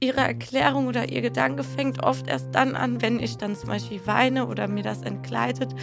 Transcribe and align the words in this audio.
Ihre 0.00 0.20
Erklärung 0.20 0.88
oder 0.88 1.10
ihr 1.10 1.22
Gedanke 1.22 1.64
fängt 1.64 2.02
oft 2.02 2.28
erst 2.28 2.54
dann 2.54 2.74
an, 2.74 3.00
wenn 3.00 3.18
ich 3.20 3.38
dann 3.38 3.56
zum 3.56 3.70
Beispiel 3.70 4.00
weine 4.04 4.46
oder 4.46 4.68
mir 4.68 4.82
das 4.82 5.00
entgleitet 5.00 5.74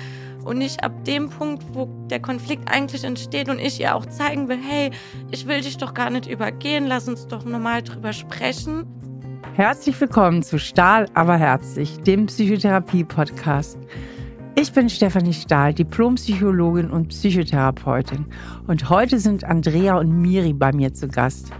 und 0.43 0.59
nicht 0.59 0.83
ab 0.83 1.05
dem 1.05 1.29
Punkt, 1.29 1.63
wo 1.73 1.87
der 2.07 2.19
Konflikt 2.19 2.69
eigentlich 2.71 3.03
entsteht 3.03 3.49
und 3.49 3.57
ich 3.57 3.79
ihr 3.79 3.95
auch 3.95 4.05
zeigen 4.05 4.47
will, 4.47 4.59
hey, 4.61 4.91
ich 5.31 5.47
will 5.47 5.61
dich 5.61 5.77
doch 5.77 5.95
gar 5.95 6.11
nicht 6.11 6.27
übergehen, 6.27 6.85
lass 6.85 7.07
uns 7.07 7.25
doch 7.25 7.45
normal 7.45 7.81
drüber 7.81 8.13
sprechen. 8.13 8.85
Herzlich 9.53 9.99
willkommen 9.99 10.43
zu 10.43 10.59
Stahl, 10.59 11.07
aber 11.15 11.37
herzlich, 11.37 11.99
dem 12.01 12.27
Psychotherapie-Podcast. 12.27 13.79
Ich 14.53 14.71
bin 14.71 14.89
Stefanie 14.89 15.33
Stahl, 15.33 15.73
Diplompsychologin 15.73 16.91
und 16.91 17.07
Psychotherapeutin 17.07 18.27
und 18.67 18.89
heute 18.89 19.17
sind 19.17 19.45
Andrea 19.45 19.97
und 19.97 20.11
Miri 20.11 20.53
bei 20.53 20.71
mir 20.73 20.93
zu 20.93 21.07
Gast. 21.07 21.51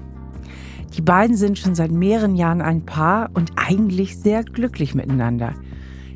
Die 0.96 1.02
beiden 1.02 1.36
sind 1.36 1.58
schon 1.58 1.76
seit 1.76 1.92
mehreren 1.92 2.36
Jahren 2.36 2.62
ein 2.62 2.86
Paar 2.86 3.30
und 3.34 3.52
eigentlich 3.56 4.18
sehr 4.18 4.44
glücklich 4.44 4.96
miteinander. 4.96 5.54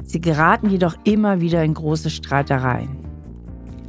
Sie 0.03 0.19
geraten 0.19 0.69
jedoch 0.69 0.95
immer 1.03 1.41
wieder 1.41 1.63
in 1.63 1.73
große 1.73 2.09
Streitereien. 2.09 2.97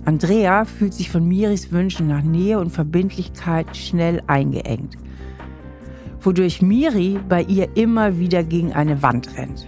Andrea 0.05 0.67
fühlt 0.67 0.93
sich 0.93 1.11
von 1.11 1.27
Miris 1.27 1.73
Wünschen 1.73 2.09
nach 2.09 2.23
Nähe 2.23 2.59
und 2.59 2.71
Verbindlichkeit 2.71 3.75
schnell 3.77 4.23
eingeengt, 4.27 4.99
wodurch 6.21 6.61
Miri 6.61 7.19
bei 7.29 7.43
ihr 7.43 7.75
immer 7.77 8.19
wieder 8.19 8.45
gegen 8.45 8.75
eine 8.75 9.03
Wand 9.03 9.37
rennt. 9.37 9.67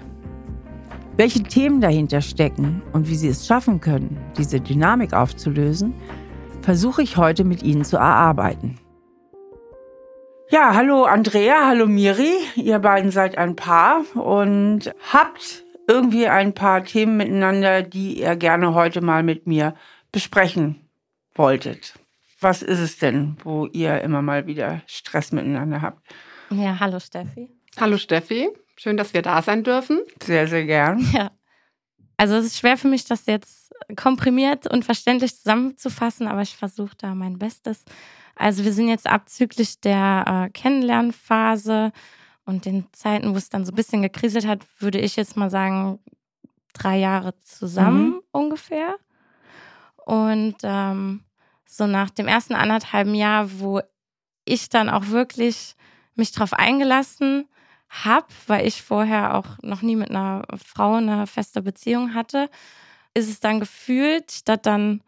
Welche 1.17 1.43
Themen 1.43 1.81
dahinter 1.81 2.21
stecken 2.21 2.83
und 2.93 3.09
wie 3.09 3.17
sie 3.17 3.29
es 3.29 3.47
schaffen 3.47 3.81
können, 3.81 4.19
diese 4.37 4.61
Dynamik 4.61 5.15
aufzulösen, 5.15 5.95
versuche 6.61 7.03
ich 7.03 7.17
heute 7.17 7.45
mit 7.45 7.63
Ihnen 7.63 7.85
zu 7.85 7.97
erarbeiten. 7.97 8.75
Ja, 10.49 10.75
hallo 10.75 11.05
Andrea, 11.05 11.67
hallo 11.67 11.89
Miri. 11.89 12.33
Ihr 12.55 12.79
beiden 12.79 13.11
seid 13.11 13.37
ein 13.37 13.57
Paar 13.57 14.05
und 14.15 14.93
habt 15.13 15.65
irgendwie 15.89 16.29
ein 16.29 16.55
paar 16.55 16.85
Themen 16.85 17.17
miteinander, 17.17 17.83
die 17.83 18.21
ihr 18.21 18.37
gerne 18.37 18.73
heute 18.73 19.01
mal 19.01 19.25
mit 19.25 19.49
mir 19.49 19.75
besprechen 20.13 20.89
wolltet. 21.35 21.95
Was 22.41 22.63
ist 22.63 22.79
es 22.79 22.99
denn, 22.99 23.37
wo 23.43 23.67
ihr 23.67 24.01
immer 24.03 24.23
mal 24.23 24.47
wieder 24.47 24.83
Stress 24.87 25.33
miteinander 25.33 25.83
habt? 25.83 26.07
Ja, 26.51 26.79
hallo 26.79 27.01
Steffi. 27.01 27.51
Hallo 27.81 27.99
Steffi, 27.99 28.49
schön, 28.77 28.97
dass 28.97 29.15
wir 29.15 29.23
da 29.23 29.43
sein 29.43 29.65
dürfen. 29.65 30.01
Sehr, 30.23 30.47
sehr 30.47 30.65
gern. 30.65 31.05
Ja. 31.13 31.33
Also 32.19 32.37
es 32.37 32.47
ist 32.47 32.59
schwer 32.59 32.77
für 32.77 32.89
mich, 32.89 33.05
das 33.05 33.27
jetzt 33.27 33.75
komprimiert 33.97 34.67
und 34.67 34.85
verständlich 34.85 35.37
zusammenzufassen, 35.37 36.29
aber 36.29 36.43
ich 36.43 36.57
versuche 36.57 36.97
da 36.97 37.15
mein 37.17 37.39
Bestes. 37.39 37.85
Also 38.37 38.65
wir 38.65 38.73
sind 38.73 38.89
jetzt 38.89 39.07
abzüglich 39.07 39.81
der 39.81 40.47
äh, 40.47 40.51
Kennenlernphase 40.51 41.91
und 42.45 42.65
den 42.65 42.87
Zeiten, 42.93 43.33
wo 43.33 43.39
es 43.39 43.49
dann 43.49 43.65
so 43.65 43.73
ein 43.73 43.77
bisschen 43.77 44.03
gekriselt 44.03 44.47
hat, 44.47 44.61
würde 44.79 45.01
ich 45.01 45.17
jetzt 45.17 45.37
mal 45.37 45.51
sagen, 45.51 45.99
drei 46.75 46.99
Jahre 46.99 47.37
zusammen 47.41 48.09
mhm. 48.09 48.21
ungefähr. 48.33 48.97
Und 50.05 50.57
ähm, 50.63 51.25
so 51.65 51.87
nach 51.87 52.11
dem 52.11 52.29
ersten 52.29 52.55
anderthalben 52.55 53.15
Jahr, 53.15 53.59
wo 53.59 53.81
ich 54.45 54.69
dann 54.69 54.89
auch 54.89 55.09
wirklich 55.09 55.75
mich 56.15 56.31
drauf 56.33 56.53
eingelassen 56.53 57.49
habe, 57.89 58.27
weil 58.47 58.67
ich 58.67 58.83
vorher 58.83 59.35
auch 59.35 59.59
noch 59.63 59.83
nie 59.83 59.97
mit 59.97 60.11
einer 60.11 60.45
Frau 60.63 60.95
eine 60.95 61.27
feste 61.27 61.63
Beziehung 61.63 62.15
hatte, 62.15 62.51
ist 63.15 63.29
es 63.29 63.41
dann 63.41 63.61
gefühlt, 63.61 64.31
statt 64.31 64.67
dann 64.67 65.03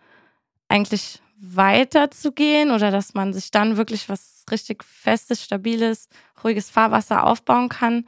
eigentlich 0.68 1.20
weiterzugehen 1.40 2.70
oder 2.70 2.90
dass 2.90 3.14
man 3.14 3.32
sich 3.32 3.50
dann 3.50 3.76
wirklich 3.76 4.08
was 4.08 4.44
richtig 4.50 4.84
festes, 4.84 5.44
stabiles, 5.44 6.08
ruhiges 6.42 6.70
Fahrwasser 6.70 7.24
aufbauen 7.24 7.68
kann, 7.68 8.06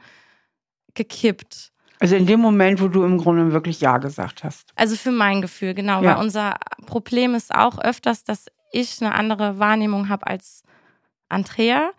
gekippt. 0.93 1.71
Also 1.99 2.15
in 2.15 2.25
dem 2.25 2.39
Moment, 2.39 2.81
wo 2.81 2.87
du 2.87 3.03
im 3.03 3.17
Grunde 3.17 3.53
wirklich 3.53 3.79
Ja 3.79 3.99
gesagt 3.99 4.43
hast. 4.43 4.73
Also 4.75 4.95
für 4.95 5.11
mein 5.11 5.41
Gefühl, 5.41 5.73
genau. 5.73 6.01
Ja. 6.01 6.15
Weil 6.15 6.23
unser 6.23 6.55
Problem 6.87 7.35
ist 7.35 7.53
auch 7.53 7.77
öfters, 7.77 8.23
dass 8.23 8.47
ich 8.71 9.01
eine 9.01 9.13
andere 9.13 9.59
Wahrnehmung 9.59 10.09
habe 10.09 10.25
als 10.27 10.63
Andrea 11.29 11.91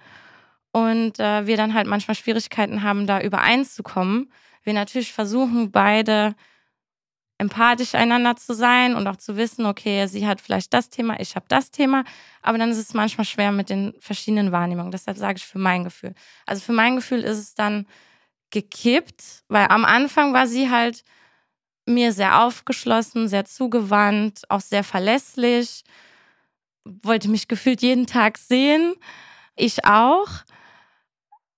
und 0.72 1.21
äh, 1.21 1.47
wir 1.47 1.56
dann 1.56 1.75
halt 1.75 1.87
manchmal 1.87 2.15
Schwierigkeiten 2.15 2.82
haben, 2.82 3.06
da 3.06 3.21
übereinzukommen. 3.21 4.32
Wir 4.65 4.72
natürlich 4.72 5.12
versuchen, 5.12 5.71
beide 5.71 6.34
empathisch 7.42 7.94
einander 7.97 8.36
zu 8.36 8.54
sein 8.54 8.94
und 8.94 9.06
auch 9.08 9.16
zu 9.16 9.36
wissen, 9.36 9.66
okay, 9.66 10.06
sie 10.06 10.26
hat 10.26 10.41
vielleicht 10.41 10.72
das 10.72 10.88
Thema, 10.88 11.19
ich 11.20 11.34
habe 11.34 11.44
das 11.48 11.72
Thema, 11.72 12.04
aber 12.41 12.56
dann 12.56 12.70
ist 12.70 12.78
es 12.78 12.94
manchmal 12.94 13.25
schwer 13.25 13.50
mit 13.50 13.69
den 13.69 13.94
verschiedenen 13.98 14.53
Wahrnehmungen. 14.53 14.92
Deshalb 14.92 15.19
sage 15.19 15.38
ich 15.38 15.44
für 15.44 15.58
mein 15.58 15.82
Gefühl. 15.82 16.14
Also 16.47 16.62
für 16.62 16.72
mein 16.72 16.97
Gefühl 16.97 17.20
ist 17.20 17.38
es 17.38 17.54
dann 17.54 17.86
gekippt, 18.50 19.42
weil 19.48 19.66
am 19.69 19.84
Anfang 19.84 20.32
war 20.32 20.47
sie 20.47 20.70
halt 20.70 21.03
mir 21.84 22.12
sehr 22.12 22.42
aufgeschlossen, 22.42 23.26
sehr 23.26 23.44
zugewandt, 23.44 24.42
auch 24.48 24.60
sehr 24.60 24.84
verlässlich, 24.84 25.82
wollte 26.84 27.28
mich 27.28 27.48
gefühlt 27.48 27.82
jeden 27.82 28.06
Tag 28.06 28.38
sehen. 28.38 28.94
Ich 29.56 29.84
auch. 29.84 30.28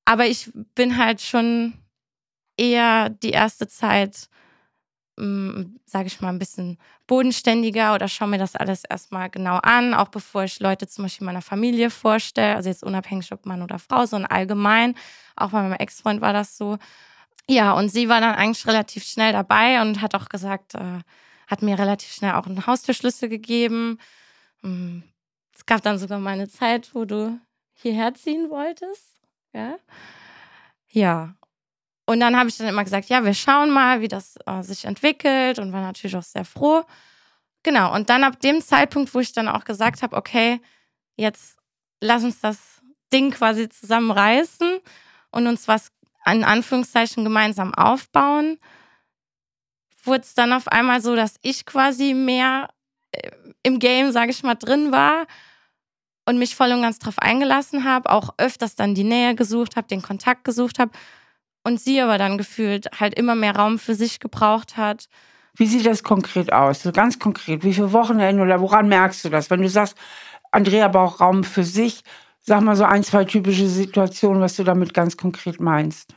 Aber 0.07 0.27
ich 0.27 0.51
bin 0.75 0.97
halt 0.97 1.21
schon 1.21 1.75
eher 2.57 3.11
die 3.11 3.31
erste 3.31 3.69
Zeit 3.69 4.29
sage 5.17 6.07
ich 6.09 6.21
mal, 6.21 6.31
ein 6.31 6.39
bisschen 6.41 6.77
bodenständiger 7.07 7.95
oder 7.95 8.09
schaue 8.09 8.29
mir 8.29 8.39
das 8.39 8.57
alles 8.57 8.83
erstmal 8.85 9.31
genau 9.31 9.59
an, 9.63 9.95
auch 9.95 10.09
bevor 10.09 10.45
ich 10.45 10.59
Leute 10.59 10.89
zum 10.89 11.05
Beispiel 11.05 11.25
meiner 11.25 11.43
Familie 11.43 11.91
vorstelle, 11.91 12.57
also 12.57 12.69
jetzt 12.69 12.83
unabhängig 12.83 13.31
ob 13.33 13.47
Mann 13.47 13.63
oder 13.63 13.79
Frau, 13.79 14.07
sondern 14.07 14.31
allgemein. 14.31 14.97
Auch 15.37 15.51
bei 15.51 15.63
meinem 15.63 15.75
Ex-Freund 15.75 16.21
war 16.21 16.33
das 16.33 16.57
so. 16.57 16.79
Ja, 17.49 17.73
und 17.73 17.91
sie 17.91 18.09
war 18.09 18.21
dann 18.21 18.35
eigentlich 18.35 18.67
relativ 18.67 19.05
schnell 19.05 19.33
dabei 19.33 19.83
und 19.83 20.01
hat 20.01 20.15
auch 20.15 20.29
gesagt, 20.29 20.75
äh, 20.75 21.01
hat 21.47 21.63
mir 21.63 21.79
relativ 21.79 22.13
schnell 22.13 22.33
auch 22.33 22.47
einen 22.47 22.67
Haustürschlüssel 22.67 23.29
gegeben. 23.29 23.99
Es 25.55 25.67
gab 25.67 25.83
dann 25.83 25.99
sogar 25.99 26.19
mal 26.19 26.31
eine 26.31 26.49
Zeit, 26.49 26.95
wo 26.95 27.05
du 27.05 27.39
hierher 27.75 28.15
ziehen 28.15 28.49
wolltest. 28.51 29.21
Ja. 29.53 29.77
Ja, 30.89 31.35
und 32.07 32.21
dann 32.21 32.37
habe 32.37 32.49
ich 32.49 32.59
dann 32.59 32.69
immer 32.69 32.85
gesagt, 32.85 33.09
ja, 33.09 33.25
wir 33.25 33.35
schauen 33.35 33.71
mal, 33.71 34.01
wie 34.01 34.09
das 34.09 34.37
äh, 34.47 34.63
sich 34.63 34.85
entwickelt 34.85 35.59
und 35.59 35.73
war 35.73 35.81
natürlich 35.81 36.17
auch 36.17 36.23
sehr 36.23 36.45
froh. 36.45 36.85
Genau, 37.63 37.95
und 37.95 38.11
dann 38.11 38.25
ab 38.25 38.41
dem 38.41 38.61
Zeitpunkt, 38.61 39.15
wo 39.15 39.21
ich 39.21 39.33
dann 39.33 39.49
auch 39.49 39.65
gesagt 39.65 40.03
habe, 40.03 40.17
okay, 40.17 40.61
jetzt 41.17 41.57
lass 42.01 42.23
uns 42.23 42.41
das 42.41 42.83
Ding 43.13 43.31
quasi 43.31 43.71
zusammenreißen 43.71 44.81
und 45.31 45.47
uns 45.47 45.67
was 45.67 45.91
in 46.27 46.45
Anführungszeichen 46.45 47.25
gemeinsam 47.25 47.75
aufbauen, 47.75 48.59
wurde 50.03 50.21
es 50.21 50.35
dann 50.35 50.53
auf 50.53 50.69
einmal 50.69 51.01
so, 51.01 51.17
dass 51.17 51.37
ich 51.41 51.65
quasi 51.65 52.13
mehr 52.13 52.69
äh, 53.13 53.31
im 53.63 53.79
Game, 53.79 54.13
sage 54.13 54.31
ich 54.31 54.43
mal, 54.43 54.57
drin 54.57 54.93
war 54.93 55.27
und 56.27 56.39
mich 56.39 56.55
voll 56.55 56.73
und 56.73 56.83
ganz 56.83 56.99
drauf 56.99 57.19
eingelassen 57.19 57.85
habe, 57.85 58.11
auch 58.11 58.35
öfters 58.37 58.77
dann 58.77 58.95
die 58.95 59.05
Nähe 59.05 59.35
gesucht 59.35 59.77
habe, 59.77 59.89
den 59.89 60.03
Kontakt 60.03 60.45
gesucht 60.45 60.79
habe 60.79 60.93
und 61.65 61.81
sie 61.81 62.01
aber 62.01 62.19
dann 62.19 62.39
gefühlt 62.39 62.89
halt 63.01 63.15
immer 63.15 63.35
mehr 63.35 63.57
Raum 63.57 63.79
für 63.79 63.95
sich 63.95 64.21
gebraucht 64.21 64.77
hat. 64.77 65.09
Wie 65.57 65.67
sieht 65.67 65.87
das 65.87 66.03
konkret 66.03 66.53
aus? 66.53 66.83
So 66.83 66.93
ganz 66.93 67.19
konkret, 67.19 67.65
wie 67.65 67.75
viele 67.75 67.93
Wochenende 67.93 68.43
oder 68.43 68.61
woran 68.61 68.89
merkst 68.89 69.25
du 69.25 69.31
das? 69.31 69.51
Wenn 69.51 69.63
du 69.63 69.69
sagst, 69.69 69.97
Andrea 70.51 70.89
braucht 70.89 71.21
Raum 71.21 71.43
für 71.43 71.65
sich, 71.65 72.03
sag 72.41 72.63
mal 72.63 72.77
so 72.77 72.85
ein, 72.85 73.03
zwei 73.03 73.25
typische 73.25 73.67
Situationen, 73.69 74.43
was 74.43 74.57
du 74.57 74.65
damit 74.65 74.95
ganz 74.95 75.17
konkret 75.17 75.61
meinst. 75.61 76.15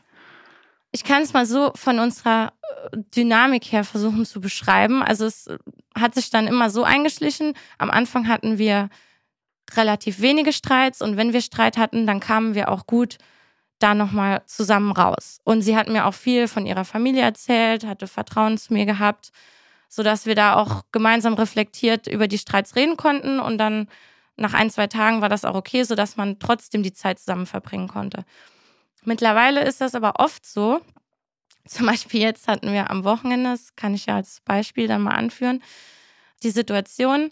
Ich 0.91 1.03
kann 1.03 1.24
es 1.24 1.34
mal 1.34 1.46
so 1.46 1.72
von 1.75 2.00
unserer 2.00 2.53
äh, 2.91 2.97
Dynamik 3.16 3.72
her 3.72 3.84
versuchen 3.84 4.25
zu 4.25 4.41
beschreiben. 4.41 5.03
Also 5.03 5.25
es 5.25 5.50
hat 5.96 6.16
sich 6.16 6.29
dann 6.29 6.47
immer 6.47 6.69
so 6.69 6.84
eingeschlichen. 6.84 7.53
Am 7.78 7.91
Anfang 7.91 8.28
hatten 8.28 8.58
wir 8.58 8.90
relativ 9.75 10.22
wenige 10.22 10.53
Streits 10.53 11.02
und 11.02 11.18
wenn 11.18 11.34
wir 11.34 11.41
Streit 11.41 11.78
hatten, 11.78 12.08
dann 12.08 12.19
kamen 12.19 12.56
wir 12.56 12.69
auch 12.69 12.88
gut 12.88 13.18
da 13.80 13.94
nochmal 13.94 14.44
zusammen 14.46 14.92
raus. 14.92 15.40
Und 15.44 15.62
sie 15.62 15.76
hat 15.76 15.88
mir 15.88 16.06
auch 16.06 16.14
viel 16.14 16.47
von 16.47 16.66
ihrer 16.66 16.85
Familie 16.85 17.24
erzählt, 17.24 17.85
hatte 17.85 18.08
Vertrauen 18.08 18.58
zu 18.58 18.74
mir 18.74 18.85
gehabt, 18.85 19.32
sodass 19.90 20.26
wir 20.26 20.35
da 20.35 20.56
auch 20.56 20.84
gemeinsam 20.91 21.34
reflektiert 21.34 22.08
über 22.08 22.28
die 22.28 22.38
Streits 22.38 22.76
reden 22.76 22.97
konnten. 22.97 23.40
Und 23.40 23.58
dann 23.58 23.88
nach 24.35 24.53
ein, 24.53 24.70
zwei 24.70 24.88
Tagen 24.88 25.22
war 25.22 25.29
das 25.29 25.46
auch 25.46 25.56
okay, 25.56 25.84
sodass 25.84 26.18
man 26.18 26.40
trotzdem 26.40 26.84
die 26.84 26.94
Zeit 26.94 27.20
zusammen 27.20 27.46
verbringen 27.46 27.88
konnte. 27.88 28.26
Mittlerweile 29.03 29.64
ist 29.64 29.82
das 29.82 29.96
aber 29.96 30.20
oft 30.20 30.46
so. 30.46 30.82
Zum 31.68 31.85
Beispiel 31.85 32.22
jetzt 32.22 32.47
hatten 32.47 32.72
wir 32.72 32.90
am 32.90 33.03
Wochenende, 33.03 33.52
das 33.52 33.76
kann 33.76 33.94
ich 33.94 34.06
ja 34.06 34.16
als 34.16 34.41
Beispiel 34.41 34.88
dann 34.88 35.02
mal 35.02 35.16
anführen, 35.16 35.62
die 36.44 36.50
Situation. 36.50 37.32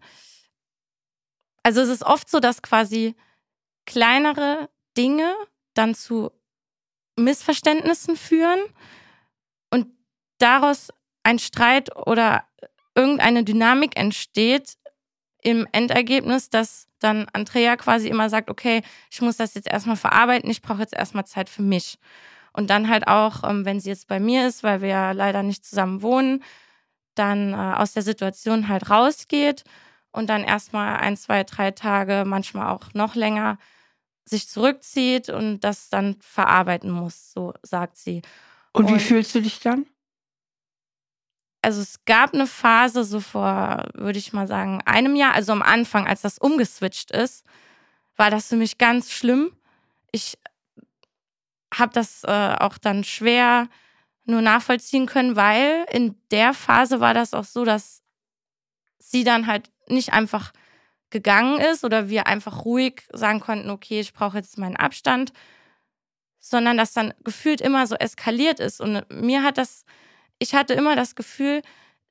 Also 1.63 1.81
es 1.81 1.89
ist 1.89 2.03
oft 2.03 2.29
so, 2.29 2.39
dass 2.39 2.61
quasi 2.61 3.15
kleinere 3.85 4.69
Dinge 4.97 5.33
dann 5.75 5.93
zu 5.93 6.31
Missverständnissen 7.17 8.15
führen 8.17 8.59
und 9.69 9.87
daraus 10.39 10.89
ein 11.23 11.39
Streit 11.39 11.95
oder 11.95 12.43
irgendeine 12.95 13.43
Dynamik 13.43 13.97
entsteht 13.97 14.77
im 15.41 15.67
Endergebnis, 15.71 16.49
dass 16.49 16.87
dann 16.99 17.27
Andrea 17.33 17.75
quasi 17.77 18.07
immer 18.07 18.29
sagt, 18.29 18.49
okay, 18.49 18.81
ich 19.11 19.21
muss 19.21 19.37
das 19.37 19.53
jetzt 19.53 19.69
erstmal 19.71 19.95
verarbeiten, 19.95 20.49
ich 20.49 20.61
brauche 20.61 20.81
jetzt 20.81 20.95
erstmal 20.95 21.25
Zeit 21.25 21.49
für 21.49 21.61
mich. 21.61 21.99
Und 22.51 22.69
dann 22.69 22.89
halt 22.89 23.07
auch, 23.07 23.43
ähm, 23.43 23.65
wenn 23.65 23.79
sie 23.79 23.89
jetzt 23.89 24.07
bei 24.07 24.19
mir 24.19 24.47
ist, 24.47 24.63
weil 24.63 24.81
wir 24.81 24.89
ja 24.89 25.11
leider 25.11 25.43
nicht 25.43 25.65
zusammen 25.65 26.01
wohnen, 26.01 26.43
dann 27.13 27.53
äh, 27.53 27.75
aus 27.77 27.93
der 27.93 28.01
Situation 28.01 28.69
halt 28.69 28.89
rausgeht 28.89 29.63
und 30.11 30.29
dann 30.29 30.43
erstmal 30.43 30.97
ein, 30.97 31.17
zwei, 31.17 31.43
drei 31.43 31.71
Tage, 31.71 32.23
manchmal 32.25 32.73
auch 32.73 32.93
noch 32.93 33.15
länger, 33.15 33.57
sich 34.25 34.47
zurückzieht 34.47 35.29
und 35.29 35.59
das 35.59 35.89
dann 35.89 36.17
verarbeiten 36.19 36.89
muss, 36.89 37.31
so 37.31 37.53
sagt 37.61 37.97
sie. 37.97 38.21
Und, 38.73 38.85
und 38.85 38.95
wie 38.95 38.99
fühlst 38.99 39.35
du 39.35 39.41
dich 39.41 39.59
dann? 39.59 39.85
Also 41.61 41.81
es 41.81 42.05
gab 42.05 42.33
eine 42.33 42.47
Phase 42.47 43.03
so 43.03 43.19
vor, 43.19 43.87
würde 43.93 44.19
ich 44.19 44.33
mal 44.33 44.47
sagen, 44.47 44.81
einem 44.85 45.15
Jahr, 45.15 45.33
also 45.33 45.51
am 45.51 45.61
Anfang, 45.61 46.05
als 46.07 46.21
das 46.21 46.37
umgeswitcht 46.37 47.11
ist, 47.11 47.43
war 48.17 48.29
das 48.29 48.49
für 48.49 48.55
mich 48.55 48.77
ganz 48.77 49.11
schlimm. 49.11 49.51
Ich 50.11 50.37
habe 51.73 51.93
das 51.93 52.23
äh, 52.23 52.55
auch 52.59 52.77
dann 52.77 53.03
schwer 53.03 53.67
nur 54.25 54.41
nachvollziehen 54.41 55.05
können, 55.05 55.35
weil 55.35 55.85
in 55.91 56.15
der 56.31 56.53
Phase 56.53 56.99
war 56.99 57.13
das 57.13 57.33
auch 57.33 57.43
so, 57.43 57.65
dass 57.65 58.01
sie 58.99 59.23
dann 59.23 59.47
halt 59.47 59.71
nicht 59.87 60.13
einfach 60.13 60.51
gegangen 61.09 61.59
ist 61.59 61.83
oder 61.83 62.09
wir 62.09 62.27
einfach 62.27 62.65
ruhig 62.65 63.03
sagen 63.11 63.39
konnten, 63.39 63.69
okay, 63.69 63.99
ich 63.99 64.13
brauche 64.13 64.37
jetzt 64.37 64.57
meinen 64.57 64.75
Abstand, 64.75 65.31
sondern 66.39 66.77
dass 66.77 66.93
dann 66.93 67.13
gefühlt 67.23 67.61
immer 67.61 67.87
so 67.87 67.95
eskaliert 67.95 68.59
ist. 68.59 68.81
Und 68.81 69.03
mir 69.09 69.43
hat 69.43 69.57
das, 69.57 69.85
ich 70.39 70.53
hatte 70.53 70.73
immer 70.73 70.95
das 70.95 71.15
Gefühl, 71.15 71.61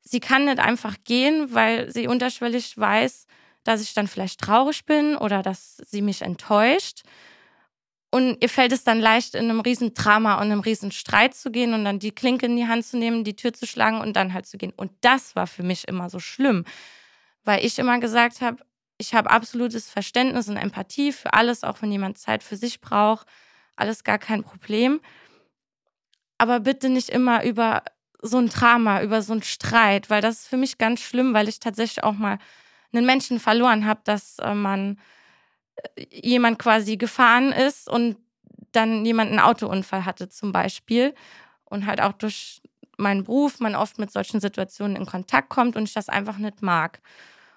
sie 0.01 0.21
kann 0.21 0.47
nicht 0.47 0.59
einfach 0.59 0.97
gehen, 1.05 1.55
weil 1.55 1.91
sie 1.91 2.09
unterschwellig 2.09 2.77
weiß, 2.77 3.27
dass 3.65 3.83
ich 3.83 3.95
dann 3.95 4.09
vielleicht 4.09 4.41
traurig 4.41 4.85
bin 4.85 5.17
oder 5.17 5.43
dass 5.43 5.77
sie 5.77 6.03
mich 6.03 6.23
enttäuscht. 6.23 7.03
Und 8.11 8.37
ihr 8.41 8.49
fällt 8.49 8.71
es 8.71 8.85
dann 8.85 9.01
leicht, 9.01 9.35
in 9.35 9.51
einem 9.51 9.61
riesen 9.61 9.95
Drama 9.95 10.35
und 10.35 10.43
einem 10.43 10.61
riesen 10.61 10.93
Streit 10.93 11.35
zu 11.35 11.51
gehen 11.51 11.75
und 11.75 11.85
dann 11.85 11.99
die 11.99 12.13
Klinke 12.13 12.47
in 12.47 12.57
die 12.57 12.69
Hand 12.69 12.85
zu 12.87 12.97
nehmen, 12.97 13.25
die 13.25 13.35
Tür 13.35 13.53
zu 13.53 13.67
schlagen 13.67 14.01
und 14.01 14.15
dann 14.15 14.33
halt 14.33 14.47
zu 14.47 14.57
gehen. 14.57 14.73
Und 14.77 14.93
das 15.01 15.35
war 15.35 15.49
für 15.49 15.65
mich 15.65 15.89
immer 15.89 16.09
so 16.11 16.21
schlimm, 16.21 16.65
weil 17.45 17.65
ich 17.65 17.79
immer 17.79 17.99
gesagt 17.99 18.41
habe, 18.41 18.65
ich 18.99 19.15
habe 19.15 19.31
absolutes 19.31 19.91
Verständnis 19.91 20.49
und 20.49 20.57
Empathie 20.57 21.13
für 21.13 21.33
alles, 21.33 21.65
auch 21.65 21.83
wenn 21.83 21.93
jemand 21.93 22.19
Zeit 22.19 22.43
für 22.43 22.57
sich 22.57 22.81
braucht. 22.81 23.27
Alles 23.77 24.05
gar 24.05 24.19
kein 24.19 24.43
Problem. 24.43 25.01
Aber 26.39 26.61
bitte 26.61 26.89
nicht 26.89 27.11
immer 27.11 27.45
über 27.45 27.83
so 28.23 28.39
ein 28.39 28.49
Drama, 28.49 29.03
über 29.03 29.23
so 29.23 29.33
einen 29.33 29.43
Streit, 29.43 30.11
weil 30.11 30.23
das 30.23 30.41
ist 30.41 30.49
für 30.49 30.57
mich 30.57 30.79
ganz 30.79 31.01
schlimm, 31.01 31.35
weil 31.35 31.49
ich 31.49 31.61
tatsächlich 31.61 32.05
auch 32.05 32.15
mal 32.15 32.39
einen 32.93 33.07
Menschen 33.07 33.41
verloren 33.41 33.85
habe, 33.87 34.01
dass 34.05 34.39
äh, 34.39 34.55
man 34.55 34.99
jemand 36.11 36.59
quasi 36.59 36.97
gefahren 36.97 37.53
ist 37.53 37.89
und 37.89 38.17
dann 38.73 39.05
jemand 39.05 39.31
einen 39.31 39.41
Autounfall 39.41 40.05
hatte 40.05 40.29
zum 40.29 40.53
Beispiel 40.53 41.15
und 41.65 41.87
halt 41.87 42.01
auch 42.01 42.13
durch 42.13 42.63
meinen 42.97 43.25
Beruf 43.25 43.61
man 43.61 43.75
oft 43.75 43.99
mit 43.99 44.11
solchen 44.11 44.41
Situationen 44.41 44.97
in 44.97 45.07
Kontakt 45.07 45.49
kommt 45.49 45.77
und 45.77 45.85
ich 45.85 45.95
das 45.95 46.09
einfach 46.09 46.39
nicht 46.39 46.63
mag. 46.63 47.01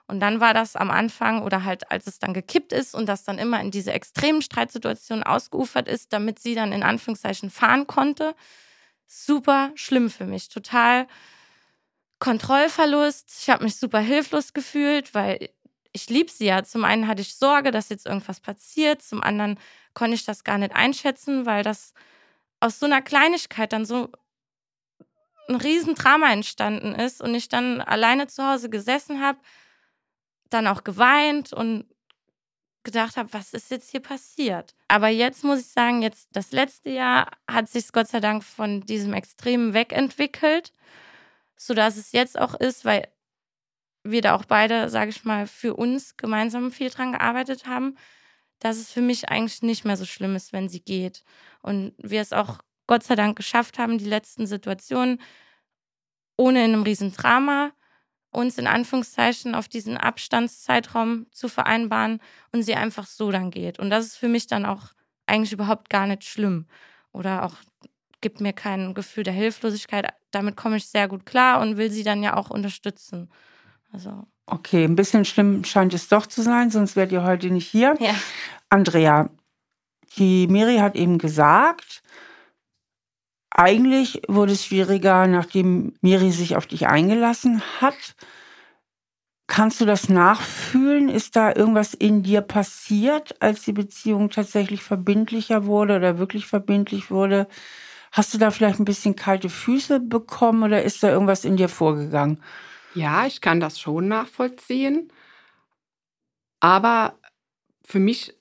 Und 0.07 0.21
dann 0.21 0.39
war 0.39 0.53
das 0.53 0.75
am 0.75 0.89
Anfang 0.89 1.41
oder 1.41 1.65
halt 1.65 1.91
als 1.91 2.07
es 2.07 2.19
dann 2.19 2.33
gekippt 2.33 2.71
ist 2.71 2.95
und 2.95 3.07
das 3.07 3.25
dann 3.25 3.37
immer 3.37 3.59
in 3.59 3.71
diese 3.71 3.91
extremen 3.91 4.41
Streitsituationen 4.41 5.23
ausgeufert 5.23 5.87
ist, 5.87 6.13
damit 6.13 6.39
sie 6.39 6.55
dann 6.55 6.71
in 6.71 6.83
Anführungszeichen 6.83 7.49
fahren 7.49 7.87
konnte, 7.87 8.33
super 9.05 9.71
schlimm 9.75 10.09
für 10.09 10.25
mich. 10.25 10.47
Total 10.49 11.07
Kontrollverlust. 12.19 13.37
Ich 13.41 13.49
habe 13.49 13.65
mich 13.65 13.75
super 13.75 13.99
hilflos 13.99 14.53
gefühlt, 14.53 15.13
weil 15.13 15.49
ich 15.91 16.09
liebe 16.09 16.31
sie 16.31 16.45
ja. 16.45 16.63
Zum 16.63 16.85
einen 16.85 17.07
hatte 17.07 17.21
ich 17.21 17.35
Sorge, 17.35 17.71
dass 17.71 17.89
jetzt 17.89 18.05
irgendwas 18.05 18.39
passiert, 18.39 19.01
zum 19.01 19.21
anderen 19.21 19.59
konnte 19.93 20.15
ich 20.15 20.25
das 20.25 20.43
gar 20.43 20.57
nicht 20.57 20.75
einschätzen, 20.75 21.45
weil 21.45 21.63
das 21.63 21.93
aus 22.59 22.79
so 22.79 22.85
einer 22.85 23.01
Kleinigkeit 23.01 23.73
dann 23.73 23.85
so 23.85 24.09
ein 25.47 25.55
Riesendrama 25.55 26.31
entstanden 26.31 26.93
ist 26.93 27.21
und 27.21 27.33
ich 27.33 27.49
dann 27.49 27.81
alleine 27.81 28.27
zu 28.27 28.45
Hause 28.45 28.69
gesessen 28.69 29.21
habe, 29.21 29.39
dann 30.49 30.67
auch 30.67 30.83
geweint 30.83 31.53
und 31.53 31.85
gedacht 32.83 33.17
habe, 33.17 33.33
was 33.33 33.53
ist 33.53 33.69
jetzt 33.69 33.91
hier 33.91 33.99
passiert? 33.99 34.73
Aber 34.87 35.09
jetzt 35.09 35.43
muss 35.43 35.59
ich 35.59 35.67
sagen, 35.67 36.01
jetzt 36.01 36.29
das 36.31 36.51
letzte 36.51 36.89
Jahr 36.89 37.29
hat 37.49 37.67
sich 37.67 37.91
Gott 37.91 38.07
sei 38.07 38.21
Dank 38.21 38.43
von 38.43 38.81
diesem 38.81 39.13
Extremen 39.13 39.73
wegentwickelt, 39.73 40.71
sodass 41.57 41.97
es 41.97 42.13
jetzt 42.13 42.39
auch 42.39 42.53
ist, 42.53 42.85
weil 42.85 43.09
wir 44.03 44.21
da 44.21 44.35
auch 44.35 44.45
beide, 44.45 44.89
sage 44.89 45.09
ich 45.09 45.25
mal, 45.25 45.47
für 45.47 45.75
uns 45.75 46.15
gemeinsam 46.15 46.71
viel 46.71 46.89
dran 46.89 47.11
gearbeitet 47.11 47.65
haben, 47.65 47.97
dass 48.59 48.77
es 48.77 48.91
für 48.91 49.01
mich 49.01 49.29
eigentlich 49.29 49.61
nicht 49.61 49.83
mehr 49.83 49.97
so 49.97 50.05
schlimm 50.05 50.35
ist, 50.35 50.53
wenn 50.53 50.69
sie 50.69 50.81
geht. 50.81 51.23
Und 51.61 51.93
wir 51.97 52.21
es 52.21 52.31
auch 52.31 52.59
Gott 52.87 53.03
sei 53.03 53.15
Dank 53.15 53.35
geschafft 53.35 53.77
haben, 53.79 53.97
die 53.97 54.05
letzten 54.05 54.47
Situationen 54.47 55.21
ohne 56.37 56.63
in 56.63 56.73
einem 56.73 56.83
riesen 56.83 57.11
Drama 57.11 57.73
uns 58.31 58.57
in 58.57 58.67
Anführungszeichen 58.67 59.55
auf 59.55 59.67
diesen 59.67 59.97
Abstandszeitraum 59.97 61.27
zu 61.31 61.49
vereinbaren 61.49 62.19
und 62.51 62.63
sie 62.63 62.75
einfach 62.75 63.07
so 63.07 63.31
dann 63.31 63.51
geht. 63.51 63.79
Und 63.79 63.89
das 63.89 64.05
ist 64.05 64.17
für 64.17 64.27
mich 64.27 64.47
dann 64.47 64.65
auch 64.65 64.93
eigentlich 65.25 65.53
überhaupt 65.53 65.89
gar 65.89 66.07
nicht 66.07 66.23
schlimm 66.23 66.67
oder 67.11 67.43
auch 67.43 67.55
gibt 68.21 68.41
mir 68.41 68.53
kein 68.53 68.93
Gefühl 68.93 69.23
der 69.23 69.33
Hilflosigkeit. 69.33 70.07
Damit 70.31 70.57
komme 70.57 70.77
ich 70.77 70.87
sehr 70.87 71.07
gut 71.07 71.25
klar 71.25 71.61
und 71.61 71.77
will 71.77 71.91
sie 71.91 72.03
dann 72.03 72.23
ja 72.23 72.35
auch 72.35 72.49
unterstützen. 72.49 73.29
Also. 73.91 74.27
Okay, 74.45 74.83
ein 74.83 74.95
bisschen 74.95 75.25
schlimm 75.25 75.63
scheint 75.63 75.93
es 75.93 76.07
doch 76.07 76.25
zu 76.25 76.41
sein, 76.41 76.69
sonst 76.69 76.95
wärt 76.95 77.11
ihr 77.11 77.23
heute 77.23 77.49
nicht 77.49 77.67
hier. 77.67 77.95
Ja. 77.99 78.15
Andrea, 78.69 79.29
die 80.17 80.47
Miri 80.47 80.77
hat 80.77 80.95
eben 80.95 81.17
gesagt, 81.17 82.01
eigentlich 83.57 84.21
wurde 84.27 84.53
es 84.53 84.65
schwieriger, 84.65 85.27
nachdem 85.27 85.93
Miri 86.01 86.31
sich 86.31 86.55
auf 86.55 86.67
dich 86.67 86.87
eingelassen 86.87 87.61
hat. 87.81 88.15
Kannst 89.47 89.79
du 89.79 89.85
das 89.85 90.09
nachfühlen? 90.09 91.09
Ist 91.09 91.35
da 91.35 91.55
irgendwas 91.55 91.93
in 91.93 92.21
dir 92.21 92.41
passiert, 92.41 93.41
als 93.41 93.61
die 93.63 93.73
Beziehung 93.73 94.29
tatsächlich 94.29 94.83
verbindlicher 94.83 95.65
wurde 95.65 95.95
oder 95.95 96.19
wirklich 96.19 96.45
verbindlich 96.47 97.09
wurde? 97.11 97.47
Hast 98.11 98.33
du 98.33 98.37
da 98.37 98.51
vielleicht 98.51 98.79
ein 98.79 98.85
bisschen 98.85 99.15
kalte 99.15 99.49
Füße 99.49 99.99
bekommen 100.01 100.63
oder 100.63 100.83
ist 100.83 101.01
da 101.03 101.09
irgendwas 101.09 101.45
in 101.45 101.57
dir 101.57 101.69
vorgegangen? 101.69 102.41
Ja, 102.93 103.25
ich 103.25 103.41
kann 103.41 103.59
das 103.59 103.79
schon 103.79 104.07
nachvollziehen. 104.09 105.11
Aber 106.59 107.19
für 107.85 107.99
mich 107.99 108.36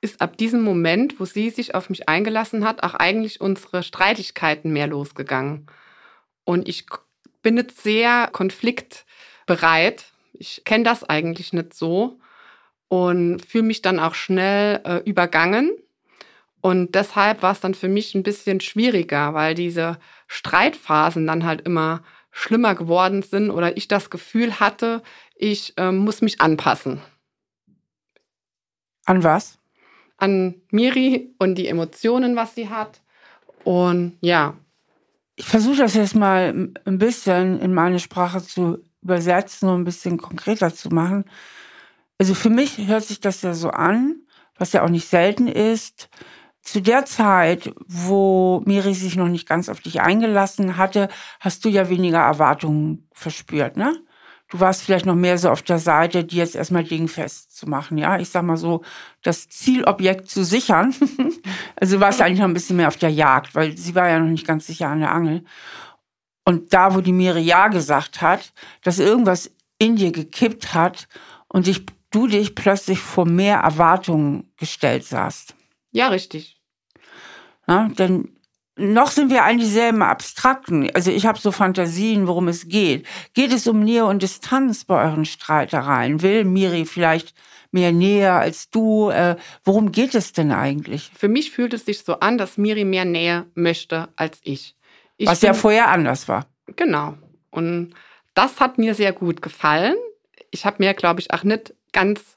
ist 0.00 0.20
ab 0.20 0.36
diesem 0.36 0.62
Moment, 0.62 1.20
wo 1.20 1.24
sie 1.24 1.50
sich 1.50 1.74
auf 1.74 1.90
mich 1.90 2.08
eingelassen 2.08 2.64
hat, 2.64 2.82
auch 2.82 2.94
eigentlich 2.94 3.40
unsere 3.40 3.82
Streitigkeiten 3.82 4.72
mehr 4.72 4.86
losgegangen. 4.86 5.66
Und 6.44 6.68
ich 6.68 6.86
bin 7.42 7.56
jetzt 7.56 7.82
sehr 7.82 8.28
konfliktbereit. 8.32 10.06
Ich 10.32 10.64
kenne 10.64 10.84
das 10.84 11.04
eigentlich 11.04 11.52
nicht 11.52 11.74
so 11.74 12.18
und 12.88 13.44
fühle 13.44 13.64
mich 13.64 13.82
dann 13.82 14.00
auch 14.00 14.14
schnell 14.14 14.80
äh, 14.84 14.96
übergangen. 15.04 15.70
Und 16.62 16.94
deshalb 16.94 17.42
war 17.42 17.52
es 17.52 17.60
dann 17.60 17.74
für 17.74 17.88
mich 17.88 18.14
ein 18.14 18.22
bisschen 18.22 18.60
schwieriger, 18.60 19.32
weil 19.34 19.54
diese 19.54 19.98
Streitphasen 20.26 21.26
dann 21.26 21.44
halt 21.44 21.62
immer 21.62 22.02
schlimmer 22.30 22.74
geworden 22.74 23.22
sind 23.22 23.50
oder 23.50 23.76
ich 23.76 23.88
das 23.88 24.10
Gefühl 24.10 24.60
hatte, 24.60 25.02
ich 25.34 25.74
äh, 25.78 25.90
muss 25.90 26.20
mich 26.20 26.40
anpassen. 26.40 27.00
An 29.06 29.24
was? 29.24 29.59
An 30.20 30.54
Miri 30.70 31.34
und 31.38 31.56
die 31.56 31.68
Emotionen, 31.68 32.36
was 32.36 32.54
sie 32.54 32.68
hat. 32.68 33.00
Und 33.64 34.16
ja. 34.20 34.54
Ich 35.36 35.46
versuche 35.46 35.78
das 35.78 35.94
jetzt 35.94 36.14
mal 36.14 36.70
ein 36.84 36.98
bisschen 36.98 37.60
in 37.60 37.74
meine 37.74 37.98
Sprache 37.98 38.42
zu 38.42 38.78
übersetzen 39.02 39.68
und 39.68 39.80
ein 39.80 39.84
bisschen 39.84 40.18
konkreter 40.18 40.72
zu 40.72 40.90
machen. 40.90 41.24
Also 42.18 42.34
für 42.34 42.50
mich 42.50 42.76
hört 42.86 43.04
sich 43.04 43.20
das 43.20 43.42
ja 43.42 43.54
so 43.54 43.70
an, 43.70 44.16
was 44.58 44.72
ja 44.74 44.84
auch 44.84 44.90
nicht 44.90 45.08
selten 45.08 45.48
ist, 45.48 46.10
zu 46.62 46.82
der 46.82 47.06
Zeit, 47.06 47.72
wo 47.86 48.62
Miri 48.66 48.94
sich 48.94 49.16
noch 49.16 49.28
nicht 49.28 49.48
ganz 49.48 49.68
auf 49.68 49.80
dich 49.80 50.02
eingelassen 50.02 50.76
hatte, 50.76 51.08
hast 51.40 51.64
du 51.64 51.70
ja 51.70 51.88
weniger 51.88 52.18
Erwartungen 52.18 53.08
verspürt, 53.12 53.76
ne? 53.76 53.96
Du 54.50 54.58
warst 54.58 54.82
vielleicht 54.82 55.06
noch 55.06 55.14
mehr 55.14 55.38
so 55.38 55.48
auf 55.48 55.62
der 55.62 55.78
Seite, 55.78 56.24
die 56.24 56.36
jetzt 56.36 56.56
erstmal 56.56 56.82
dingfest 56.82 57.56
zu 57.56 57.68
machen, 57.68 57.98
ja? 57.98 58.18
Ich 58.18 58.30
sag 58.30 58.42
mal 58.42 58.56
so, 58.56 58.82
das 59.22 59.48
Zielobjekt 59.48 60.28
zu 60.28 60.44
sichern. 60.44 60.92
also 61.76 61.96
du 61.96 62.00
warst 62.00 62.20
eigentlich 62.20 62.40
noch 62.40 62.48
ein 62.48 62.54
bisschen 62.54 62.76
mehr 62.76 62.88
auf 62.88 62.96
der 62.96 63.10
Jagd, 63.10 63.54
weil 63.54 63.76
sie 63.78 63.94
war 63.94 64.08
ja 64.08 64.18
noch 64.18 64.28
nicht 64.28 64.46
ganz 64.46 64.66
sicher 64.66 64.88
an 64.88 65.00
der 65.00 65.12
Angel. 65.12 65.44
Und 66.44 66.72
da, 66.72 66.96
wo 66.96 67.00
die 67.00 67.12
Miri 67.12 67.42
Ja 67.42 67.68
gesagt 67.68 68.22
hat, 68.22 68.52
dass 68.82 68.98
irgendwas 68.98 69.52
in 69.78 69.94
dir 69.94 70.10
gekippt 70.10 70.74
hat 70.74 71.06
und 71.46 71.68
dich, 71.68 71.86
du 72.10 72.26
dich 72.26 72.56
plötzlich 72.56 72.98
vor 72.98 73.26
mehr 73.26 73.58
Erwartungen 73.58 74.52
gestellt 74.56 75.04
sahst. 75.04 75.54
Ja, 75.92 76.08
richtig. 76.08 76.60
Ja, 77.68 77.88
denn 77.88 78.36
noch 78.80 79.10
sind 79.10 79.30
wir 79.30 79.44
eigentlich 79.44 79.70
sehr 79.70 79.90
im 79.90 80.02
Abstrakten. 80.02 80.90
Also 80.94 81.10
ich 81.10 81.26
habe 81.26 81.38
so 81.38 81.52
Fantasien, 81.52 82.26
worum 82.26 82.48
es 82.48 82.68
geht. 82.68 83.06
Geht 83.34 83.52
es 83.52 83.66
um 83.66 83.80
Nähe 83.80 84.06
und 84.06 84.22
Distanz 84.22 84.84
bei 84.84 85.02
euren 85.04 85.24
Streitereien? 85.24 86.22
Will 86.22 86.44
Miri 86.44 86.84
vielleicht 86.84 87.34
mehr 87.70 87.92
Nähe 87.92 88.32
als 88.32 88.70
du. 88.70 89.10
Äh, 89.10 89.36
worum 89.64 89.92
geht 89.92 90.14
es 90.14 90.32
denn 90.32 90.52
eigentlich? 90.52 91.10
Für 91.14 91.28
mich 91.28 91.50
fühlt 91.50 91.74
es 91.74 91.84
sich 91.84 92.00
so 92.00 92.20
an, 92.20 92.38
dass 92.38 92.58
Miri 92.58 92.84
mehr 92.84 93.04
Nähe 93.04 93.46
möchte 93.54 94.08
als 94.16 94.38
ich. 94.42 94.74
ich 95.16 95.28
Was 95.28 95.42
ja 95.42 95.54
vorher 95.54 95.88
anders 95.88 96.28
war. 96.28 96.46
Genau. 96.76 97.14
Und 97.50 97.94
das 98.34 98.60
hat 98.60 98.78
mir 98.78 98.94
sehr 98.94 99.12
gut 99.12 99.42
gefallen. 99.42 99.96
Ich 100.50 100.64
habe 100.64 100.76
mir, 100.78 100.94
glaube 100.94 101.20
ich, 101.20 101.32
auch 101.32 101.44
nicht 101.44 101.74
ganz 101.92 102.36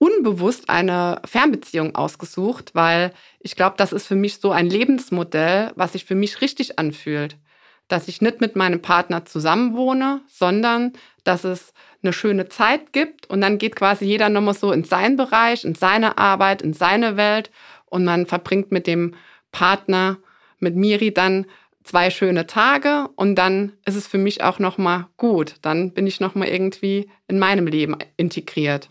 unbewusst 0.00 0.70
eine 0.70 1.20
Fernbeziehung 1.26 1.94
ausgesucht, 1.94 2.70
weil 2.74 3.12
ich 3.38 3.54
glaube, 3.54 3.74
das 3.76 3.92
ist 3.92 4.06
für 4.06 4.14
mich 4.14 4.38
so 4.38 4.50
ein 4.50 4.66
Lebensmodell, 4.66 5.72
was 5.76 5.92
sich 5.92 6.06
für 6.06 6.14
mich 6.14 6.40
richtig 6.40 6.78
anfühlt. 6.78 7.36
Dass 7.86 8.08
ich 8.08 8.22
nicht 8.22 8.40
mit 8.40 8.56
meinem 8.56 8.80
Partner 8.80 9.26
zusammenwohne, 9.26 10.22
sondern 10.26 10.94
dass 11.22 11.44
es 11.44 11.74
eine 12.02 12.14
schöne 12.14 12.48
Zeit 12.48 12.94
gibt 12.94 13.28
und 13.28 13.42
dann 13.42 13.58
geht 13.58 13.76
quasi 13.76 14.06
jeder 14.06 14.30
nochmal 14.30 14.54
so 14.54 14.72
in 14.72 14.84
seinen 14.84 15.18
Bereich, 15.18 15.64
in 15.66 15.74
seine 15.74 16.16
Arbeit, 16.16 16.62
in 16.62 16.72
seine 16.72 17.18
Welt 17.18 17.50
und 17.84 18.04
man 18.04 18.24
verbringt 18.24 18.72
mit 18.72 18.86
dem 18.86 19.14
Partner, 19.52 20.16
mit 20.60 20.76
Miri 20.76 21.12
dann 21.12 21.44
zwei 21.84 22.08
schöne 22.08 22.46
Tage 22.46 23.10
und 23.16 23.34
dann 23.34 23.72
ist 23.84 23.96
es 23.96 24.06
für 24.06 24.18
mich 24.18 24.42
auch 24.42 24.60
nochmal 24.60 25.08
gut. 25.18 25.56
Dann 25.60 25.92
bin 25.92 26.06
ich 26.06 26.20
nochmal 26.20 26.48
irgendwie 26.48 27.10
in 27.28 27.38
meinem 27.38 27.66
Leben 27.66 27.98
integriert. 28.16 28.88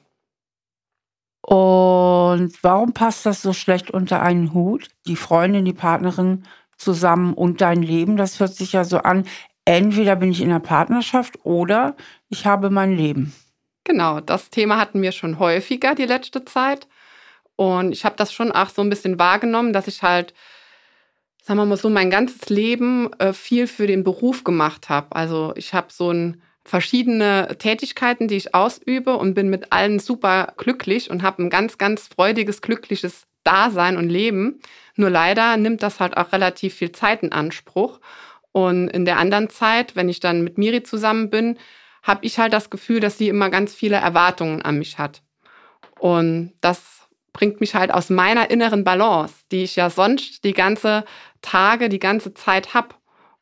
Und 1.41 2.51
warum 2.61 2.93
passt 2.93 3.25
das 3.25 3.41
so 3.41 3.53
schlecht 3.53 3.91
unter 3.91 4.21
einen 4.21 4.53
Hut? 4.53 4.89
Die 5.07 5.15
Freundin, 5.15 5.65
die 5.65 5.73
Partnerin 5.73 6.43
zusammen 6.77 7.33
und 7.33 7.61
dein 7.61 7.81
Leben, 7.81 8.17
das 8.17 8.39
hört 8.39 8.53
sich 8.53 8.73
ja 8.73 8.83
so 8.83 8.99
an. 8.99 9.25
Entweder 9.65 10.15
bin 10.15 10.31
ich 10.31 10.41
in 10.41 10.49
einer 10.49 10.59
Partnerschaft 10.59 11.39
oder 11.43 11.95
ich 12.29 12.45
habe 12.45 12.69
mein 12.69 12.95
Leben. 12.95 13.33
Genau, 13.83 14.19
das 14.19 14.49
Thema 14.49 14.77
hatten 14.77 15.01
wir 15.01 15.11
schon 15.11 15.39
häufiger 15.39 15.95
die 15.95 16.05
letzte 16.05 16.45
Zeit. 16.45 16.87
Und 17.55 17.91
ich 17.91 18.05
habe 18.05 18.15
das 18.15 18.31
schon 18.31 18.51
auch 18.51 18.69
so 18.69 18.81
ein 18.81 18.89
bisschen 18.89 19.19
wahrgenommen, 19.19 19.73
dass 19.73 19.87
ich 19.87 20.01
halt, 20.01 20.33
sagen 21.43 21.59
wir 21.59 21.65
mal 21.65 21.77
so, 21.77 21.89
mein 21.89 22.09
ganzes 22.09 22.49
Leben 22.49 23.11
äh, 23.19 23.33
viel 23.33 23.67
für 23.67 23.87
den 23.87 24.03
Beruf 24.03 24.43
gemacht 24.43 24.89
habe. 24.89 25.15
Also 25.15 25.53
ich 25.55 25.73
habe 25.73 25.87
so 25.91 26.11
ein 26.11 26.41
verschiedene 26.69 27.55
Tätigkeiten, 27.57 28.27
die 28.27 28.35
ich 28.35 28.53
ausübe 28.53 29.17
und 29.17 29.33
bin 29.33 29.49
mit 29.49 29.71
allen 29.73 29.99
super 29.99 30.53
glücklich 30.57 31.09
und 31.09 31.23
habe 31.23 31.43
ein 31.43 31.49
ganz, 31.49 31.77
ganz 31.77 32.07
freudiges, 32.07 32.61
glückliches 32.61 33.25
Dasein 33.43 33.97
und 33.97 34.09
Leben. 34.09 34.59
Nur 34.95 35.09
leider 35.09 35.57
nimmt 35.57 35.81
das 35.81 35.99
halt 35.99 36.15
auch 36.15 36.31
relativ 36.31 36.75
viel 36.75 36.91
Zeit 36.91 37.23
in 37.23 37.31
Anspruch. 37.31 37.99
Und 38.51 38.89
in 38.89 39.05
der 39.05 39.17
anderen 39.17 39.49
Zeit, 39.49 39.95
wenn 39.95 40.09
ich 40.09 40.19
dann 40.19 40.43
mit 40.43 40.57
Miri 40.57 40.83
zusammen 40.83 41.29
bin, 41.29 41.57
habe 42.03 42.25
ich 42.25 42.39
halt 42.39 42.53
das 42.53 42.69
Gefühl, 42.69 42.99
dass 42.99 43.17
sie 43.17 43.29
immer 43.29 43.49
ganz 43.49 43.73
viele 43.73 43.97
Erwartungen 43.97 44.61
an 44.61 44.77
mich 44.77 44.97
hat. 44.99 45.21
Und 45.99 46.53
das 46.61 47.07
bringt 47.33 47.61
mich 47.61 47.75
halt 47.75 47.91
aus 47.91 48.09
meiner 48.09 48.49
inneren 48.51 48.83
Balance, 48.83 49.33
die 49.51 49.63
ich 49.63 49.75
ja 49.75 49.89
sonst 49.89 50.43
die 50.43 50.53
ganze 50.53 51.05
Tage, 51.41 51.89
die 51.89 51.99
ganze 51.99 52.33
Zeit 52.33 52.73
habe. 52.73 52.89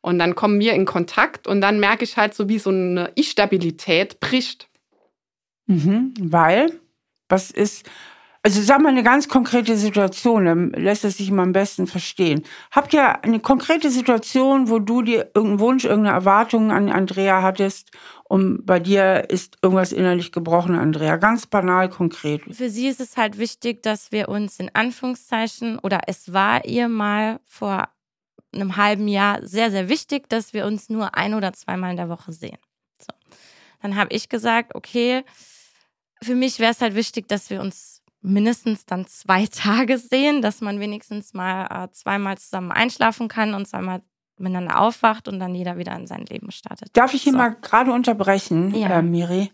Und 0.01 0.19
dann 0.19 0.35
kommen 0.35 0.59
wir 0.59 0.73
in 0.73 0.85
Kontakt 0.85 1.47
und 1.47 1.61
dann 1.61 1.79
merke 1.79 2.03
ich 2.03 2.17
halt 2.17 2.33
so, 2.33 2.47
wie 2.47 2.59
so 2.59 2.69
eine 2.69 3.11
Ich-Stabilität 3.15 4.19
bricht. 4.19 4.69
Mhm, 5.65 6.13
weil, 6.19 6.79
was 7.27 7.51
ist, 7.51 7.85
also 8.41 8.61
sag 8.61 8.79
mal 8.79 8.89
eine 8.89 9.03
ganz 9.03 9.27
konkrete 9.27 9.75
Situation, 9.75 10.45
dann 10.45 10.71
lässt 10.71 11.03
es 11.03 11.17
sich 11.17 11.27
immer 11.27 11.43
am 11.43 11.51
besten 11.51 11.87
verstehen. 11.87 12.43
Habt 12.71 12.93
ihr 12.93 13.23
eine 13.25 13.41
konkrete 13.41 13.89
Situation, 13.89 14.69
wo 14.69 14.79
du 14.79 15.01
dir 15.01 15.31
irgendeinen 15.33 15.59
Wunsch, 15.59 15.83
irgendeine 15.83 16.15
Erwartung 16.15 16.71
an 16.71 16.89
Andrea 16.89 17.41
hattest 17.41 17.91
und 18.23 18.65
bei 18.65 18.79
dir 18.79 19.29
ist 19.29 19.57
irgendwas 19.61 19.91
innerlich 19.91 20.31
gebrochen, 20.31 20.75
Andrea? 20.75 21.17
Ganz 21.17 21.45
banal, 21.47 21.89
konkret. 21.89 22.41
Für 22.49 22.69
sie 22.69 22.87
ist 22.87 23.01
es 23.01 23.17
halt 23.17 23.37
wichtig, 23.37 23.83
dass 23.83 24.13
wir 24.13 24.29
uns 24.29 24.59
in 24.59 24.69
Anführungszeichen 24.73 25.79
oder 25.79 26.01
es 26.07 26.31
war 26.31 26.63
ihr 26.63 26.87
mal 26.87 27.41
vor 27.43 27.89
einem 28.61 28.77
halben 28.77 29.07
Jahr 29.07 29.45
sehr, 29.45 29.71
sehr 29.71 29.89
wichtig, 29.89 30.29
dass 30.29 30.53
wir 30.53 30.65
uns 30.65 30.89
nur 30.89 31.15
ein 31.15 31.33
oder 31.33 31.53
zweimal 31.53 31.91
in 31.91 31.97
der 31.97 32.09
Woche 32.09 32.31
sehen. 32.31 32.57
So. 32.99 33.13
Dann 33.81 33.95
habe 33.95 34.13
ich 34.13 34.29
gesagt, 34.29 34.75
okay, 34.75 35.23
für 36.21 36.35
mich 36.35 36.59
wäre 36.59 36.71
es 36.71 36.81
halt 36.81 36.95
wichtig, 36.95 37.27
dass 37.27 37.49
wir 37.49 37.61
uns 37.61 38.01
mindestens 38.21 38.85
dann 38.85 39.05
zwei 39.07 39.45
Tage 39.51 39.97
sehen, 39.97 40.41
dass 40.41 40.61
man 40.61 40.79
wenigstens 40.79 41.33
mal 41.33 41.85
äh, 41.85 41.91
zweimal 41.91 42.37
zusammen 42.37 42.71
einschlafen 42.71 43.27
kann 43.27 43.53
und 43.53 43.67
zweimal 43.67 44.01
miteinander 44.37 44.79
aufwacht 44.79 45.27
und 45.27 45.39
dann 45.39 45.55
jeder 45.55 45.77
wieder 45.77 45.95
in 45.95 46.07
sein 46.07 46.25
Leben 46.25 46.51
startet. 46.51 46.89
Darf 46.93 47.13
ich 47.13 47.23
hier 47.23 47.31
so. 47.31 47.37
mal 47.37 47.55
gerade 47.55 47.91
unterbrechen, 47.91 48.73
ja. 48.75 48.99
äh, 48.99 49.01
Miri? 49.01 49.51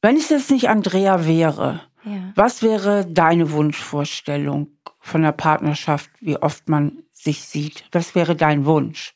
Wenn 0.00 0.16
es 0.16 0.28
jetzt 0.28 0.50
nicht 0.50 0.68
Andrea 0.68 1.26
wäre, 1.26 1.82
ja. 2.04 2.32
was 2.34 2.62
wäre 2.62 3.04
deine 3.04 3.50
Wunschvorstellung 3.50 4.68
von 5.00 5.22
der 5.22 5.32
Partnerschaft, 5.32 6.10
wie 6.20 6.36
oft 6.36 6.68
man 6.68 7.02
sich 7.16 7.42
sieht? 7.44 7.84
Was 7.92 8.14
wäre 8.14 8.36
dein 8.36 8.66
Wunsch? 8.66 9.14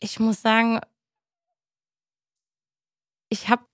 Ich 0.00 0.20
muss 0.20 0.40
sagen, 0.40 0.80
ich 3.28 3.48
habe 3.48 3.64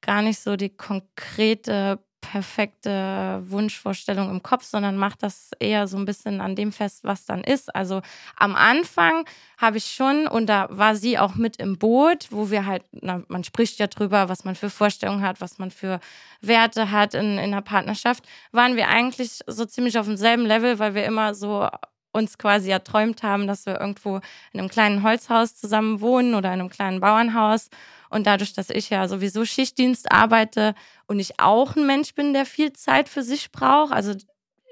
gar 0.00 0.22
nicht 0.22 0.40
so 0.40 0.56
die 0.56 0.74
konkrete, 0.74 2.04
perfekte 2.32 3.42
Wunschvorstellung 3.48 4.30
im 4.30 4.42
Kopf, 4.42 4.64
sondern 4.64 4.96
mache 4.96 5.18
das 5.20 5.50
eher 5.60 5.86
so 5.86 5.96
ein 5.96 6.04
bisschen 6.04 6.40
an 6.40 6.56
dem 6.56 6.72
fest, 6.72 7.04
was 7.04 7.26
dann 7.26 7.44
ist. 7.44 7.74
Also 7.74 8.00
am 8.36 8.56
Anfang 8.56 9.24
habe 9.58 9.76
ich 9.76 9.86
schon, 9.86 10.26
und 10.26 10.46
da 10.46 10.66
war 10.70 10.96
sie 10.96 11.18
auch 11.18 11.34
mit 11.34 11.58
im 11.58 11.78
Boot, 11.78 12.28
wo 12.30 12.50
wir 12.50 12.66
halt, 12.66 12.82
na, 12.92 13.22
man 13.28 13.44
spricht 13.44 13.78
ja 13.78 13.86
drüber, 13.86 14.28
was 14.28 14.44
man 14.44 14.54
für 14.54 14.70
Vorstellungen 14.70 15.22
hat, 15.22 15.40
was 15.40 15.58
man 15.58 15.70
für 15.70 16.00
Werte 16.40 16.90
hat 16.90 17.14
in, 17.14 17.32
in 17.32 17.38
einer 17.38 17.62
Partnerschaft, 17.62 18.24
waren 18.52 18.76
wir 18.76 18.88
eigentlich 18.88 19.40
so 19.46 19.64
ziemlich 19.64 19.98
auf 19.98 20.06
demselben 20.06 20.46
Level, 20.46 20.78
weil 20.78 20.94
wir 20.94 21.04
immer 21.04 21.34
so 21.34 21.68
uns 22.14 22.38
quasi 22.38 22.70
erträumt 22.70 23.22
haben, 23.22 23.46
dass 23.46 23.66
wir 23.66 23.80
irgendwo 23.80 24.20
in 24.52 24.60
einem 24.60 24.68
kleinen 24.68 25.02
Holzhaus 25.02 25.56
zusammen 25.56 26.00
wohnen 26.00 26.34
oder 26.34 26.52
in 26.54 26.60
einem 26.60 26.70
kleinen 26.70 27.00
Bauernhaus. 27.00 27.68
Und 28.08 28.26
dadurch, 28.26 28.52
dass 28.52 28.70
ich 28.70 28.90
ja 28.90 29.08
sowieso 29.08 29.44
Schichtdienst 29.44 30.12
arbeite 30.12 30.74
und 31.06 31.18
ich 31.18 31.40
auch 31.40 31.74
ein 31.74 31.86
Mensch 31.86 32.14
bin, 32.14 32.32
der 32.32 32.46
viel 32.46 32.72
Zeit 32.72 33.08
für 33.08 33.24
sich 33.24 33.50
braucht, 33.50 33.92
also 33.92 34.14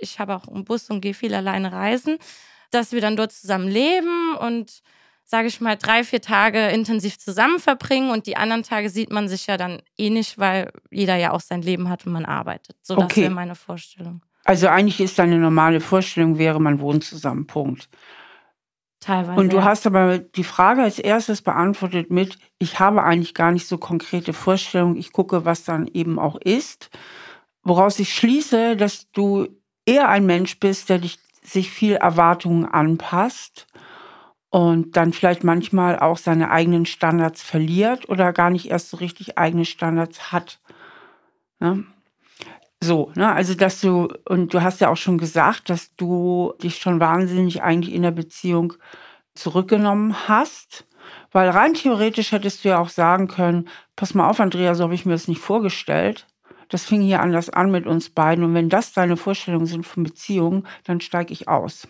ich 0.00 0.20
habe 0.20 0.36
auch 0.36 0.46
einen 0.46 0.64
Bus 0.64 0.88
und 0.90 1.00
gehe 1.00 1.14
viel 1.14 1.34
alleine 1.34 1.72
reisen, 1.72 2.18
dass 2.70 2.92
wir 2.92 3.00
dann 3.00 3.16
dort 3.16 3.32
zusammen 3.32 3.68
leben 3.68 4.36
und 4.36 4.82
sage 5.24 5.48
ich 5.48 5.60
mal, 5.60 5.76
drei, 5.76 6.04
vier 6.04 6.20
Tage 6.20 6.68
intensiv 6.68 7.18
zusammen 7.18 7.58
verbringen 7.58 8.10
und 8.10 8.26
die 8.26 8.36
anderen 8.36 8.62
Tage 8.62 8.90
sieht 8.90 9.10
man 9.10 9.28
sich 9.28 9.46
ja 9.46 9.56
dann 9.56 9.82
eh 9.96 10.10
nicht, 10.10 10.38
weil 10.38 10.70
jeder 10.90 11.16
ja 11.16 11.32
auch 11.32 11.40
sein 11.40 11.62
Leben 11.62 11.88
hat, 11.88 12.06
wenn 12.06 12.12
man 12.12 12.24
arbeitet. 12.24 12.76
So, 12.82 12.94
das 12.96 13.04
okay. 13.04 13.22
wäre 13.22 13.30
meine 13.30 13.54
Vorstellung. 13.54 14.22
Also 14.44 14.68
eigentlich 14.68 15.00
ist 15.00 15.18
deine 15.18 15.38
normale 15.38 15.80
Vorstellung 15.80 16.38
wäre, 16.38 16.60
man 16.60 16.80
wohnt 16.80 17.04
zusammen, 17.04 17.46
Punkt. 17.46 17.88
Teilweise. 19.02 19.40
Und 19.40 19.52
du 19.52 19.64
hast 19.64 19.86
aber 19.86 20.18
die 20.18 20.44
Frage 20.44 20.82
als 20.82 20.98
erstes 20.98 21.42
beantwortet 21.42 22.10
mit, 22.10 22.38
ich 22.58 22.78
habe 22.78 23.02
eigentlich 23.02 23.34
gar 23.34 23.50
nicht 23.50 23.66
so 23.66 23.78
konkrete 23.78 24.32
Vorstellungen, 24.32 24.96
ich 24.96 25.12
gucke, 25.12 25.44
was 25.44 25.64
dann 25.64 25.88
eben 25.88 26.18
auch 26.18 26.36
ist. 26.36 26.90
Woraus 27.64 27.98
ich 27.98 28.14
schließe, 28.14 28.76
dass 28.76 29.10
du 29.10 29.48
eher 29.86 30.08
ein 30.08 30.26
Mensch 30.26 30.58
bist, 30.60 30.88
der 30.88 30.98
dich, 30.98 31.18
sich 31.42 31.70
viel 31.70 31.94
Erwartungen 31.94 32.64
anpasst 32.64 33.66
und 34.50 34.96
dann 34.96 35.12
vielleicht 35.12 35.42
manchmal 35.42 35.98
auch 35.98 36.18
seine 36.18 36.50
eigenen 36.50 36.86
Standards 36.86 37.42
verliert 37.42 38.08
oder 38.08 38.32
gar 38.32 38.50
nicht 38.50 38.70
erst 38.70 38.90
so 38.90 38.98
richtig 38.98 39.38
eigene 39.38 39.64
Standards 39.64 40.30
hat. 40.30 40.60
Ja? 41.60 41.78
So, 42.82 43.12
ne, 43.14 43.32
also 43.32 43.54
dass 43.54 43.80
du, 43.80 44.08
und 44.28 44.52
du 44.52 44.60
hast 44.60 44.80
ja 44.80 44.88
auch 44.88 44.96
schon 44.96 45.16
gesagt, 45.16 45.70
dass 45.70 45.94
du 45.94 46.52
dich 46.60 46.78
schon 46.78 46.98
wahnsinnig 46.98 47.62
eigentlich 47.62 47.94
in 47.94 48.02
der 48.02 48.10
Beziehung 48.10 48.72
zurückgenommen 49.34 50.26
hast. 50.26 50.84
Weil 51.30 51.48
rein 51.48 51.74
theoretisch 51.74 52.32
hättest 52.32 52.64
du 52.64 52.70
ja 52.70 52.78
auch 52.80 52.88
sagen 52.88 53.28
können, 53.28 53.68
pass 53.94 54.14
mal 54.14 54.28
auf, 54.28 54.40
Andrea, 54.40 54.74
so 54.74 54.82
habe 54.82 54.94
ich 54.94 55.06
mir 55.06 55.12
das 55.12 55.28
nicht 55.28 55.40
vorgestellt. 55.40 56.26
Das 56.68 56.84
fing 56.84 57.02
hier 57.02 57.20
anders 57.20 57.50
an 57.50 57.70
mit 57.70 57.86
uns 57.86 58.10
beiden. 58.10 58.42
Und 58.42 58.54
wenn 58.54 58.68
das 58.68 58.92
deine 58.92 59.16
Vorstellungen 59.16 59.66
sind 59.66 59.86
von 59.86 60.02
Beziehungen, 60.02 60.66
dann 60.82 61.00
steige 61.00 61.32
ich 61.32 61.46
aus. 61.46 61.86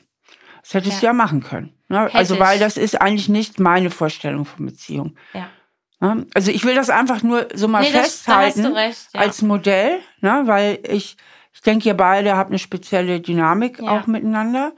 Das 0.60 0.74
hättest 0.74 0.96
ja. 0.96 1.00
du 1.00 1.06
ja 1.06 1.12
machen 1.14 1.42
können. 1.42 1.72
Ne? 1.88 2.12
Also, 2.12 2.38
weil 2.38 2.58
das 2.58 2.76
ist 2.76 3.00
eigentlich 3.00 3.30
nicht 3.30 3.58
meine 3.58 3.90
Vorstellung 3.90 4.44
von 4.44 4.66
Beziehung. 4.66 5.16
Ja. 5.32 5.48
Ne? 6.02 6.26
Also 6.34 6.50
ich 6.50 6.64
will 6.64 6.74
das 6.74 6.90
einfach 6.90 7.22
nur 7.22 7.46
so 7.54 7.68
mal 7.68 7.82
nee, 7.82 7.90
festhalten 7.90 8.64
das, 8.64 8.74
recht, 8.74 9.08
ja. 9.14 9.20
als 9.20 9.40
Modell, 9.40 10.00
ne? 10.20 10.42
weil 10.46 10.80
ich, 10.82 11.16
ich 11.54 11.60
denke, 11.60 11.88
ihr 11.88 11.96
beide 11.96 12.36
habt 12.36 12.50
eine 12.50 12.58
spezielle 12.58 13.20
Dynamik 13.20 13.80
ja. 13.80 13.88
auch 13.88 14.08
miteinander. 14.08 14.72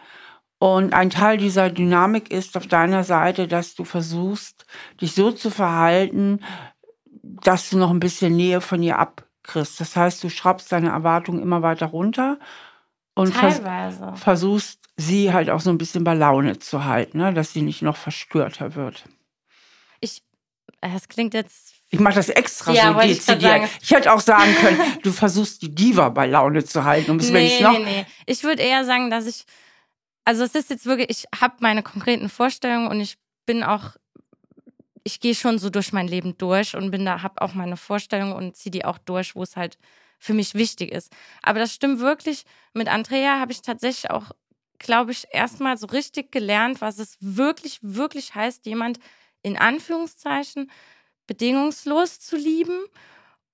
Und 0.59 0.93
ein 0.93 1.09
Teil 1.09 1.39
dieser 1.39 1.71
Dynamik 1.71 2.31
ist 2.31 2.59
auf 2.59 2.67
deiner 2.67 3.05
Seite, 3.05 3.49
dass 3.49 3.75
du 3.75 3.85
versuchst, 3.85 4.67
dich 5.01 5.15
so 5.15 5.33
zu 5.33 5.49
verhalten, 5.49 6.41
dass 7.23 7.71
du 7.71 7.79
noch 7.79 7.91
ein 7.91 8.01
bisschen 8.01 8.37
Nähe 8.37 8.61
von 8.61 8.83
ihr 8.83 8.99
abkriegst. 8.99 9.81
Das 9.81 9.97
heißt, 9.97 10.23
du 10.23 10.29
schraubst 10.29 10.71
deine 10.73 10.91
Erwartungen 10.91 11.41
immer 11.41 11.63
weiter 11.63 11.87
runter 11.87 12.39
und 13.15 13.35
vers 13.35 13.63
versuchst, 14.17 14.81
sie 14.97 15.33
halt 15.33 15.49
auch 15.49 15.61
so 15.61 15.71
ein 15.71 15.79
bisschen 15.79 16.05
bei 16.05 16.15
Laune 16.15 16.59
zu 16.59 16.85
halten, 16.85 17.19
ne? 17.19 17.33
dass 17.33 17.55
sie 17.55 17.63
nicht 17.63 17.81
noch 17.81 17.97
verstörter 17.97 18.75
wird. 18.75 19.05
Es 20.93 21.09
klingt 21.09 21.35
jetzt 21.35 21.75
Ich 21.91 22.01
mache 22.01 22.15
das 22.15 22.29
extra 22.29 22.73
ja, 22.73 22.93
so 22.93 23.01
dezidiert. 23.01 23.65
Ich, 23.65 23.85
ich, 23.85 23.91
hätte 23.91 24.13
auch 24.13 24.21
sagen 24.21 24.55
können, 24.57 24.81
du 25.03 25.13
versuchst 25.13 25.63
die 25.63 25.75
Diva 25.75 26.09
bei 26.11 26.27
Laune 26.27 26.65
zu 26.65 26.85
halten. 26.85 27.13
Und 27.13 27.31
nee, 27.31 27.61
noch 27.61 27.73
nee, 27.73 27.85
nee. 27.85 28.07
Ich 28.27 28.43
würde 28.45 28.63
eher 28.63 28.85
sagen, 28.85 29.11
dass 29.11 29.27
ich, 29.27 29.45
also 30.25 30.45
es 30.45 30.55
ist 30.55 30.71
jetzt 30.71 30.87
wirklich, 30.87 31.09
ich 31.11 31.41
habe 31.41 31.55
meine 31.61 31.83
konkreten 31.83 32.29
Vorstellungen 32.29 32.89
und 32.89 33.01
ich 33.01 33.17
bin 33.47 33.63
auch, 33.63 33.97
ich 35.05 35.21
gehe 35.21 35.35
schon 35.35 35.59
so 35.59 35.71
durch 35.71 35.93
mein 35.93 36.09
Leben 36.09 36.37
durch 36.39 36.75
und 36.75 36.91
bin 36.91 37.05
da, 37.05 37.23
habe 37.23 37.41
auch 37.43 37.55
meine 37.55 37.77
Vorstellungen 37.77 38.33
und 38.33 38.57
ziehe 38.57 38.71
die 38.71 38.85
auch 38.85 38.99
durch, 38.99 39.37
wo 39.37 39.43
es 39.43 39.57
halt 39.57 39.79
für 40.19 40.35
mich 40.35 40.55
wichtig 40.55 40.91
ist. 40.91 41.13
Aber 41.43 41.59
das 41.59 41.75
stimmt 41.75 42.01
wirklich. 42.01 42.45
Mit 42.73 42.89
Andrea 42.89 43.39
habe 43.39 43.53
ich 43.53 43.61
tatsächlich 43.61 44.11
auch, 44.11 44.31
glaube 44.79 45.13
ich, 45.13 45.27
erstmal 45.31 45.77
so 45.77 45.87
richtig 45.87 46.33
gelernt, 46.33 46.81
was 46.81 46.99
es 46.99 47.17
wirklich, 47.21 47.79
wirklich 47.83 48.35
heißt, 48.35 48.65
jemand 48.67 48.99
in 49.45 49.57
Anführungszeichen 49.57 50.71
bedingungslos 51.29 52.19
zu 52.19 52.37
lieben. 52.37 52.85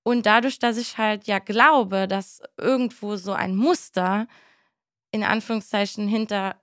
Und 0.03 0.25
dadurch, 0.25 0.59
dass 0.59 0.79
ich 0.79 0.97
halt 0.97 1.27
ja 1.27 1.39
glaube, 1.39 2.09
dass 2.09 2.41
irgendwo 2.57 3.17
so 3.17 3.33
ein 3.33 3.55
Muster 3.55 4.27
in 5.11 5.25
Anführungszeichen 5.25 6.09
hinter 6.09 6.57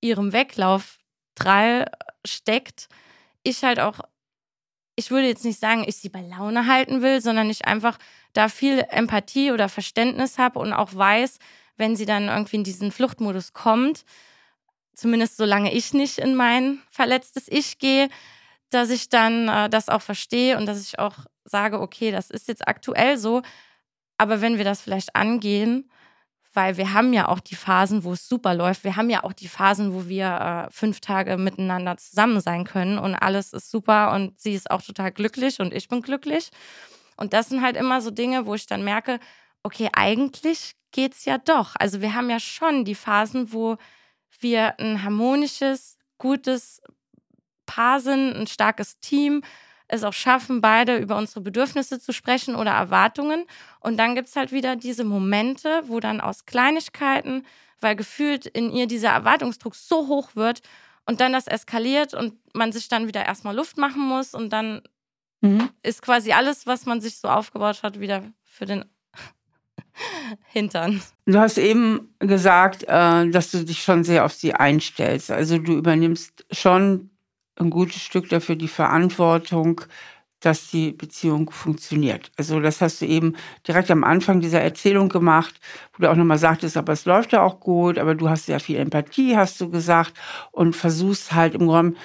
ihrem 0.00 0.32
Weglauf 0.32 0.98
drei 1.36 1.84
steckt, 2.26 2.88
ich 3.42 3.62
halt 3.62 3.78
auch, 3.78 4.00
ich 4.96 5.10
würde 5.10 5.28
jetzt 5.28 5.44
nicht 5.44 5.60
sagen, 5.60 5.84
ich 5.86 5.96
sie 5.96 6.08
bei 6.08 6.22
Laune 6.22 6.66
halten 6.66 7.02
will, 7.02 7.20
sondern 7.20 7.48
ich 7.48 7.66
einfach 7.66 7.98
da 8.32 8.48
viel 8.48 8.84
Empathie 8.88 9.52
oder 9.52 9.68
Verständnis 9.68 10.38
habe 10.38 10.58
und 10.58 10.72
auch 10.72 10.94
weiß, 10.94 11.38
wenn 11.76 11.96
sie 11.96 12.06
dann 12.06 12.28
irgendwie 12.28 12.56
in 12.56 12.64
diesen 12.64 12.92
Fluchtmodus 12.92 13.52
kommt, 13.52 14.04
zumindest 14.94 15.36
solange 15.36 15.72
ich 15.72 15.92
nicht 15.92 16.18
in 16.18 16.34
mein 16.34 16.80
verletztes 16.90 17.48
Ich 17.48 17.78
gehe, 17.78 18.08
dass 18.70 18.90
ich 18.90 19.08
dann 19.08 19.48
äh, 19.48 19.68
das 19.68 19.88
auch 19.88 20.02
verstehe 20.02 20.56
und 20.56 20.66
dass 20.66 20.80
ich 20.80 20.98
auch 20.98 21.14
sage, 21.44 21.80
okay, 21.80 22.10
das 22.10 22.30
ist 22.30 22.48
jetzt 22.48 22.66
aktuell 22.66 23.18
so, 23.18 23.42
aber 24.18 24.40
wenn 24.40 24.58
wir 24.58 24.64
das 24.64 24.80
vielleicht 24.80 25.16
angehen, 25.16 25.90
weil 26.52 26.76
wir 26.76 26.92
haben 26.92 27.12
ja 27.12 27.28
auch 27.28 27.40
die 27.40 27.54
Phasen, 27.54 28.02
wo 28.04 28.12
es 28.12 28.28
super 28.28 28.54
läuft, 28.54 28.84
wir 28.84 28.96
haben 28.96 29.08
ja 29.08 29.22
auch 29.24 29.32
die 29.32 29.48
Phasen, 29.48 29.94
wo 29.94 30.08
wir 30.08 30.66
äh, 30.68 30.72
fünf 30.72 31.00
Tage 31.00 31.36
miteinander 31.36 31.96
zusammen 31.96 32.40
sein 32.40 32.64
können 32.64 32.98
und 32.98 33.14
alles 33.14 33.52
ist 33.52 33.70
super 33.70 34.12
und 34.12 34.40
sie 34.40 34.54
ist 34.54 34.70
auch 34.70 34.82
total 34.82 35.12
glücklich 35.12 35.60
und 35.60 35.72
ich 35.72 35.88
bin 35.88 36.02
glücklich. 36.02 36.50
Und 37.16 37.32
das 37.32 37.50
sind 37.50 37.62
halt 37.62 37.76
immer 37.76 38.00
so 38.00 38.10
Dinge, 38.10 38.46
wo 38.46 38.54
ich 38.54 38.66
dann 38.66 38.82
merke, 38.82 39.20
okay, 39.62 39.90
eigentlich 39.92 40.74
geht's 40.90 41.24
ja 41.24 41.38
doch. 41.38 41.76
Also 41.78 42.00
wir 42.00 42.14
haben 42.14 42.30
ja 42.30 42.40
schon 42.40 42.84
die 42.84 42.94
Phasen, 42.94 43.52
wo 43.52 43.76
wir 44.40 44.78
ein 44.80 45.04
harmonisches, 45.04 45.98
gutes 46.18 46.82
Paar 47.70 48.00
sind, 48.00 48.34
ein 48.34 48.46
starkes 48.48 48.98
Team, 48.98 49.42
es 49.86 50.02
auch 50.02 50.12
schaffen, 50.12 50.60
beide 50.60 50.96
über 50.96 51.16
unsere 51.16 51.40
Bedürfnisse 51.40 52.00
zu 52.00 52.12
sprechen 52.12 52.56
oder 52.56 52.72
Erwartungen. 52.72 53.44
Und 53.78 53.96
dann 53.96 54.16
gibt 54.16 54.28
es 54.28 54.34
halt 54.36 54.50
wieder 54.50 54.74
diese 54.74 55.04
Momente, 55.04 55.82
wo 55.86 56.00
dann 56.00 56.20
aus 56.20 56.46
Kleinigkeiten, 56.46 57.46
weil 57.80 57.94
gefühlt 57.94 58.46
in 58.46 58.72
ihr 58.72 58.86
dieser 58.86 59.10
Erwartungsdruck 59.10 59.76
so 59.76 60.08
hoch 60.08 60.30
wird 60.34 60.62
und 61.06 61.20
dann 61.20 61.32
das 61.32 61.46
eskaliert 61.46 62.12
und 62.12 62.34
man 62.54 62.72
sich 62.72 62.88
dann 62.88 63.06
wieder 63.06 63.24
erstmal 63.24 63.54
Luft 63.54 63.78
machen 63.78 64.02
muss 64.02 64.34
und 64.34 64.52
dann 64.52 64.82
mhm. 65.40 65.70
ist 65.82 66.02
quasi 66.02 66.32
alles, 66.32 66.66
was 66.66 66.86
man 66.86 67.00
sich 67.00 67.18
so 67.18 67.28
aufgebaut 67.28 67.82
hat, 67.84 68.00
wieder 68.00 68.24
für 68.44 68.66
den 68.66 68.84
Hintern. 70.46 71.00
Du 71.26 71.38
hast 71.38 71.58
eben 71.58 72.14
gesagt, 72.18 72.84
äh, 72.84 73.28
dass 73.30 73.52
du 73.52 73.64
dich 73.64 73.82
schon 73.82 74.04
sehr 74.04 74.24
auf 74.24 74.32
sie 74.32 74.54
einstellst. 74.54 75.30
Also 75.30 75.58
du 75.58 75.76
übernimmst 75.76 76.44
schon 76.50 77.10
ein 77.56 77.70
gutes 77.70 78.02
Stück 78.02 78.28
dafür 78.28 78.56
die 78.56 78.68
Verantwortung, 78.68 79.82
dass 80.40 80.70
die 80.70 80.92
Beziehung 80.92 81.50
funktioniert. 81.50 82.32
Also 82.36 82.60
das 82.60 82.80
hast 82.80 83.02
du 83.02 83.06
eben 83.06 83.36
direkt 83.68 83.90
am 83.90 84.04
Anfang 84.04 84.40
dieser 84.40 84.60
Erzählung 84.60 85.10
gemacht, 85.10 85.60
wo 85.92 86.02
du 86.02 86.10
auch 86.10 86.16
nochmal 86.16 86.38
sagtest, 86.38 86.76
aber 86.76 86.94
es 86.94 87.04
läuft 87.04 87.32
ja 87.32 87.42
auch 87.42 87.60
gut, 87.60 87.98
aber 87.98 88.14
du 88.14 88.30
hast 88.30 88.46
sehr 88.46 88.60
viel 88.60 88.76
Empathie, 88.76 89.36
hast 89.36 89.60
du 89.60 89.70
gesagt, 89.70 90.14
und 90.50 90.74
versuchst 90.74 91.32
halt 91.32 91.54
im 91.54 91.66
Grunde 91.66 91.98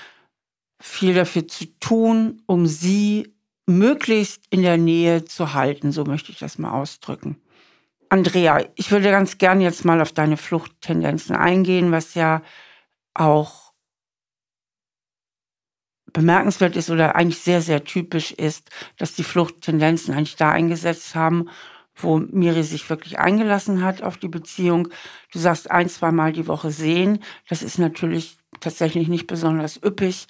viel 0.81 1.13
dafür 1.13 1.47
zu 1.47 1.65
tun, 1.79 2.41
um 2.45 2.67
sie 2.67 3.33
möglichst 3.65 4.43
in 4.49 4.61
der 4.61 4.77
Nähe 4.77 5.25
zu 5.25 5.53
halten. 5.53 5.91
So 5.91 6.03
möchte 6.03 6.31
ich 6.31 6.39
das 6.39 6.57
mal 6.57 6.71
ausdrücken. 6.71 7.37
Andrea, 8.09 8.63
ich 8.75 8.91
würde 8.91 9.09
ganz 9.09 9.37
gerne 9.37 9.63
jetzt 9.63 9.85
mal 9.85 10.01
auf 10.01 10.11
deine 10.11 10.37
Fluchttendenzen 10.37 11.35
eingehen, 11.35 11.91
was 11.91 12.13
ja 12.13 12.41
auch 13.13 13.64
bemerkenswert 16.15 16.77
ist 16.77 16.89
oder 16.89 17.15
eigentlich 17.15 17.39
sehr, 17.39 17.61
sehr 17.61 17.83
typisch 17.83 18.31
ist, 18.31 18.69
dass 18.97 19.13
die 19.13 19.23
Fluchttendenzen 19.23 20.13
eigentlich 20.13 20.37
da 20.37 20.49
eingesetzt 20.49 21.13
haben, 21.13 21.49
wo 21.93 22.17
Miri 22.17 22.63
sich 22.63 22.89
wirklich 22.89 23.19
eingelassen 23.19 23.83
hat 23.83 24.01
auf 24.01 24.17
die 24.17 24.29
Beziehung. 24.29 24.87
Du 25.31 25.39
sagst 25.39 25.69
ein, 25.69 25.89
zwei 25.89 26.11
Mal 26.11 26.31
die 26.31 26.47
Woche 26.47 26.71
sehen. 26.71 27.19
Das 27.49 27.61
ist 27.61 27.77
natürlich 27.79 28.37
tatsächlich 28.61 29.09
nicht 29.09 29.27
besonders 29.27 29.77
üppig. 29.83 30.27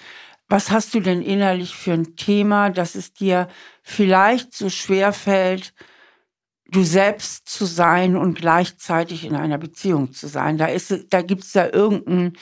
Was 0.49 0.71
hast 0.71 0.93
du 0.95 0.99
denn 0.99 1.21
innerlich 1.21 1.75
für 1.75 1.93
ein 1.93 2.15
Thema, 2.15 2.71
dass 2.71 2.95
es 2.95 3.13
dir 3.13 3.47
vielleicht 3.83 4.53
so 4.53 4.69
schwer 4.69 5.13
fällt, 5.13 5.73
du 6.67 6.83
selbst 6.83 7.47
zu 7.47 7.65
sein 7.65 8.15
und 8.15 8.35
gleichzeitig 8.39 9.23
in 9.23 9.35
einer 9.35 9.59
Beziehung 9.59 10.13
zu 10.13 10.27
sein? 10.27 10.57
Da 10.57 10.65
ist, 10.65 11.07
da 11.11 11.21
gibt's 11.21 11.53
ja 11.53 11.71
irgendeinen 11.71 12.33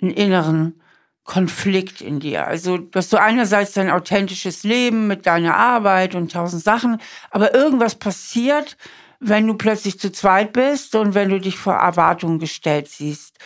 inneren 0.00 0.80
Konflikt 1.28 2.00
in 2.00 2.20
dir. 2.20 2.46
Also, 2.46 2.78
dass 2.78 3.10
du 3.10 3.20
einerseits 3.20 3.74
dein 3.74 3.90
authentisches 3.90 4.64
Leben 4.64 5.06
mit 5.08 5.26
deiner 5.26 5.56
Arbeit 5.56 6.14
und 6.14 6.32
tausend 6.32 6.64
Sachen, 6.64 7.02
aber 7.30 7.54
irgendwas 7.54 7.96
passiert, 7.96 8.78
wenn 9.20 9.46
du 9.46 9.52
plötzlich 9.52 10.00
zu 10.00 10.10
zweit 10.10 10.54
bist 10.54 10.94
und 10.94 11.12
wenn 11.12 11.28
du 11.28 11.38
dich 11.38 11.58
vor 11.58 11.74
Erwartungen 11.74 12.38
gestellt 12.38 12.88
siehst. 12.88 13.36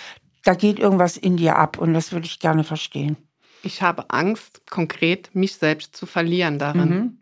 Da 0.45 0.55
geht 0.55 0.79
irgendwas 0.79 1.17
in 1.17 1.37
dir 1.37 1.57
ab 1.57 1.77
und 1.77 1.93
das 1.93 2.13
würde 2.13 2.27
ich 2.27 2.39
gerne 2.39 2.63
verstehen. 2.63 3.17
Ich 3.65 3.83
habe 3.83 4.11
Angst, 4.11 4.63
konkret 4.71 5.35
mich 5.35 5.57
selbst 5.57 5.97
zu 5.97 6.07
verlieren 6.07 6.61
darin. 6.61 6.89
Mhm. 6.89 7.19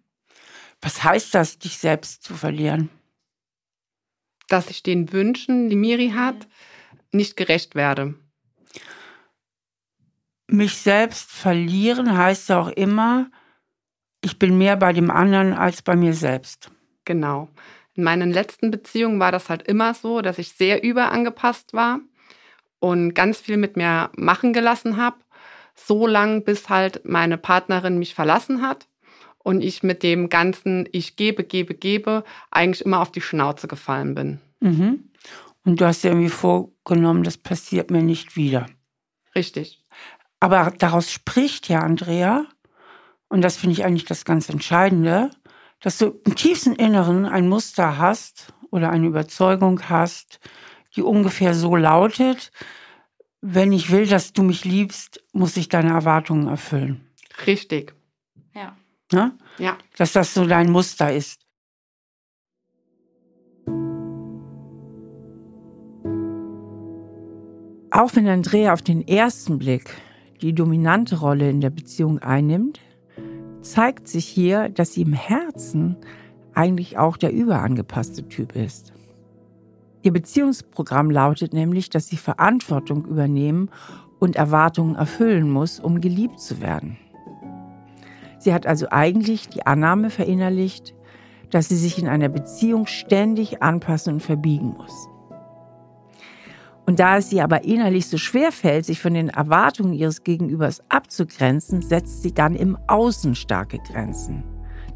Was 0.82 1.02
heißt 1.02 1.34
das, 1.34 1.58
dich 1.58 1.78
selbst 1.78 2.22
zu 2.22 2.34
verlieren? 2.34 2.90
Dass 4.48 4.68
ich 4.68 4.82
den 4.82 5.10
Wünschen, 5.10 5.70
die 5.70 5.76
Miri 5.76 6.10
hat, 6.10 6.46
nicht 7.12 7.38
gerecht 7.38 7.74
werde 7.74 8.14
mich 10.52 10.76
selbst 10.76 11.30
verlieren 11.30 12.16
heißt 12.16 12.50
auch 12.52 12.68
immer, 12.68 13.30
ich 14.22 14.38
bin 14.38 14.58
mehr 14.58 14.76
bei 14.76 14.92
dem 14.92 15.10
anderen 15.10 15.54
als 15.54 15.82
bei 15.82 15.96
mir 15.96 16.14
selbst. 16.14 16.70
Genau. 17.04 17.48
In 17.94 18.04
meinen 18.04 18.30
letzten 18.30 18.70
Beziehungen 18.70 19.18
war 19.18 19.32
das 19.32 19.48
halt 19.48 19.62
immer 19.62 19.94
so, 19.94 20.20
dass 20.20 20.38
ich 20.38 20.52
sehr 20.52 20.82
überangepasst 20.82 21.72
war 21.72 22.00
und 22.78 23.14
ganz 23.14 23.38
viel 23.38 23.56
mit 23.56 23.76
mir 23.76 24.10
machen 24.16 24.52
gelassen 24.52 24.96
habe, 24.96 25.16
so 25.74 26.06
lang 26.06 26.44
bis 26.44 26.68
halt 26.68 27.02
meine 27.04 27.38
Partnerin 27.38 27.98
mich 27.98 28.14
verlassen 28.14 28.62
hat 28.62 28.86
und 29.38 29.62
ich 29.62 29.82
mit 29.82 30.02
dem 30.02 30.28
ganzen 30.28 30.88
ich 30.92 31.16
gebe, 31.16 31.44
gebe, 31.44 31.74
gebe 31.74 32.24
eigentlich 32.50 32.84
immer 32.84 33.00
auf 33.00 33.10
die 33.10 33.20
Schnauze 33.20 33.68
gefallen 33.68 34.14
bin. 34.14 34.40
Mhm. 34.60 35.10
Und 35.64 35.80
du 35.80 35.86
hast 35.86 36.04
dir 36.04 36.08
irgendwie 36.08 36.28
vorgenommen, 36.28 37.22
das 37.22 37.36
passiert 37.36 37.90
mir 37.90 38.02
nicht 38.02 38.36
wieder. 38.36 38.66
Richtig. 39.34 39.84
Aber 40.40 40.72
daraus 40.78 41.12
spricht 41.12 41.68
ja 41.68 41.80
Andrea, 41.80 42.46
und 43.28 43.42
das 43.42 43.58
finde 43.58 43.74
ich 43.74 43.84
eigentlich 43.84 44.06
das 44.06 44.24
ganz 44.24 44.48
Entscheidende, 44.48 45.30
dass 45.80 45.98
du 45.98 46.20
im 46.24 46.34
tiefsten 46.34 46.74
Inneren 46.74 47.26
ein 47.26 47.48
Muster 47.48 47.98
hast 47.98 48.52
oder 48.70 48.90
eine 48.90 49.06
Überzeugung 49.06 49.88
hast, 49.88 50.40
die 50.96 51.02
ungefähr 51.02 51.54
so 51.54 51.76
lautet, 51.76 52.50
wenn 53.40 53.72
ich 53.72 53.90
will, 53.90 54.06
dass 54.06 54.32
du 54.32 54.42
mich 54.42 54.64
liebst, 54.64 55.22
muss 55.32 55.56
ich 55.56 55.68
deine 55.68 55.90
Erwartungen 55.90 56.48
erfüllen. 56.48 57.08
Richtig. 57.46 57.94
Ja. 58.54 58.76
Ne? 59.12 59.38
Ja. 59.58 59.78
Dass 59.96 60.12
das 60.12 60.34
so 60.34 60.46
dein 60.46 60.70
Muster 60.70 61.12
ist. 61.12 61.40
Auch 67.92 68.14
wenn 68.14 68.28
Andrea 68.28 68.72
auf 68.72 68.82
den 68.82 69.06
ersten 69.06 69.58
Blick 69.58 69.90
die 70.42 70.54
dominante 70.54 71.20
Rolle 71.20 71.50
in 71.50 71.60
der 71.60 71.70
Beziehung 71.70 72.18
einnimmt, 72.18 72.80
zeigt 73.60 74.08
sich 74.08 74.26
hier, 74.26 74.68
dass 74.68 74.94
sie 74.94 75.02
im 75.02 75.12
Herzen 75.12 75.96
eigentlich 76.54 76.98
auch 76.98 77.16
der 77.16 77.32
überangepasste 77.32 78.28
Typ 78.28 78.56
ist. 78.56 78.92
Ihr 80.02 80.12
Beziehungsprogramm 80.12 81.10
lautet 81.10 81.52
nämlich, 81.52 81.90
dass 81.90 82.08
sie 82.08 82.16
Verantwortung 82.16 83.04
übernehmen 83.04 83.70
und 84.18 84.36
Erwartungen 84.36 84.94
erfüllen 84.94 85.50
muss, 85.50 85.78
um 85.78 86.00
geliebt 86.00 86.40
zu 86.40 86.60
werden. 86.60 86.96
Sie 88.38 88.54
hat 88.54 88.66
also 88.66 88.86
eigentlich 88.90 89.48
die 89.48 89.66
Annahme 89.66 90.08
verinnerlicht, 90.08 90.94
dass 91.50 91.68
sie 91.68 91.76
sich 91.76 91.98
in 91.98 92.08
einer 92.08 92.30
Beziehung 92.30 92.86
ständig 92.86 93.62
anpassen 93.62 94.14
und 94.14 94.20
verbiegen 94.20 94.74
muss. 94.78 95.09
Und 96.86 96.98
da 96.98 97.18
es 97.18 97.32
ihr 97.32 97.44
aber 97.44 97.64
innerlich 97.64 98.08
so 98.08 98.18
schwer 98.18 98.52
fällt, 98.52 98.86
sich 98.86 99.00
von 99.00 99.14
den 99.14 99.28
Erwartungen 99.28 99.92
ihres 99.92 100.24
Gegenübers 100.24 100.82
abzugrenzen, 100.88 101.82
setzt 101.82 102.22
sie 102.22 102.34
dann 102.34 102.56
im 102.56 102.76
Außen 102.88 103.34
starke 103.34 103.78
Grenzen. 103.78 104.42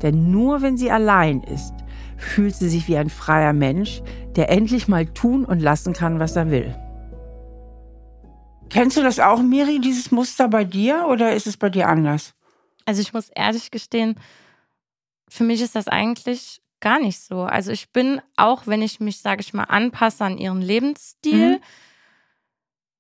Denn 0.03 0.31
nur 0.31 0.61
wenn 0.63 0.77
sie 0.77 0.91
allein 0.91 1.43
ist, 1.43 1.75
fühlt 2.17 2.55
sie 2.55 2.69
sich 2.69 2.89
wie 2.89 2.97
ein 2.97 3.11
freier 3.11 3.53
Mensch, 3.53 4.03
der 4.37 4.51
endlich 4.51 4.89
mal 4.89 5.07
tun 5.07 5.45
und 5.45 5.61
lassen 5.61 5.93
kann, 5.93 6.19
was 6.19 6.37
er 6.37 6.51
will. 6.51 6.75
Kennst 8.71 8.97
du 8.97 9.03
das 9.03 9.21
auch, 9.21 9.41
Miri, 9.41 9.81
dieses 9.81 10.11
Muster 10.11 10.49
bei 10.49 10.65
dir 10.65 11.07
oder 11.09 11.35
ist 11.35 11.47
es 11.47 11.57
bei 11.57 11.71
dir 11.71 11.89
anders? 11.89 12.35
Also 12.87 13.01
ich 13.01 13.13
muss 13.13 13.29
ehrlich 13.29 13.71
gestehen, 13.71 14.17
für 15.29 15.45
mich 15.45 15.63
ist 15.63 15.77
das 15.77 15.89
eigentlich 15.89 16.61
gar 16.85 17.01
nicht 17.01 17.19
so. 17.19 17.43
Also 17.43 17.73
ich 17.73 17.91
bin, 17.93 18.21
auch 18.37 18.67
wenn 18.67 18.83
ich 18.83 19.01
mich, 19.01 19.19
sage 19.21 19.41
ich 19.41 19.55
mal, 19.55 19.65
anpasse 19.65 20.23
an 20.23 20.37
ihren 20.37 20.61
Lebensstil, 20.61 21.53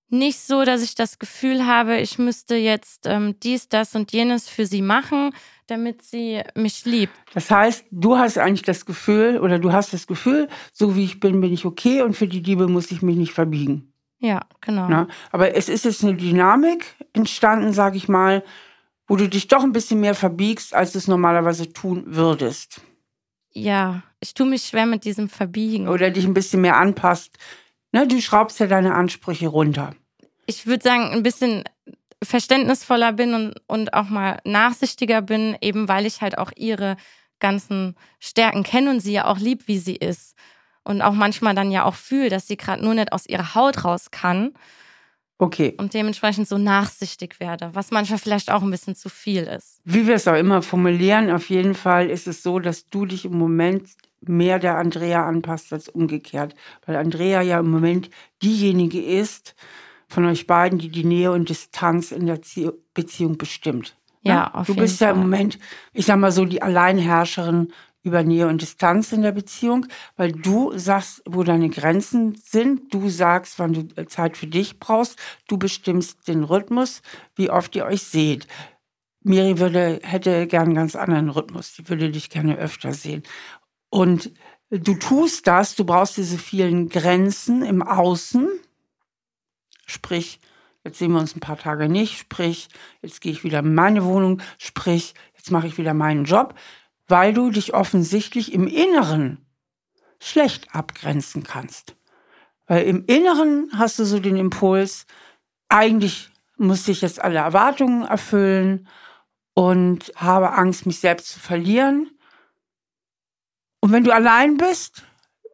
mhm. 0.08 0.18
nicht 0.18 0.40
so, 0.40 0.64
dass 0.64 0.82
ich 0.82 0.94
das 0.94 1.18
Gefühl 1.18 1.66
habe, 1.66 1.98
ich 1.98 2.18
müsste 2.18 2.56
jetzt 2.56 3.06
ähm, 3.06 3.38
dies, 3.42 3.68
das 3.68 3.94
und 3.94 4.10
jenes 4.10 4.48
für 4.48 4.64
sie 4.64 4.80
machen, 4.80 5.32
damit 5.66 6.00
sie 6.00 6.42
mich 6.54 6.86
liebt. 6.86 7.12
Das 7.34 7.50
heißt, 7.50 7.84
du 7.90 8.16
hast 8.16 8.38
eigentlich 8.38 8.62
das 8.62 8.86
Gefühl 8.86 9.38
oder 9.38 9.58
du 9.58 9.70
hast 9.70 9.92
das 9.92 10.06
Gefühl, 10.06 10.48
so 10.72 10.96
wie 10.96 11.04
ich 11.04 11.20
bin, 11.20 11.42
bin 11.42 11.52
ich 11.52 11.66
okay 11.66 12.00
und 12.00 12.16
für 12.16 12.26
die 12.26 12.40
Liebe 12.40 12.66
muss 12.66 12.90
ich 12.90 13.02
mich 13.02 13.16
nicht 13.16 13.34
verbiegen. 13.34 13.92
Ja, 14.18 14.40
genau. 14.62 14.88
Na, 14.88 15.08
aber 15.30 15.54
es 15.54 15.68
ist 15.68 15.84
jetzt 15.84 16.02
eine 16.02 16.14
Dynamik 16.14 16.86
entstanden, 17.12 17.74
sage 17.74 17.98
ich 17.98 18.08
mal, 18.08 18.42
wo 19.06 19.16
du 19.16 19.28
dich 19.28 19.48
doch 19.48 19.62
ein 19.62 19.72
bisschen 19.72 20.00
mehr 20.00 20.14
verbiegst, 20.14 20.72
als 20.74 20.92
du 20.92 20.98
es 20.98 21.06
normalerweise 21.06 21.70
tun 21.70 22.04
würdest 22.06 22.80
ja, 23.54 24.02
ich 24.20 24.34
tue 24.34 24.46
mich 24.46 24.64
schwer 24.64 24.86
mit 24.86 25.04
diesem 25.04 25.28
Verbiegen. 25.28 25.88
Oder 25.88 26.10
dich 26.10 26.24
ein 26.24 26.34
bisschen 26.34 26.60
mehr 26.60 26.76
anpasst. 26.76 27.38
Ne, 27.92 28.06
du 28.06 28.20
schraubst 28.20 28.58
ja 28.58 28.66
deine 28.66 28.94
Ansprüche 28.94 29.46
runter. 29.46 29.94
Ich 30.46 30.66
würde 30.66 30.82
sagen, 30.82 31.12
ein 31.12 31.22
bisschen 31.22 31.64
verständnisvoller 32.22 33.12
bin 33.12 33.34
und, 33.34 33.54
und 33.66 33.94
auch 33.94 34.08
mal 34.08 34.40
nachsichtiger 34.44 35.22
bin, 35.22 35.56
eben 35.60 35.88
weil 35.88 36.06
ich 36.06 36.20
halt 36.20 36.38
auch 36.38 36.50
ihre 36.56 36.96
ganzen 37.38 37.94
Stärken 38.18 38.62
kenne 38.62 38.90
und 38.90 39.00
sie 39.00 39.12
ja 39.12 39.26
auch 39.26 39.38
lieb, 39.38 39.68
wie 39.68 39.78
sie 39.78 39.96
ist. 39.96 40.34
Und 40.82 41.02
auch 41.02 41.12
manchmal 41.12 41.54
dann 41.54 41.70
ja 41.70 41.84
auch 41.84 41.94
fühle, 41.94 42.28
dass 42.28 42.46
sie 42.46 42.56
gerade 42.56 42.84
nur 42.84 42.94
nicht 42.94 43.12
aus 43.12 43.26
ihrer 43.26 43.54
Haut 43.54 43.84
raus 43.84 44.10
kann. 44.10 44.52
Okay. 45.38 45.74
Und 45.78 45.94
dementsprechend 45.94 46.48
so 46.48 46.58
nachsichtig 46.58 47.40
werde, 47.40 47.70
was 47.72 47.90
manchmal 47.90 48.18
vielleicht 48.18 48.50
auch 48.50 48.62
ein 48.62 48.70
bisschen 48.70 48.94
zu 48.94 49.08
viel 49.08 49.42
ist. 49.42 49.80
Wie 49.84 50.06
wir 50.06 50.14
es 50.14 50.28
auch 50.28 50.36
immer 50.36 50.62
formulieren, 50.62 51.30
auf 51.30 51.50
jeden 51.50 51.74
Fall 51.74 52.08
ist 52.08 52.28
es 52.28 52.42
so, 52.42 52.60
dass 52.60 52.88
du 52.88 53.04
dich 53.04 53.24
im 53.24 53.36
Moment 53.36 53.88
mehr 54.20 54.58
der 54.58 54.78
Andrea 54.78 55.26
anpasst 55.26 55.72
als 55.72 55.88
umgekehrt. 55.88 56.54
Weil 56.86 56.96
Andrea 56.96 57.42
ja 57.42 57.58
im 57.58 57.70
Moment 57.70 58.10
diejenige 58.42 59.02
ist 59.02 59.54
von 60.08 60.24
euch 60.26 60.46
beiden, 60.46 60.78
die 60.78 60.88
die 60.88 61.04
Nähe 61.04 61.32
und 61.32 61.48
Distanz 61.48 62.12
in 62.12 62.26
der 62.26 62.38
Beziehung 62.94 63.36
bestimmt. 63.36 63.96
Ja, 64.22 64.54
auf 64.54 64.66
Du 64.66 64.74
bist 64.74 64.98
Fall. 64.98 65.08
ja 65.08 65.14
im 65.14 65.20
Moment, 65.20 65.58
ich 65.92 66.06
sag 66.06 66.18
mal 66.18 66.32
so, 66.32 66.44
die 66.44 66.62
Alleinherrscherin 66.62 67.72
über 68.04 68.22
Nähe 68.22 68.46
und 68.46 68.60
Distanz 68.60 69.12
in 69.12 69.22
der 69.22 69.32
Beziehung, 69.32 69.86
weil 70.16 70.30
du 70.30 70.76
sagst, 70.78 71.22
wo 71.26 71.42
deine 71.42 71.70
Grenzen 71.70 72.36
sind, 72.36 72.92
du 72.92 73.08
sagst, 73.08 73.58
wann 73.58 73.72
du 73.72 74.06
Zeit 74.06 74.36
für 74.36 74.46
dich 74.46 74.78
brauchst, 74.78 75.18
du 75.48 75.56
bestimmst 75.56 76.28
den 76.28 76.44
Rhythmus, 76.44 77.02
wie 77.34 77.50
oft 77.50 77.74
ihr 77.74 77.86
euch 77.86 78.02
seht. 78.02 78.46
Miri 79.22 79.58
würde, 79.58 80.00
hätte 80.02 80.46
gern 80.46 80.66
einen 80.66 80.74
ganz 80.74 80.94
anderen 80.94 81.30
Rhythmus, 81.30 81.72
die 81.72 81.88
würde 81.88 82.10
dich 82.10 82.28
gerne 82.28 82.58
öfter 82.58 82.92
sehen. 82.92 83.22
Und 83.88 84.32
du 84.68 84.94
tust 84.94 85.46
das, 85.46 85.74
du 85.74 85.84
brauchst 85.84 86.18
diese 86.18 86.36
vielen 86.36 86.90
Grenzen 86.90 87.62
im 87.62 87.80
Außen, 87.80 88.50
sprich, 89.86 90.40
jetzt 90.84 90.98
sehen 90.98 91.12
wir 91.12 91.20
uns 91.20 91.34
ein 91.34 91.40
paar 91.40 91.56
Tage 91.56 91.88
nicht, 91.88 92.18
sprich, 92.18 92.68
jetzt 93.00 93.22
gehe 93.22 93.32
ich 93.32 93.44
wieder 93.44 93.60
in 93.60 93.74
meine 93.74 94.04
Wohnung, 94.04 94.42
sprich, 94.58 95.14
jetzt 95.36 95.50
mache 95.50 95.68
ich 95.68 95.78
wieder 95.78 95.94
meinen 95.94 96.24
Job 96.24 96.54
weil 97.08 97.34
du 97.34 97.50
dich 97.50 97.74
offensichtlich 97.74 98.52
im 98.52 98.66
Inneren 98.66 99.46
schlecht 100.20 100.74
abgrenzen 100.74 101.42
kannst. 101.42 101.96
Weil 102.66 102.84
im 102.84 103.04
Inneren 103.06 103.70
hast 103.74 103.98
du 103.98 104.04
so 104.04 104.18
den 104.18 104.36
Impuls, 104.36 105.06
eigentlich 105.68 106.30
muss 106.56 106.88
ich 106.88 107.02
jetzt 107.02 107.20
alle 107.20 107.40
Erwartungen 107.40 108.04
erfüllen 108.04 108.88
und 109.54 110.12
habe 110.16 110.52
Angst, 110.52 110.86
mich 110.86 111.00
selbst 111.00 111.28
zu 111.28 111.40
verlieren. 111.40 112.10
Und 113.80 113.92
wenn 113.92 114.04
du 114.04 114.12
allein 114.12 114.56
bist, 114.56 115.02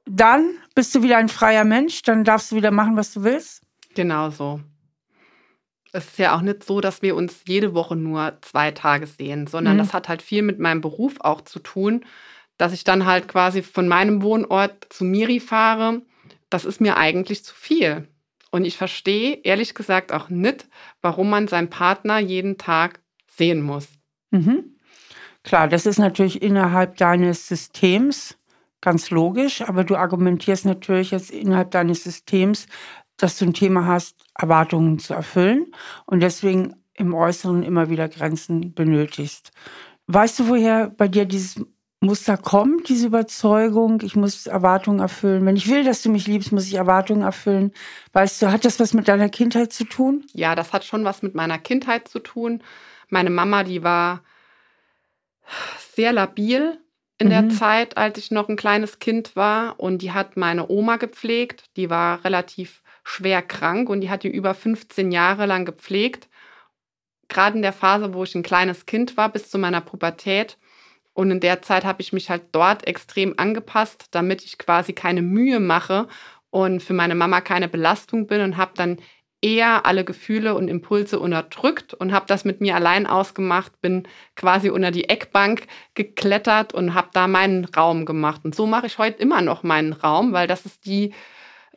dann 0.07 0.51
bist 0.75 0.95
du 0.95 1.03
wieder 1.03 1.17
ein 1.17 1.29
freier 1.29 1.65
Mensch, 1.65 2.03
dann 2.03 2.25
darfst 2.25 2.53
du 2.53 2.57
wieder 2.57 2.71
machen, 2.71 2.97
was 2.97 3.13
du 3.13 3.25
willst. 3.25 3.63
Genau 3.95 4.31
so 4.31 4.61
es 5.93 6.07
ist 6.07 6.19
ja 6.19 6.37
auch 6.37 6.41
nicht 6.41 6.65
so, 6.65 6.81
dass 6.81 7.03
wir 7.03 7.17
uns 7.17 7.43
jede 7.47 7.75
Woche 7.75 7.97
nur 7.97 8.39
zwei 8.43 8.71
Tage 8.71 9.07
sehen, 9.07 9.47
sondern 9.47 9.75
mhm. 9.75 9.79
das 9.79 9.93
hat 9.93 10.09
halt 10.09 10.23
viel 10.23 10.43
mit 10.43 10.59
meinem 10.59 10.81
Beruf 10.81 11.17
auch 11.21 11.41
zu 11.41 11.59
tun, 11.59 12.05
dass 12.59 12.73
ich 12.73 12.85
dann 12.85 13.07
halt 13.07 13.29
quasi 13.29 13.63
von 13.63 13.89
meinem 13.89 14.23
Wohnort 14.23 14.87
zu 14.91 15.05
Miri 15.05 15.41
fahre. 15.41 16.03
Das 16.51 16.65
ist 16.65 16.81
mir 16.81 16.97
eigentlich 16.97 17.45
zu 17.45 17.55
viel. 17.55 18.09
Und 18.51 18.65
ich 18.65 18.77
verstehe 18.77 19.41
ehrlich 19.45 19.75
gesagt 19.75 20.13
auch 20.13 20.29
nicht, 20.29 20.69
warum 21.01 21.31
man 21.31 21.49
seinen 21.49 21.71
Partner 21.71 22.19
jeden 22.19 22.59
Tag 22.59 23.01
sehen 23.29 23.63
muss. 23.63 23.89
Mhm. 24.31 24.77
Klar, 25.43 25.69
das 25.69 25.87
ist 25.87 25.99
natürlich 25.99 26.43
innerhalb 26.43 26.97
deines 26.97 27.49
Systems 27.49 28.37
ganz 28.81 29.11
logisch, 29.11 29.63
aber 29.63 29.85
du 29.85 29.97
argumentierst 29.97 30.65
natürlich 30.65 31.11
jetzt 31.11 31.31
innerhalb 31.31 31.71
deines 31.71 32.05
Systems, 32.05 32.67
dass 33.23 33.39
du 33.39 33.45
ein 33.45 33.55
Thema 33.55 33.87
hast, 33.87 34.25
Erwartungen 34.37 34.99
zu 34.99 35.15
erfüllen 35.15 35.73
und 36.07 36.21
deswegen 36.21 36.77
im 36.95 37.15
Äußeren 37.15 37.63
immer 37.63 37.89
wieder 37.89 38.09
Grenzen 38.09 38.75
benötigst. 38.75 39.53
Weißt 40.07 40.39
du, 40.39 40.49
woher 40.49 40.91
bei 40.91 41.09
dir 41.09 41.25
dieses 41.25 41.65
Muster 42.01 42.39
kommt, 42.39 42.89
diese 42.89 43.07
Überzeugung, 43.07 44.01
ich 44.03 44.17
muss 44.17 44.47
Erwartungen 44.47 45.01
erfüllen. 45.01 45.45
Wenn 45.45 45.57
ich 45.57 45.69
will, 45.69 45.85
dass 45.85 46.03
du 46.03 46.11
mich 46.11 46.27
liebst, 46.27 46.51
muss 46.51 46.67
ich 46.67 46.75
Erwartungen 46.75 47.23
erfüllen. 47.23 47.73
Weißt 48.15 48.41
du, 48.41 48.51
hat 48.51 48.65
das 48.65 48.81
was 48.81 48.95
mit 48.95 49.07
deiner 49.07 49.29
Kindheit 49.29 49.73
zu 49.73 49.85
tun? 49.85 50.25
Ja, 50.33 50.55
das 50.55 50.73
hat 50.73 50.85
schon 50.85 51.05
was 51.05 51.23
mit 51.23 51.35
meiner 51.35 51.59
Kindheit 51.59 52.09
zu 52.09 52.19
tun. 52.19 52.63
Meine 53.11 53.29
Mama, 53.29 53.65
die 53.65 53.83
war 53.83 54.23
sehr 55.95 56.13
labil 56.13 56.79
in 57.19 57.27
mhm. 57.27 57.31
der 57.31 57.49
Zeit, 57.51 57.99
als 57.99 58.19
ich 58.19 58.31
noch 58.31 58.49
ein 58.49 58.57
kleines 58.57 58.99
Kind 58.99 59.37
war. 59.37 59.79
Und 59.79 60.01
die 60.01 60.13
hat 60.13 60.39
meine 60.39 60.71
Oma 60.71 60.97
gepflegt. 60.97 61.65
Die 61.77 61.91
war 61.91 62.25
relativ 62.25 62.80
schwer 63.05 63.43
krank 63.43 63.89
und 63.89 64.01
die 64.01 64.11
hat 64.11 64.23
die 64.23 64.29
über 64.29 64.55
15 64.55 65.13
Jahre 65.13 65.47
lang 65.47 65.65
gepflegt. 65.65 66.29
Gerade 67.29 67.57
in 67.57 67.63
der 67.63 67.73
Phase, 67.73 68.13
wo 68.15 68.25
ich 68.25 68.35
ein 68.35 68.43
kleines 68.43 68.87
Kind 68.87 69.17
war, 69.17 69.29
bis 69.29 69.51
zu 69.51 69.59
meiner 69.59 69.81
Pubertät. 69.81 70.59
Und 71.13 71.31
in 71.31 71.41
der 71.41 71.63
Zeit 71.63 71.85
habe 71.85 72.03
ich 72.03 72.13
mich 72.13 72.31
halt 72.31 72.43
dort 72.53 72.87
extrem 72.87 73.35
angepasst, 73.37 74.07
damit 74.11 74.45
ich 74.45 74.59
quasi 74.59 74.93
keine 74.93 75.23
Mühe 75.23 75.61
mache 75.61 76.09
und 76.51 76.83
für 76.83 76.95
meine 76.95 77.15
Mama 77.15 77.41
keine 77.41 77.69
Belastung 77.69 78.27
bin 78.27 78.41
und 78.41 78.57
habe 78.57 78.73
dann 78.75 78.99
eher 79.43 79.87
alle 79.87 80.05
Gefühle 80.05 80.55
und 80.55 80.69
Impulse 80.69 81.19
unterdrückt 81.19 81.95
und 81.95 82.13
habe 82.13 82.27
das 82.27 82.45
mit 82.45 82.61
mir 82.61 82.75
allein 82.75 83.07
ausgemacht, 83.07 83.81
bin 83.81 84.07
quasi 84.37 84.69
unter 84.69 84.91
die 84.91 85.09
Eckbank 85.09 85.67
geklettert 85.95 86.75
und 86.75 86.95
habe 86.95 87.09
da 87.13 87.27
meinen 87.27 87.65
Raum 87.65 88.05
gemacht. 88.05 88.43
Und 88.45 88.55
so 88.55 88.67
mache 88.67 88.87
ich 88.87 88.99
heute 88.99 89.23
immer 89.23 89.41
noch 89.41 89.63
meinen 89.63 89.95
Raum, 89.95 90.33
weil 90.33 90.47
das 90.47 90.67
ist 90.67 90.85
die 90.85 91.15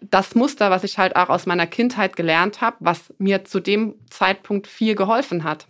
das 0.10 0.36
Muster, 0.36 0.72
was 0.72 0.84
ich 0.84 0.98
halt 0.98 1.16
auch 1.16 1.30
aus 1.30 1.46
meiner 1.46 1.68
Kindheit 1.68 2.16
gelernt 2.16 2.62
habe, 2.62 2.78
was 2.80 3.13
mir 3.18 3.46
zu 3.46 3.60
dem 3.60 3.96
Zeitpunkt 4.10 4.68
viel 4.68 4.96
geholfen 4.96 5.44
hat. 5.44 5.68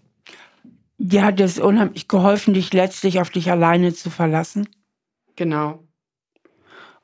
Dir 0.97 1.25
hat 1.25 1.39
es 1.39 1.59
unheimlich 1.59 2.07
geholfen, 2.07 2.53
dich 2.53 2.71
letztlich 2.73 3.19
auf 3.19 3.29
dich 3.29 3.51
alleine 3.51 3.93
zu 3.93 4.09
verlassen? 4.09 4.69
Genau. 5.35 5.83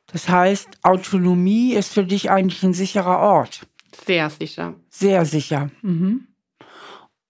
Das 0.08 0.30
heißt, 0.30 0.70
Autonomie 0.84 1.74
ist 1.74 1.94
für 1.94 2.04
dich 2.04 2.32
eigentlich 2.32 2.64
ein 2.64 2.74
sicherer 2.74 3.20
Ort. 3.20 3.68
Sehr 4.06 4.30
sicher. 4.30 4.76
Sehr 4.90 5.26
sicher. 5.26 5.70
Mhm. 5.82 6.28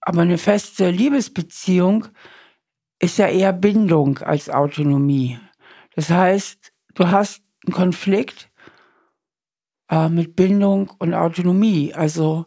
Aber 0.00 0.22
eine 0.22 0.38
feste 0.38 0.90
Liebesbeziehung 0.90 2.08
ist 3.00 3.18
ja 3.18 3.28
eher 3.28 3.52
Bindung 3.52 4.18
als 4.18 4.48
Autonomie. 4.48 5.38
Das 5.94 6.10
heißt, 6.10 6.72
du 6.94 7.08
hast 7.08 7.42
einen 7.66 7.74
Konflikt 7.74 8.49
äh, 9.90 10.08
mit 10.08 10.36
Bindung 10.36 10.90
und 10.98 11.14
Autonomie. 11.14 11.92
Also 11.92 12.46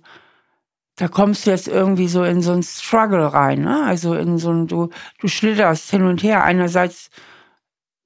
da 0.95 1.07
kommst 1.07 1.45
du 1.45 1.51
jetzt 1.51 1.67
irgendwie 1.67 2.07
so 2.07 2.23
in 2.23 2.41
so 2.41 2.51
einen 2.51 2.63
Struggle 2.63 3.33
rein, 3.33 3.61
ne? 3.61 3.83
Also 3.85 4.13
in 4.13 4.37
so 4.37 4.51
ein, 4.51 4.67
du, 4.67 4.89
du 5.19 5.27
schlitterst 5.27 5.89
hin 5.89 6.03
und 6.03 6.23
her. 6.23 6.43
Einerseits 6.43 7.09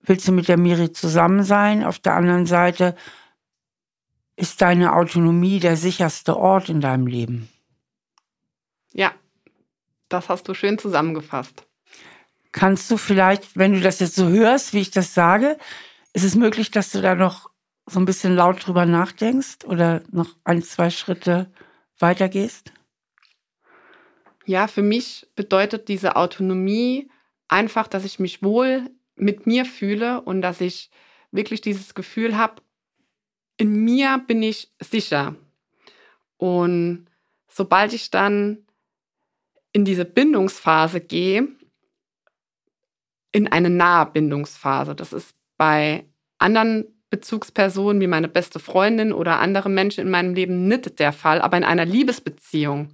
willst 0.01 0.27
du 0.27 0.31
mit 0.31 0.47
der 0.47 0.57
Miri 0.57 0.91
zusammen 0.91 1.43
sein, 1.43 1.83
auf 1.83 1.99
der 1.99 2.15
anderen 2.15 2.45
Seite 2.45 2.95
ist 4.37 4.61
deine 4.61 4.93
Autonomie 4.93 5.59
der 5.59 5.75
sicherste 5.75 6.37
Ort 6.37 6.69
in 6.69 6.79
deinem 6.79 7.07
Leben. 7.07 7.49
Ja, 8.93 9.11
das 10.09 10.29
hast 10.29 10.47
du 10.47 10.53
schön 10.53 10.77
zusammengefasst. 10.77 11.65
Kannst 12.51 12.89
du 12.89 12.97
vielleicht, 12.97 13.57
wenn 13.57 13.73
du 13.73 13.81
das 13.81 13.99
jetzt 13.99 14.15
so 14.15 14.29
hörst, 14.29 14.73
wie 14.73 14.79
ich 14.79 14.91
das 14.91 15.13
sage, 15.13 15.57
ist 16.13 16.23
es 16.23 16.35
möglich, 16.35 16.71
dass 16.71 16.91
du 16.91 17.01
da 17.01 17.15
noch 17.15 17.49
so 17.87 17.99
ein 17.99 18.05
bisschen 18.05 18.35
laut 18.35 18.65
drüber 18.65 18.85
nachdenkst 18.85 19.65
oder 19.65 20.03
noch 20.11 20.35
ein, 20.43 20.61
zwei 20.61 20.89
Schritte 20.89 21.51
weitergehst? 21.99 22.73
Ja, 24.45 24.67
für 24.67 24.81
mich 24.81 25.27
bedeutet 25.35 25.87
diese 25.87 26.15
Autonomie 26.15 27.09
einfach, 27.47 27.87
dass 27.87 28.05
ich 28.05 28.19
mich 28.19 28.43
wohl 28.43 28.89
mit 29.15 29.47
mir 29.47 29.65
fühle 29.65 30.21
und 30.21 30.41
dass 30.41 30.61
ich 30.61 30.91
wirklich 31.31 31.61
dieses 31.61 31.95
Gefühl 31.95 32.37
habe, 32.37 32.61
in 33.57 33.83
mir 33.83 34.23
bin 34.27 34.43
ich 34.43 34.71
sicher. 34.79 35.35
Und 36.37 37.07
sobald 37.47 37.93
ich 37.93 38.11
dann 38.11 38.65
in 39.71 39.85
diese 39.85 40.05
Bindungsphase 40.05 41.01
gehe, 41.01 41.47
in 43.31 43.47
eine 43.47 43.69
nahe 43.69 44.05
Bindungsphase, 44.05 44.95
das 44.95 45.13
ist 45.13 45.35
bei 45.57 46.05
anderen 46.37 46.96
Bezugspersonen 47.09 48.01
wie 48.01 48.07
meine 48.07 48.27
beste 48.27 48.59
Freundin 48.59 49.13
oder 49.13 49.39
andere 49.39 49.69
Menschen 49.69 50.01
in 50.01 50.09
meinem 50.09 50.33
Leben 50.33 50.67
nicht 50.67 50.99
der 50.99 51.13
Fall, 51.13 51.41
aber 51.41 51.57
in 51.57 51.63
einer 51.63 51.85
Liebesbeziehung, 51.85 52.89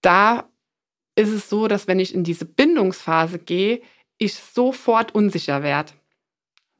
da 0.00 0.48
ist 1.16 1.30
es 1.30 1.48
so, 1.48 1.66
dass 1.66 1.88
wenn 1.88 1.98
ich 1.98 2.14
in 2.14 2.22
diese 2.22 2.44
Bindungsphase 2.44 3.38
gehe, 3.38 3.82
ich 4.18 4.34
sofort 4.34 5.14
unsicher 5.14 5.62
werde. 5.62 5.92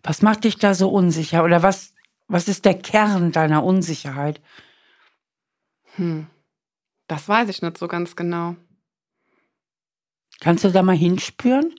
Was 0.03 0.23
macht 0.23 0.45
dich 0.45 0.57
da 0.57 0.75
so 0.75 0.89
unsicher 0.89 1.43
oder 1.43 1.63
was, 1.63 1.95
was 2.29 2.47
ist 2.49 2.65
der 2.65 2.79
Kern 2.79 3.33
deiner 3.33 3.65
Unsicherheit? 3.65 4.41
Hm, 5.97 6.27
das 7.09 7.29
weiß 7.29 7.49
ich 7.49 7.63
nicht 7.63 7.79
so 7.79 7.89
ganz 7.89 8.15
genau. 8.15 8.57
Kannst 10.41 10.65
du 10.65 10.71
da 10.71 10.83
mal 10.83 10.97
hinspüren? 10.97 11.75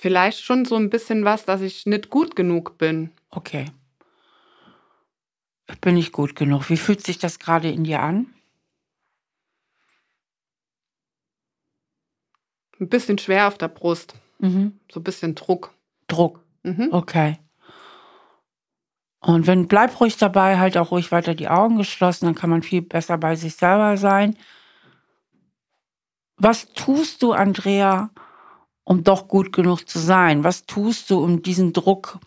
Vielleicht 0.00 0.44
schon 0.44 0.64
so 0.64 0.76
ein 0.76 0.90
bisschen 0.90 1.24
was, 1.24 1.44
dass 1.44 1.60
ich 1.60 1.84
nicht 1.84 2.08
gut 2.08 2.36
genug 2.36 2.78
bin. 2.78 3.10
Okay. 3.30 3.66
Ich 5.68 5.80
bin 5.80 5.96
nicht 5.96 6.12
gut 6.12 6.36
genug. 6.36 6.70
Wie 6.70 6.76
fühlt 6.76 7.04
sich 7.04 7.18
das 7.18 7.40
gerade 7.40 7.68
in 7.68 7.82
dir 7.82 8.00
an? 8.00 8.32
Ein 12.80 12.88
bisschen 12.88 13.18
schwer 13.18 13.48
auf 13.48 13.58
der 13.58 13.66
Brust. 13.66 14.14
Mhm. 14.38 14.78
So 14.90 15.00
ein 15.00 15.04
bisschen 15.04 15.34
Druck. 15.34 15.74
Druck. 16.06 16.44
Mhm. 16.62 16.90
Okay. 16.92 17.38
Und 19.18 19.48
wenn 19.48 19.66
bleib 19.66 20.00
ruhig 20.00 20.16
dabei, 20.16 20.58
halt 20.58 20.76
auch 20.76 20.92
ruhig 20.92 21.10
weiter 21.10 21.34
die 21.34 21.48
Augen 21.48 21.76
geschlossen, 21.76 22.26
dann 22.26 22.36
kann 22.36 22.50
man 22.50 22.62
viel 22.62 22.82
besser 22.82 23.18
bei 23.18 23.34
sich 23.34 23.56
selber 23.56 23.96
sein. 23.96 24.38
Was 26.36 26.72
tust 26.72 27.20
du, 27.24 27.32
Andrea, 27.32 28.10
um 28.88 29.04
doch 29.04 29.28
gut 29.28 29.52
genug 29.52 29.86
zu 29.86 29.98
sein? 29.98 30.44
Was 30.44 30.64
tust 30.64 31.10
du, 31.10 31.22
um 31.22 31.42
diesen 31.42 31.74
Druck 31.74 32.18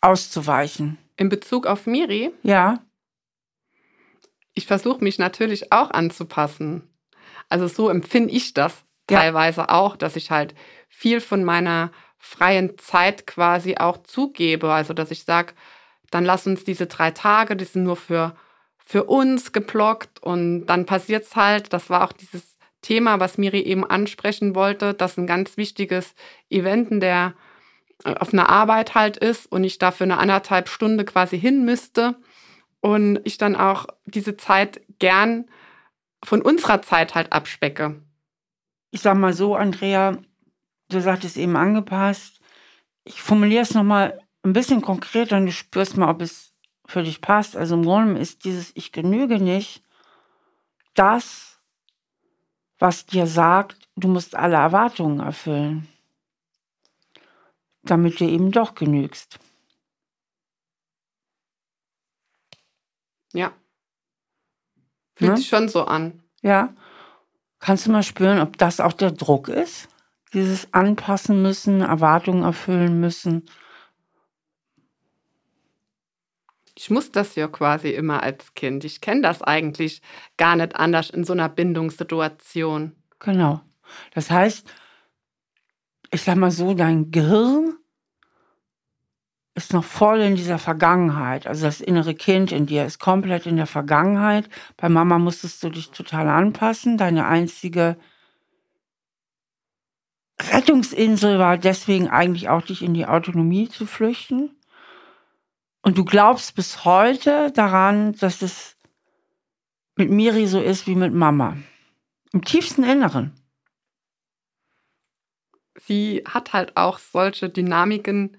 auszuweichen? 0.00 0.96
In 1.18 1.28
Bezug 1.28 1.66
auf 1.66 1.86
Miri? 1.86 2.32
Ja. 2.42 2.78
Ich 4.54 4.66
versuche 4.66 5.04
mich 5.04 5.18
natürlich 5.18 5.70
auch 5.70 5.90
anzupassen. 5.90 6.88
Also 7.50 7.68
so 7.68 7.90
empfinde 7.90 8.32
ich 8.32 8.54
das 8.54 8.72
ja. 9.10 9.18
teilweise 9.18 9.68
auch, 9.68 9.96
dass 9.96 10.16
ich 10.16 10.30
halt 10.30 10.54
viel 10.88 11.20
von 11.20 11.44
meiner 11.44 11.90
freien 12.16 12.78
Zeit 12.78 13.26
quasi 13.26 13.76
auch 13.76 13.98
zugebe. 14.02 14.72
Also 14.72 14.94
dass 14.94 15.10
ich 15.10 15.24
sage, 15.24 15.52
dann 16.10 16.24
lass 16.24 16.46
uns 16.46 16.64
diese 16.64 16.86
drei 16.86 17.10
Tage, 17.10 17.54
die 17.54 17.66
sind 17.66 17.84
nur 17.84 17.96
für, 17.96 18.34
für 18.78 19.04
uns 19.04 19.52
geblockt 19.52 20.22
und 20.22 20.64
dann 20.64 20.86
passiert 20.86 21.24
es 21.24 21.36
halt, 21.36 21.74
das 21.74 21.90
war 21.90 22.04
auch 22.04 22.12
dieses 22.12 22.51
Thema, 22.82 23.20
was 23.20 23.38
Miri 23.38 23.60
eben 23.60 23.84
ansprechen 23.84 24.54
wollte, 24.54 24.94
dass 24.94 25.16
ein 25.16 25.26
ganz 25.26 25.56
wichtiges 25.56 26.14
Event 26.50 26.90
in 26.90 27.00
der 27.00 27.34
äh, 28.04 28.14
auf 28.14 28.32
einer 28.32 28.48
Arbeit 28.48 28.94
halt 28.94 29.16
ist 29.16 29.50
und 29.50 29.64
ich 29.64 29.78
dafür 29.78 30.04
eine 30.04 30.18
anderthalb 30.18 30.68
Stunde 30.68 31.04
quasi 31.04 31.38
hin 31.40 31.64
müsste 31.64 32.16
und 32.80 33.20
ich 33.24 33.38
dann 33.38 33.56
auch 33.56 33.86
diese 34.04 34.36
Zeit 34.36 34.82
gern 34.98 35.46
von 36.24 36.42
unserer 36.42 36.82
Zeit 36.82 37.14
halt 37.14 37.32
abspecke. 37.32 38.02
Ich 38.90 39.00
sag 39.00 39.16
mal 39.16 39.32
so, 39.32 39.56
Andrea, 39.56 40.18
du 40.88 41.00
sagtest 41.00 41.36
eben 41.36 41.56
angepasst. 41.56 42.40
Ich 43.04 43.22
formuliere 43.22 43.62
es 43.62 43.74
nochmal 43.74 44.20
ein 44.42 44.52
bisschen 44.52 44.82
konkreter 44.82 45.36
und 45.36 45.46
du 45.46 45.52
spürst 45.52 45.96
mal, 45.96 46.10
ob 46.10 46.20
es 46.20 46.52
für 46.86 47.02
dich 47.02 47.20
passt. 47.20 47.56
Also 47.56 47.74
im 47.74 47.84
Grunde 47.84 48.20
ist 48.20 48.44
dieses 48.44 48.72
Ich 48.74 48.92
genüge 48.92 49.38
nicht 49.38 49.82
das, 50.94 51.51
was 52.82 53.06
dir 53.06 53.28
sagt, 53.28 53.88
du 53.94 54.08
musst 54.08 54.34
alle 54.34 54.56
Erwartungen 54.56 55.20
erfüllen, 55.20 55.86
damit 57.84 58.18
du 58.18 58.24
eben 58.24 58.50
doch 58.50 58.74
genügst. 58.74 59.38
Ja. 63.32 63.52
Fühlt 65.14 65.30
ja? 65.30 65.36
sich 65.36 65.46
schon 65.46 65.68
so 65.68 65.84
an. 65.84 66.24
Ja. 66.42 66.74
Kannst 67.60 67.86
du 67.86 67.92
mal 67.92 68.02
spüren, 68.02 68.40
ob 68.40 68.58
das 68.58 68.80
auch 68.80 68.92
der 68.92 69.12
Druck 69.12 69.46
ist? 69.46 69.88
Dieses 70.32 70.74
Anpassen 70.74 71.40
müssen, 71.40 71.82
Erwartungen 71.82 72.42
erfüllen 72.42 72.98
müssen. 72.98 73.48
Ich 76.74 76.90
muss 76.90 77.10
das 77.12 77.34
ja 77.34 77.48
quasi 77.48 77.90
immer 77.90 78.22
als 78.22 78.54
Kind. 78.54 78.84
Ich 78.84 79.00
kenne 79.00 79.22
das 79.22 79.42
eigentlich 79.42 80.00
gar 80.36 80.56
nicht 80.56 80.76
anders 80.76 81.10
in 81.10 81.24
so 81.24 81.32
einer 81.32 81.48
Bindungssituation. 81.48 82.92
Genau. 83.18 83.60
Das 84.14 84.30
heißt, 84.30 84.66
ich 86.10 86.22
sag 86.22 86.36
mal 86.36 86.50
so, 86.50 86.74
dein 86.74 87.10
Gehirn 87.10 87.76
ist 89.54 89.72
noch 89.72 89.84
voll 89.84 90.20
in 90.20 90.36
dieser 90.36 90.58
Vergangenheit. 90.58 91.46
Also 91.46 91.66
das 91.66 91.80
innere 91.80 92.14
Kind 92.14 92.52
in 92.52 92.66
dir 92.66 92.86
ist 92.86 92.98
komplett 92.98 93.46
in 93.46 93.56
der 93.56 93.66
Vergangenheit. 93.66 94.48
Bei 94.76 94.88
Mama 94.88 95.18
musstest 95.18 95.62
du 95.62 95.68
dich 95.68 95.90
total 95.90 96.28
anpassen. 96.28 96.96
Deine 96.96 97.26
einzige 97.26 97.96
Rettungsinsel 100.40 101.38
war 101.38 101.58
deswegen 101.58 102.08
eigentlich 102.08 102.48
auch, 102.48 102.62
dich 102.62 102.82
in 102.82 102.94
die 102.94 103.06
Autonomie 103.06 103.68
zu 103.68 103.86
flüchten. 103.86 104.50
Und 105.82 105.98
du 105.98 106.04
glaubst 106.04 106.54
bis 106.54 106.84
heute 106.84 107.50
daran, 107.52 108.14
dass 108.14 108.40
es 108.40 108.76
mit 109.96 110.10
Miri 110.10 110.46
so 110.46 110.60
ist 110.60 110.86
wie 110.86 110.94
mit 110.94 111.12
Mama. 111.12 111.56
Im 112.32 112.44
tiefsten 112.44 112.84
Inneren. 112.84 113.32
Sie 115.84 116.22
hat 116.26 116.52
halt 116.52 116.76
auch 116.76 116.98
solche 116.98 117.48
Dynamiken 117.48 118.36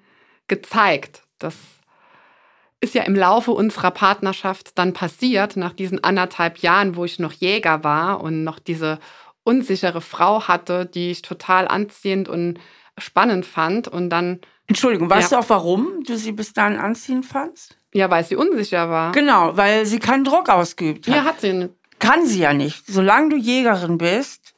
gezeigt. 0.48 1.24
Das 1.38 1.56
ist 2.80 2.96
ja 2.96 3.04
im 3.04 3.16
Laufe 3.16 3.52
unserer 3.52 3.92
Partnerschaft 3.92 4.78
dann 4.78 4.94
passiert, 4.94 5.58
nach 5.58 5.74
diesen 5.74 6.04
anderthalb 6.04 6.60
Jahren, 6.60 6.96
wo 6.96 7.06
ich 7.06 7.20
noch 7.20 7.34
Jäger 7.34 7.84
war 7.84 8.22
und 8.22 8.44
noch 8.44 8.60
diese 8.60 9.00
unsichere 9.44 10.02
Frau 10.02 10.48
hatte, 10.48 10.86
die 10.86 11.12
ich 11.12 11.22
total 11.22 11.68
anziehend 11.68 12.30
und 12.30 12.60
spannend 12.98 13.46
fand. 13.46 13.88
Und 13.88 14.10
dann 14.10 14.40
Entschuldigung, 14.68 15.10
weißt 15.10 15.32
ja. 15.32 15.40
du 15.40 15.44
auch, 15.44 15.50
warum 15.50 16.04
du 16.04 16.18
sie 16.18 16.32
bis 16.32 16.54
dahin 16.54 16.78
anziehen 16.78 17.24
fandst? 17.24 17.78
Ja, 17.94 18.10
weil 18.10 18.24
sie 18.24 18.36
unsicher 18.36 18.90
war. 18.90 19.12
Genau, 19.12 19.56
weil 19.56 19.86
sie 19.86 20.00
keinen 20.00 20.24
Druck 20.24 20.50
ausgeübt 20.50 21.08
hat. 21.08 21.16
Ja, 21.16 21.24
hat 21.26 21.42
sie 21.42 21.54
nicht. 21.54 21.74
Kann 22.00 22.26
sie 22.26 22.40
ja 22.40 22.54
nicht. 22.54 22.86
Solange 22.88 23.30
du 23.30 23.38
Jägerin 23.38 23.98
bist, 23.98 24.54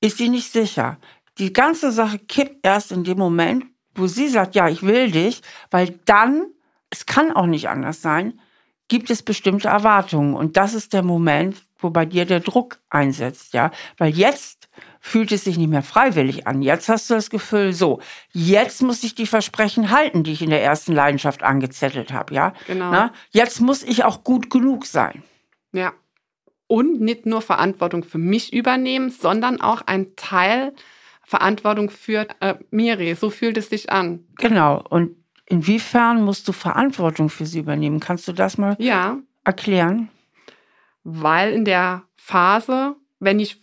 ist 0.00 0.18
sie 0.18 0.28
nicht 0.28 0.52
sicher. 0.52 0.98
Die 1.38 1.52
ganze 1.52 1.92
Sache 1.92 2.18
kippt 2.18 2.66
erst 2.66 2.92
in 2.92 3.04
dem 3.04 3.18
Moment, 3.18 3.64
wo 3.94 4.06
sie 4.06 4.28
sagt, 4.28 4.54
ja, 4.54 4.68
ich 4.68 4.82
will 4.82 5.10
dich, 5.10 5.42
weil 5.70 5.98
dann, 6.04 6.46
es 6.90 7.06
kann 7.06 7.32
auch 7.32 7.46
nicht 7.46 7.68
anders 7.68 8.02
sein, 8.02 8.40
gibt 8.88 9.08
es 9.10 9.22
bestimmte 9.22 9.68
Erwartungen. 9.68 10.34
Und 10.34 10.56
das 10.56 10.74
ist 10.74 10.92
der 10.92 11.02
Moment, 11.02 11.56
wo 11.78 11.90
bei 11.90 12.04
dir 12.04 12.24
der 12.24 12.40
Druck 12.40 12.80
einsetzt, 12.90 13.54
ja. 13.54 13.70
Weil 13.96 14.10
jetzt 14.10 14.59
fühlt 15.00 15.32
es 15.32 15.44
sich 15.44 15.56
nicht 15.56 15.70
mehr 15.70 15.82
freiwillig 15.82 16.46
an. 16.46 16.62
Jetzt 16.62 16.88
hast 16.88 17.08
du 17.08 17.14
das 17.14 17.30
Gefühl, 17.30 17.72
so, 17.72 18.00
jetzt 18.32 18.82
muss 18.82 19.02
ich 19.02 19.14
die 19.14 19.26
Versprechen 19.26 19.90
halten, 19.90 20.22
die 20.22 20.32
ich 20.32 20.42
in 20.42 20.50
der 20.50 20.62
ersten 20.62 20.92
Leidenschaft 20.92 21.42
angezettelt 21.42 22.12
habe, 22.12 22.34
ja. 22.34 22.52
Genau. 22.66 22.90
Na, 22.90 23.12
jetzt 23.30 23.60
muss 23.60 23.82
ich 23.82 24.04
auch 24.04 24.22
gut 24.22 24.50
genug 24.50 24.84
sein. 24.84 25.22
Ja. 25.72 25.92
Und 26.66 27.00
nicht 27.00 27.26
nur 27.26 27.42
Verantwortung 27.42 28.04
für 28.04 28.18
mich 28.18 28.52
übernehmen, 28.52 29.10
sondern 29.10 29.60
auch 29.60 29.82
ein 29.86 30.14
Teil 30.14 30.72
Verantwortung 31.24 31.90
für 31.90 32.26
äh, 32.40 32.56
Miri. 32.70 33.14
So 33.14 33.30
fühlt 33.30 33.56
es 33.56 33.70
sich 33.70 33.90
an. 33.90 34.26
Genau. 34.36 34.84
Und 34.90 35.16
inwiefern 35.46 36.22
musst 36.22 36.46
du 36.46 36.52
Verantwortung 36.52 37.28
für 37.30 37.46
sie 37.46 37.60
übernehmen? 37.60 38.00
Kannst 38.00 38.28
du 38.28 38.32
das 38.32 38.58
mal 38.58 38.76
ja. 38.78 39.18
erklären? 39.44 40.10
Weil 41.04 41.52
in 41.52 41.64
der 41.64 42.02
Phase, 42.16 42.96
wenn 43.18 43.40
ich 43.40 43.60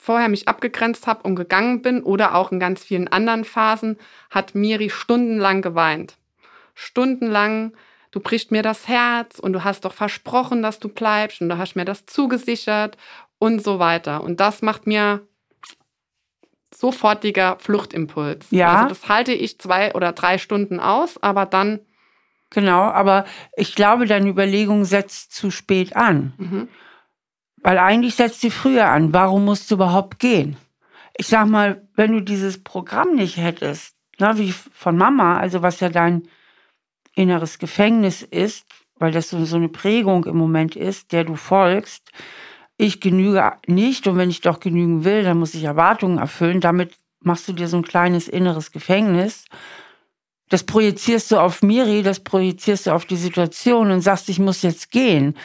vorher 0.00 0.28
mich 0.28 0.48
abgegrenzt 0.48 1.06
habe 1.06 1.22
und 1.24 1.36
gegangen 1.36 1.82
bin 1.82 2.02
oder 2.02 2.34
auch 2.34 2.52
in 2.52 2.58
ganz 2.58 2.82
vielen 2.82 3.08
anderen 3.08 3.44
Phasen, 3.44 3.98
hat 4.30 4.54
Miri 4.54 4.88
stundenlang 4.88 5.60
geweint. 5.60 6.16
Stundenlang, 6.74 7.72
du 8.10 8.20
brichst 8.20 8.50
mir 8.50 8.62
das 8.62 8.88
Herz 8.88 9.38
und 9.38 9.52
du 9.52 9.62
hast 9.62 9.84
doch 9.84 9.92
versprochen, 9.92 10.62
dass 10.62 10.78
du 10.78 10.88
bleibst 10.88 11.42
und 11.42 11.50
du 11.50 11.58
hast 11.58 11.76
mir 11.76 11.84
das 11.84 12.06
zugesichert 12.06 12.96
und 13.38 13.62
so 13.62 13.78
weiter. 13.78 14.22
Und 14.24 14.40
das 14.40 14.62
macht 14.62 14.86
mir 14.86 15.20
sofortiger 16.74 17.58
Fluchtimpuls. 17.58 18.46
Ja. 18.50 18.76
Also 18.76 18.88
das 18.88 19.08
halte 19.08 19.32
ich 19.32 19.58
zwei 19.58 19.94
oder 19.94 20.12
drei 20.12 20.38
Stunden 20.38 20.80
aus, 20.80 21.22
aber 21.22 21.44
dann. 21.44 21.80
Genau, 22.48 22.82
aber 22.82 23.26
ich 23.54 23.74
glaube, 23.74 24.06
deine 24.06 24.28
Überlegung 24.28 24.84
setzt 24.84 25.34
zu 25.34 25.50
spät 25.50 25.94
an. 25.94 26.32
Mhm. 26.38 26.68
Weil 27.62 27.78
eigentlich 27.78 28.14
setzt 28.14 28.40
sie 28.40 28.50
früher 28.50 28.88
an. 28.88 29.12
Warum 29.12 29.44
musst 29.44 29.70
du 29.70 29.74
überhaupt 29.74 30.18
gehen? 30.18 30.56
ich 31.20 31.26
sag 31.26 31.48
mal, 31.48 31.86
wenn 31.96 32.12
du 32.12 32.20
dieses 32.20 32.64
Programm 32.64 33.14
nicht 33.14 33.36
hättest, 33.36 33.94
na, 34.18 34.38
wie 34.38 34.52
von 34.52 34.96
Mama, 34.96 35.38
also 35.38 35.60
was 35.60 35.80
ja 35.80 35.90
dein 35.90 36.22
inneres 37.14 37.58
Gefängnis 37.58 38.22
ist, 38.22 38.64
weil 38.98 39.12
das 39.12 39.28
so, 39.28 39.44
so 39.44 39.56
eine 39.56 39.68
Prägung 39.68 40.24
im 40.24 40.38
Moment 40.38 40.76
ist, 40.76 41.12
der 41.12 41.24
du 41.24 41.36
folgst, 41.36 42.10
ich 42.78 43.02
genüge 43.02 43.52
nicht 43.66 44.06
und 44.06 44.16
wenn 44.16 44.30
ich 44.30 44.40
doch 44.40 44.60
genügen 44.60 45.04
will, 45.04 45.22
dann 45.22 45.38
muss 45.38 45.52
ich 45.52 45.64
Erwartungen 45.64 46.16
erfüllen. 46.16 46.62
Damit 46.62 46.94
machst 47.20 47.46
du 47.46 47.52
dir 47.52 47.68
so 47.68 47.76
ein 47.76 47.82
kleines 47.82 48.26
inneres 48.26 48.72
Gefängnis. 48.72 49.44
Das 50.48 50.64
projizierst 50.64 51.30
du 51.30 51.36
auf 51.36 51.60
Miri, 51.60 52.02
das 52.02 52.20
projizierst 52.20 52.86
du 52.86 52.92
auf 52.92 53.04
die 53.04 53.16
Situation 53.16 53.90
und 53.90 54.00
sagst, 54.00 54.30
ich 54.30 54.38
muss 54.38 54.62
jetzt 54.62 54.90
gehen. 54.90 55.36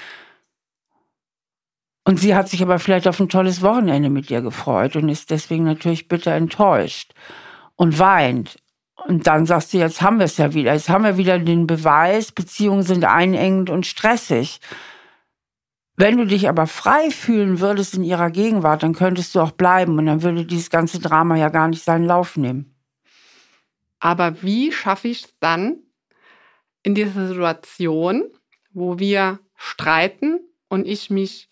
Und 2.07 2.19
sie 2.19 2.35
hat 2.35 2.47
sich 2.47 2.61
aber 2.61 2.77
vielleicht 2.77 3.07
auf 3.07 3.19
ein 3.19 3.29
tolles 3.29 3.63
Wochenende 3.63 4.11
mit 4.11 4.29
dir 4.29 4.41
gefreut 4.41 4.95
und 4.95 5.09
ist 5.09 5.31
deswegen 5.31 5.63
natürlich 5.63 6.07
bitter 6.07 6.33
enttäuscht 6.33 7.13
und 7.75 7.97
weint. 7.97 8.57
Und 9.07 9.25
dann 9.27 9.47
sagst 9.47 9.73
du, 9.73 9.79
jetzt 9.79 10.01
haben 10.03 10.19
wir 10.19 10.25
es 10.25 10.37
ja 10.37 10.53
wieder. 10.53 10.73
Jetzt 10.73 10.87
haben 10.87 11.03
wir 11.03 11.17
wieder 11.17 11.39
den 11.39 11.65
Beweis, 11.65 12.31
Beziehungen 12.31 12.83
sind 12.83 13.05
einengend 13.05 13.71
und 13.71 13.87
stressig. 13.87 14.59
Wenn 15.97 16.17
du 16.17 16.25
dich 16.25 16.47
aber 16.47 16.67
frei 16.67 17.09
fühlen 17.09 17.59
würdest 17.59 17.95
in 17.95 18.03
ihrer 18.03 18.29
Gegenwart, 18.29 18.83
dann 18.83 18.93
könntest 18.93 19.33
du 19.33 19.41
auch 19.41 19.51
bleiben 19.51 19.97
und 19.97 20.05
dann 20.05 20.21
würde 20.21 20.45
dieses 20.45 20.69
ganze 20.69 20.99
Drama 20.99 21.37
ja 21.37 21.49
gar 21.49 21.67
nicht 21.67 21.83
seinen 21.83 22.05
Lauf 22.05 22.37
nehmen. 22.37 22.75
Aber 23.99 24.43
wie 24.43 24.71
schaffe 24.71 25.07
ich 25.07 25.23
es 25.23 25.33
dann 25.39 25.79
in 26.83 26.93
dieser 26.93 27.27
Situation, 27.27 28.25
wo 28.71 28.99
wir 28.99 29.39
streiten 29.55 30.39
und 30.67 30.85
ich 30.85 31.09
mich 31.09 31.49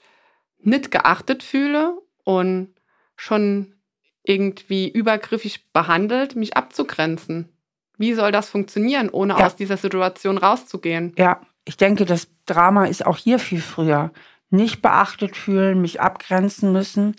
nicht 0.65 0.91
geachtet 0.91 1.43
fühle 1.43 1.97
und 2.23 2.73
schon 3.15 3.75
irgendwie 4.23 4.89
übergriffig 4.89 5.71
behandelt, 5.71 6.35
mich 6.35 6.55
abzugrenzen? 6.55 7.49
Wie 7.97 8.13
soll 8.13 8.31
das 8.31 8.49
funktionieren, 8.49 9.09
ohne 9.09 9.37
ja. 9.37 9.45
aus 9.45 9.55
dieser 9.55 9.77
Situation 9.77 10.37
rauszugehen? 10.37 11.13
Ja, 11.17 11.41
ich 11.65 11.77
denke, 11.77 12.05
das 12.05 12.27
Drama 12.45 12.85
ist 12.85 13.05
auch 13.05 13.17
hier 13.17 13.39
viel 13.39 13.61
früher 13.61 14.11
nicht 14.53 14.81
beachtet 14.81 15.35
fühlen, 15.35 15.81
mich 15.81 15.99
abgrenzen 15.99 16.71
müssen, 16.71 17.15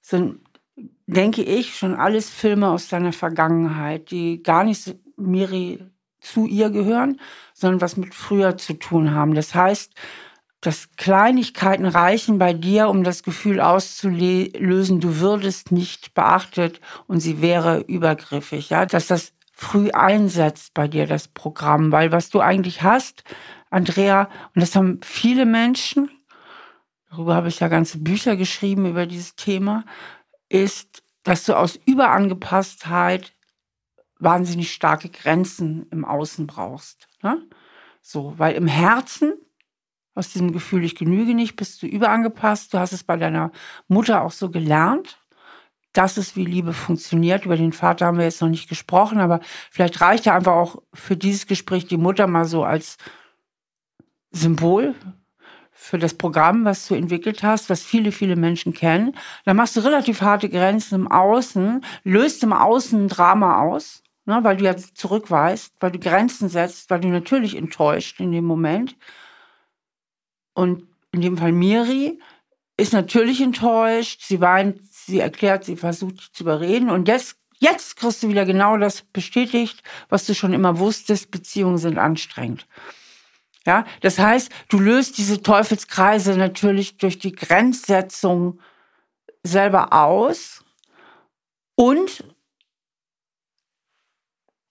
sind, 0.00 0.40
denke 1.06 1.42
ich, 1.42 1.76
schon 1.76 1.94
alles 1.94 2.28
Filme 2.28 2.70
aus 2.70 2.88
seiner 2.88 3.12
Vergangenheit, 3.12 4.10
die 4.10 4.42
gar 4.42 4.64
nicht 4.64 4.96
Miri 5.16 5.78
zu 6.20 6.46
ihr 6.46 6.70
gehören, 6.70 7.20
sondern 7.54 7.80
was 7.80 7.96
mit 7.96 8.14
früher 8.14 8.56
zu 8.56 8.74
tun 8.74 9.14
haben. 9.14 9.34
Das 9.34 9.54
heißt, 9.54 9.94
dass 10.62 10.92
Kleinigkeiten 10.96 11.86
reichen 11.86 12.38
bei 12.38 12.52
dir, 12.52 12.88
um 12.88 13.02
das 13.02 13.24
Gefühl 13.24 13.60
auszulösen, 13.60 15.00
du 15.00 15.18
würdest 15.18 15.72
nicht 15.72 16.14
beachtet 16.14 16.80
und 17.08 17.18
sie 17.18 17.42
wäre 17.42 17.80
übergriffig. 17.80 18.70
Ja, 18.70 18.86
dass 18.86 19.08
das 19.08 19.32
früh 19.52 19.90
einsetzt 19.90 20.72
bei 20.72 20.86
dir, 20.86 21.06
das 21.06 21.26
Programm, 21.26 21.90
weil 21.90 22.12
was 22.12 22.30
du 22.30 22.40
eigentlich 22.40 22.82
hast, 22.82 23.24
Andrea, 23.70 24.30
und 24.54 24.60
das 24.60 24.76
haben 24.76 25.00
viele 25.02 25.46
Menschen, 25.46 26.10
darüber 27.10 27.34
habe 27.34 27.48
ich 27.48 27.58
ja 27.58 27.66
ganze 27.66 27.98
Bücher 27.98 28.36
geschrieben 28.36 28.86
über 28.86 29.06
dieses 29.06 29.34
Thema, 29.34 29.84
ist, 30.48 31.02
dass 31.24 31.44
du 31.44 31.56
aus 31.56 31.78
Überangepasstheit 31.86 33.32
wahnsinnig 34.20 34.72
starke 34.72 35.08
Grenzen 35.08 35.86
im 35.90 36.04
Außen 36.04 36.46
brauchst. 36.46 37.08
Ne? 37.22 37.42
So, 38.00 38.34
weil 38.36 38.54
im 38.54 38.68
Herzen, 38.68 39.32
aus 40.14 40.30
diesem 40.30 40.52
Gefühl, 40.52 40.84
ich 40.84 40.94
genüge 40.94 41.34
nicht, 41.34 41.56
bist 41.56 41.82
du 41.82 41.86
überangepasst. 41.86 42.74
Du 42.74 42.78
hast 42.78 42.92
es 42.92 43.04
bei 43.04 43.16
deiner 43.16 43.50
Mutter 43.88 44.22
auch 44.22 44.32
so 44.32 44.50
gelernt. 44.50 45.18
Das 45.92 46.16
ist, 46.18 46.36
wie 46.36 46.44
Liebe 46.44 46.72
funktioniert. 46.72 47.44
Über 47.44 47.56
den 47.56 47.72
Vater 47.72 48.06
haben 48.06 48.18
wir 48.18 48.24
jetzt 48.24 48.40
noch 48.40 48.48
nicht 48.48 48.68
gesprochen, 48.68 49.18
aber 49.20 49.40
vielleicht 49.70 50.00
reicht 50.00 50.26
ja 50.26 50.34
einfach 50.34 50.54
auch 50.54 50.82
für 50.92 51.16
dieses 51.16 51.46
Gespräch 51.46 51.86
die 51.86 51.96
Mutter 51.96 52.26
mal 52.26 52.44
so 52.44 52.64
als 52.64 52.96
Symbol 54.30 54.94
für 55.70 55.98
das 55.98 56.14
Programm, 56.14 56.64
was 56.64 56.86
du 56.86 56.94
entwickelt 56.94 57.42
hast, 57.42 57.68
was 57.68 57.82
viele, 57.82 58.12
viele 58.12 58.36
Menschen 58.36 58.72
kennen. 58.72 59.16
Da 59.44 59.52
machst 59.52 59.76
du 59.76 59.80
relativ 59.80 60.22
harte 60.22 60.48
Grenzen 60.48 60.94
im 60.94 61.08
Außen, 61.10 61.84
löst 62.04 62.42
im 62.44 62.52
Außen 62.52 63.04
ein 63.04 63.08
Drama 63.08 63.60
aus, 63.62 64.02
ne, 64.24 64.38
weil 64.42 64.58
du 64.58 64.64
ja 64.64 64.76
zurückweist, 64.76 65.74
weil 65.80 65.90
du 65.90 65.98
Grenzen 65.98 66.48
setzt, 66.48 66.88
weil 66.88 67.00
du 67.00 67.08
natürlich 67.08 67.56
enttäuscht 67.56 68.20
in 68.20 68.32
dem 68.32 68.44
Moment. 68.44 68.96
Und 70.54 70.86
in 71.12 71.20
dem 71.20 71.36
Fall 71.36 71.52
Miri 71.52 72.20
ist 72.76 72.92
natürlich 72.92 73.40
enttäuscht, 73.40 74.22
sie 74.22 74.40
weint, 74.40 74.80
sie 74.86 75.20
erklärt, 75.20 75.64
sie 75.64 75.76
versucht 75.76 76.20
dich 76.20 76.32
zu 76.32 76.44
überreden. 76.44 76.90
Und 76.90 77.08
jetzt 77.08 77.36
Jetzt 77.62 77.94
kriegst 77.94 78.24
du 78.24 78.28
wieder 78.28 78.44
genau 78.44 78.76
das 78.76 79.02
bestätigt, 79.02 79.84
was 80.08 80.26
du 80.26 80.34
schon 80.34 80.52
immer 80.52 80.80
wusstest, 80.80 81.30
Beziehungen 81.30 81.78
sind 81.78 81.96
anstrengend. 81.96 82.66
Ja, 83.64 83.84
das 84.00 84.18
heißt, 84.18 84.50
du 84.68 84.80
löst 84.80 85.16
diese 85.16 85.44
Teufelskreise 85.44 86.36
natürlich 86.36 86.96
durch 86.96 87.20
die 87.20 87.30
Grenzsetzung 87.30 88.58
selber 89.44 89.92
aus. 89.92 90.64
Und 91.76 92.24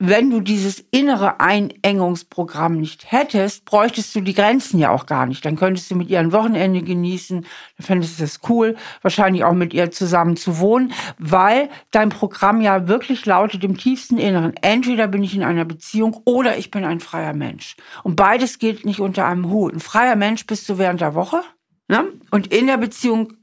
wenn 0.04 0.32
du 0.32 0.42
dieses 0.42 0.84
innere 0.90 1.40
Einengungsprogramm 1.40 2.78
nicht 2.78 3.12
hättest, 3.12 3.66
bräuchtest 3.66 4.16
du 4.16 4.22
die 4.22 4.34
Grenzen 4.34 4.80
ja 4.80 4.90
auch 4.90 5.06
gar 5.06 5.28
nicht. 5.28 5.46
Dann 5.46 5.56
könntest 5.56 5.92
du 5.92 5.96
mit 5.96 6.10
ihr 6.10 6.20
ein 6.20 6.32
Wochenende 6.32 6.82
genießen, 6.82 7.46
dann 7.78 7.86
fändest 7.86 8.20
du 8.20 8.24
es 8.24 8.40
cool, 8.50 8.76
wahrscheinlich 9.04 9.44
auch 9.44 9.54
mit 9.54 9.76
ihr 9.76 9.92
zusammen 9.92 10.38
zu 10.38 10.58
wohnen, 10.58 10.92
weil 11.20 11.70
dein 11.92 12.10
Programm 12.10 12.62
ja 12.62 12.88
wirklich 12.88 13.28
lautet 13.28 13.64
im 13.64 13.78
tiefsten 13.78 14.18
Inneren, 14.18 14.56
entweder 14.64 15.08
bin 15.08 15.24
ich 15.24 15.36
in 15.36 15.44
einer 15.44 15.66
Beziehung 15.66 16.20
oder 16.26 16.58
ich 16.58 16.72
bin 16.72 16.84
ein 16.84 17.00
freier 17.00 17.34
Mensch. 17.34 17.76
Und 18.02 18.16
beides 18.16 18.58
geht 18.58 18.84
nicht 18.86 19.02
unter 19.02 19.28
einem 19.28 19.52
Hut. 19.52 19.72
Ein 19.72 19.80
freier 19.80 20.16
Mensch 20.16 20.48
bist 20.48 20.68
du 20.68 20.80
während 20.80 21.02
der 21.02 21.14
Woche 21.14 21.44
ne? 21.88 22.06
und 22.32 22.48
in 22.48 22.66
der 22.66 22.78
Beziehung 22.78 23.34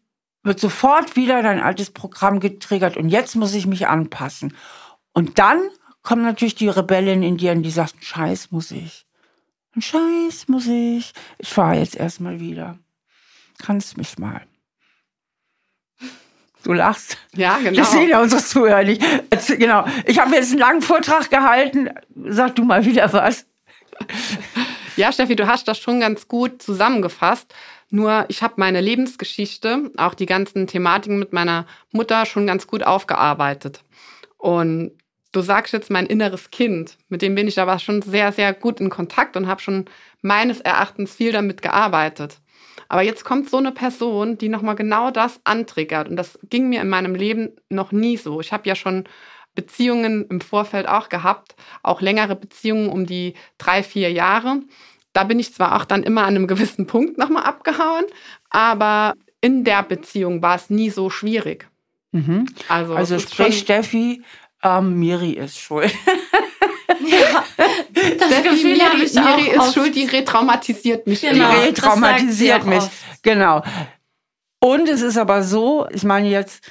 wird 0.42 0.59
sofort 0.59 1.14
wieder 1.14 1.40
dein 1.40 1.61
altes 1.61 1.92
Programm 1.92 2.40
getriggert 2.40 2.97
und 2.97 3.11
jetzt 3.11 3.37
muss 3.37 3.55
ich 3.55 3.68
mich 3.68 3.87
anpassen. 3.87 4.57
Und 5.12 5.38
dann 5.38 5.61
kommt 6.03 6.23
natürlich 6.23 6.55
die 6.55 6.69
Rebellin 6.69 7.23
in 7.23 7.37
dir 7.37 7.53
und 7.53 7.63
die 7.63 7.71
sagt, 7.71 8.05
Scheiß 8.05 8.51
muss 8.51 8.71
ich. 8.71 9.07
Ein 9.75 9.83
Scheiß 9.83 10.49
muss 10.49 10.67
ich. 10.67 11.13
Ich 11.39 11.49
fahre 11.49 11.79
jetzt 11.79 11.97
erstmal 11.97 12.41
wieder. 12.41 12.79
Kannst 13.59 13.97
mich 13.97 14.19
mal. 14.19 14.43
Du 16.65 16.73
lachst. 16.73 17.17
Ja, 17.35 17.59
genau. 17.59 17.77
Das 17.79 17.93
sehen 17.93 18.09
ja 18.09 18.21
unsere 18.21 18.43
Zuhörer 18.43 18.83
nicht. 18.83 19.03
Genau. 19.59 19.85
Ich 20.07 20.19
habe 20.19 20.35
jetzt 20.35 20.51
einen 20.51 20.59
langen 20.59 20.83
Vortrag 20.83 21.31
gehalten. 21.31 21.91
Sag 22.27 22.57
du 22.57 22.65
mal 22.65 22.85
wieder 22.85 23.13
was. 23.13 23.47
Ja, 24.97 25.13
Steffi, 25.13 25.37
du 25.37 25.47
hast 25.47 25.69
das 25.69 25.79
schon 25.79 26.01
ganz 26.01 26.29
gut 26.29 26.61
zusammengefasst. 26.63 27.55
Nur 27.91 28.27
ich 28.29 28.43
habe 28.43 28.55
meine 28.57 28.81
Lebensgeschichte, 28.81 29.91
auch 29.97 30.15
die 30.15 30.27
ganzen 30.27 30.67
Thematiken 30.67 31.19
mit 31.19 31.33
meiner 31.33 31.67
Mutter 31.93 32.27
schon 32.27 32.47
ganz 32.47 32.67
gut 32.67 32.83
aufgearbeitet. 32.83 33.83
Und 34.37 34.93
du 35.38 35.42
sagst 35.42 35.72
jetzt 35.72 35.90
mein 35.90 36.07
inneres 36.07 36.51
Kind, 36.51 36.98
mit 37.09 37.22
dem 37.22 37.37
bin 37.37 37.46
ich 37.46 37.61
aber 37.61 37.79
schon 37.79 38.03
sehr, 38.03 38.33
sehr 38.33 38.53
gut 38.53 38.81
in 38.81 38.90
Kontakt 38.90 39.37
und 39.37 39.46
habe 39.46 39.61
schon 39.61 39.85
meines 40.20 40.61
Erachtens 40.61 41.14
viel 41.14 41.31
damit 41.31 41.62
gearbeitet. 41.62 42.38
Aber 42.88 43.03
jetzt 43.03 43.24
kommt 43.24 43.48
so 43.48 43.59
eine 43.59 43.70
Person, 43.70 44.37
die 44.37 44.48
nochmal 44.48 44.74
genau 44.74 45.11
das 45.11 45.40
antriggert. 45.44 46.09
Und 46.09 46.16
das 46.16 46.38
ging 46.48 46.68
mir 46.68 46.81
in 46.81 46.88
meinem 46.88 47.14
Leben 47.14 47.51
noch 47.68 47.92
nie 47.92 48.16
so. 48.16 48.40
Ich 48.40 48.53
habe 48.53 48.68
ja 48.68 48.74
schon 48.74 49.05
Beziehungen 49.55 50.27
im 50.29 50.40
Vorfeld 50.40 50.88
auch 50.88 51.09
gehabt, 51.09 51.55
auch 51.83 52.01
längere 52.01 52.35
Beziehungen 52.35 52.88
um 52.88 53.07
die 53.07 53.35
drei, 53.59 53.83
vier 53.83 54.11
Jahre. 54.11 54.62
Da 55.12 55.24
bin 55.24 55.38
ich 55.38 55.55
zwar 55.55 55.77
auch 55.77 55.85
dann 55.85 56.03
immer 56.03 56.22
an 56.22 56.35
einem 56.35 56.46
gewissen 56.48 56.87
Punkt 56.87 57.18
nochmal 57.18 57.44
abgehauen, 57.44 58.07
aber 58.51 59.14
in 59.40 59.62
der 59.64 59.85
Beziehung 59.85 60.42
war 60.42 60.57
es 60.57 60.68
nie 60.70 60.90
so 60.90 61.11
schwierig. 61.11 61.68
Mhm. 62.12 62.46
Also, 62.68 62.94
also 62.94 63.18
sprich, 63.18 63.59
Steffi, 63.59 64.22
ähm, 64.62 64.99
Miri 64.99 65.33
ist 65.33 65.59
schuld. 65.59 65.92
ja, 67.07 67.44
das 67.95 68.28
Steffi, 68.28 68.49
Gefühl 68.49 68.76
Miri, 68.76 69.05
ich 69.05 69.14
Miri 69.14 69.51
ist 69.51 69.59
oft. 69.59 69.74
schuld, 69.74 69.95
die 69.95 70.05
retraumatisiert 70.05 71.07
mich. 71.07 71.20
Genau, 71.20 71.51
die 71.51 71.59
retraumatisiert 71.66 72.66
mich. 72.66 72.78
Oft. 72.78 73.22
Genau. 73.22 73.62
Und 74.61 74.89
es 74.89 75.03
ist 75.03 75.16
aber 75.16 75.43
so, 75.43 75.87
ich 75.91 76.05
meine, 76.05 76.28
jetzt 76.28 76.64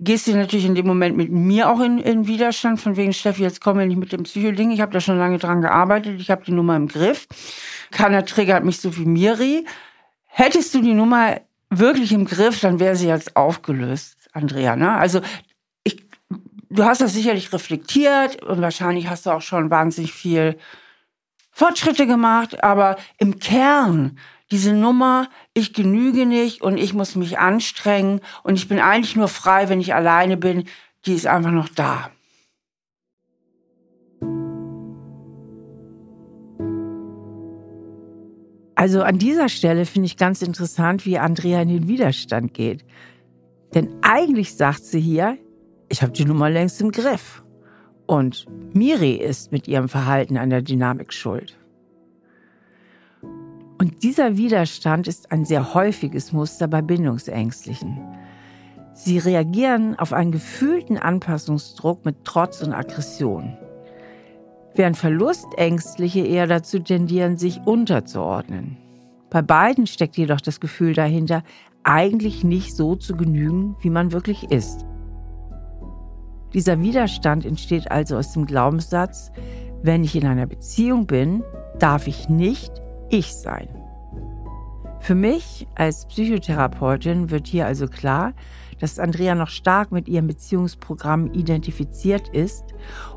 gehst 0.00 0.26
du 0.26 0.34
natürlich 0.34 0.64
in 0.64 0.74
dem 0.74 0.86
Moment 0.86 1.16
mit 1.16 1.30
mir 1.30 1.68
auch 1.68 1.80
in, 1.80 1.98
in 1.98 2.26
Widerstand, 2.26 2.80
von 2.80 2.96
wegen, 2.96 3.12
Steffi, 3.12 3.42
jetzt 3.42 3.60
kommen 3.60 3.80
wir 3.80 3.86
nicht 3.86 3.98
mit 3.98 4.12
dem 4.12 4.22
Psychoding. 4.22 4.70
Ich 4.70 4.80
habe 4.80 4.92
da 4.92 5.00
schon 5.00 5.18
lange 5.18 5.38
dran 5.38 5.60
gearbeitet, 5.60 6.20
ich 6.20 6.30
habe 6.30 6.44
die 6.44 6.52
Nummer 6.52 6.76
im 6.76 6.88
Griff. 6.88 7.28
Keiner 7.90 8.24
triggert 8.24 8.64
mich 8.64 8.80
so 8.80 8.96
wie 8.96 9.04
Miri. 9.04 9.66
Hättest 10.26 10.74
du 10.74 10.80
die 10.80 10.94
Nummer 10.94 11.40
wirklich 11.68 12.12
im 12.12 12.24
Griff, 12.24 12.60
dann 12.60 12.80
wäre 12.80 12.96
sie 12.96 13.08
jetzt 13.08 13.36
aufgelöst, 13.36 14.16
Andrea. 14.32 14.74
Ne? 14.74 14.92
Also 14.92 15.20
du 16.70 16.84
hast 16.84 17.00
das 17.00 17.12
sicherlich 17.12 17.52
reflektiert 17.52 18.42
und 18.42 18.60
wahrscheinlich 18.62 19.08
hast 19.08 19.26
du 19.26 19.30
auch 19.30 19.42
schon 19.42 19.70
wahnsinnig 19.70 20.12
viel 20.12 20.56
Fortschritte 21.50 22.06
gemacht, 22.06 22.62
aber 22.62 22.96
im 23.18 23.38
Kern 23.38 24.18
diese 24.50 24.72
Nummer, 24.72 25.28
ich 25.54 25.74
genüge 25.74 26.26
nicht 26.26 26.62
und 26.62 26.76
ich 26.76 26.94
muss 26.94 27.14
mich 27.14 27.38
anstrengen 27.38 28.20
und 28.42 28.56
ich 28.56 28.66
bin 28.66 28.80
eigentlich 28.80 29.14
nur 29.14 29.28
frei, 29.28 29.68
wenn 29.68 29.80
ich 29.80 29.94
alleine 29.94 30.36
bin, 30.36 30.64
die 31.06 31.14
ist 31.14 31.26
einfach 31.26 31.52
noch 31.52 31.68
da. 31.68 32.10
Also 38.74 39.02
an 39.02 39.18
dieser 39.18 39.48
Stelle 39.48 39.84
finde 39.86 40.06
ich 40.06 40.16
ganz 40.16 40.40
interessant, 40.40 41.04
wie 41.04 41.18
Andrea 41.18 41.60
in 41.62 41.68
den 41.68 41.86
Widerstand 41.86 42.54
geht. 42.54 42.84
Denn 43.74 43.94
eigentlich 44.02 44.56
sagt 44.56 44.82
sie 44.82 45.00
hier, 45.00 45.36
ich 45.90 46.00
habe 46.00 46.12
die 46.12 46.24
Nummer 46.24 46.48
längst 46.48 46.80
im 46.80 46.90
Griff. 46.90 47.44
Und 48.06 48.46
Miri 48.72 49.12
ist 49.16 49.52
mit 49.52 49.68
ihrem 49.68 49.88
Verhalten 49.88 50.38
an 50.38 50.48
der 50.48 50.62
Dynamik 50.62 51.12
schuld. 51.12 51.58
Und 53.78 54.02
dieser 54.02 54.38
Widerstand 54.38 55.06
ist 55.06 55.30
ein 55.30 55.44
sehr 55.44 55.74
häufiges 55.74 56.32
Muster 56.32 56.68
bei 56.68 56.80
Bindungsängstlichen. 56.80 57.98
Sie 58.94 59.18
reagieren 59.18 59.98
auf 59.98 60.12
einen 60.12 60.32
gefühlten 60.32 60.96
Anpassungsdruck 60.96 62.04
mit 62.04 62.24
Trotz 62.24 62.62
und 62.62 62.72
Aggression 62.72 63.56
während 64.74 64.96
Verlustängstliche 64.96 66.20
eher 66.20 66.46
dazu 66.46 66.78
tendieren, 66.78 67.36
sich 67.36 67.60
unterzuordnen. 67.64 68.76
Bei 69.30 69.42
beiden 69.42 69.86
steckt 69.86 70.16
jedoch 70.16 70.40
das 70.40 70.60
Gefühl 70.60 70.94
dahinter, 70.94 71.42
eigentlich 71.82 72.44
nicht 72.44 72.74
so 72.74 72.96
zu 72.96 73.16
genügen, 73.16 73.76
wie 73.80 73.90
man 73.90 74.12
wirklich 74.12 74.50
ist. 74.50 74.84
Dieser 76.52 76.80
Widerstand 76.80 77.46
entsteht 77.46 77.90
also 77.90 78.16
aus 78.16 78.32
dem 78.32 78.46
Glaubenssatz, 78.46 79.30
wenn 79.82 80.04
ich 80.04 80.16
in 80.16 80.26
einer 80.26 80.46
Beziehung 80.46 81.06
bin, 81.06 81.42
darf 81.78 82.06
ich 82.06 82.28
nicht 82.28 82.72
ich 83.08 83.34
sein. 83.34 83.68
Für 85.00 85.14
mich 85.14 85.66
als 85.76 86.06
Psychotherapeutin 86.06 87.30
wird 87.30 87.46
hier 87.46 87.66
also 87.66 87.86
klar, 87.86 88.34
dass 88.80 88.98
Andrea 88.98 89.34
noch 89.34 89.48
stark 89.48 89.92
mit 89.92 90.08
ihrem 90.08 90.26
Beziehungsprogramm 90.26 91.32
identifiziert 91.32 92.28
ist 92.28 92.64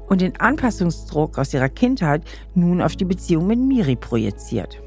und 0.08 0.22
den 0.22 0.40
Anpassungsdruck 0.40 1.38
aus 1.38 1.54
ihrer 1.54 1.70
Kindheit 1.70 2.24
nun 2.54 2.82
auf 2.82 2.96
die 2.96 3.06
Beziehung 3.06 3.48
mit 3.48 3.60
Miri 3.60 3.96
projiziert. 3.96 4.82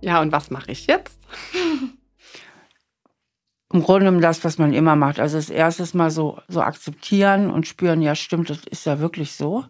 Ja, 0.00 0.20
und 0.20 0.32
was 0.32 0.50
mache 0.50 0.72
ich 0.72 0.86
jetzt? 0.86 1.18
Im 3.72 3.82
Grunde 3.82 4.00
genommen 4.00 4.20
das, 4.20 4.42
was 4.44 4.58
man 4.58 4.72
immer 4.72 4.96
macht. 4.96 5.20
Also 5.20 5.36
das 5.36 5.48
erste 5.48 5.96
Mal 5.96 6.10
so, 6.10 6.40
so 6.48 6.60
akzeptieren 6.60 7.50
und 7.50 7.68
spüren, 7.68 8.02
ja 8.02 8.14
stimmt, 8.14 8.50
das 8.50 8.64
ist 8.64 8.84
ja 8.84 8.98
wirklich 8.98 9.32
so. 9.32 9.64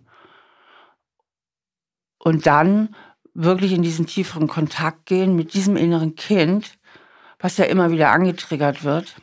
Und 2.18 2.46
dann 2.46 2.94
wirklich 3.34 3.72
in 3.72 3.82
diesen 3.82 4.07
tieferen 4.07 4.48
Kontakt 4.48 5.07
gehen 5.07 5.36
mit 5.36 5.55
diesem 5.55 5.76
inneren 5.76 6.14
Kind, 6.14 6.78
was 7.38 7.59
ja 7.59 7.66
immer 7.66 7.90
wieder 7.90 8.11
angetriggert 8.11 8.84
wird. 8.84 9.16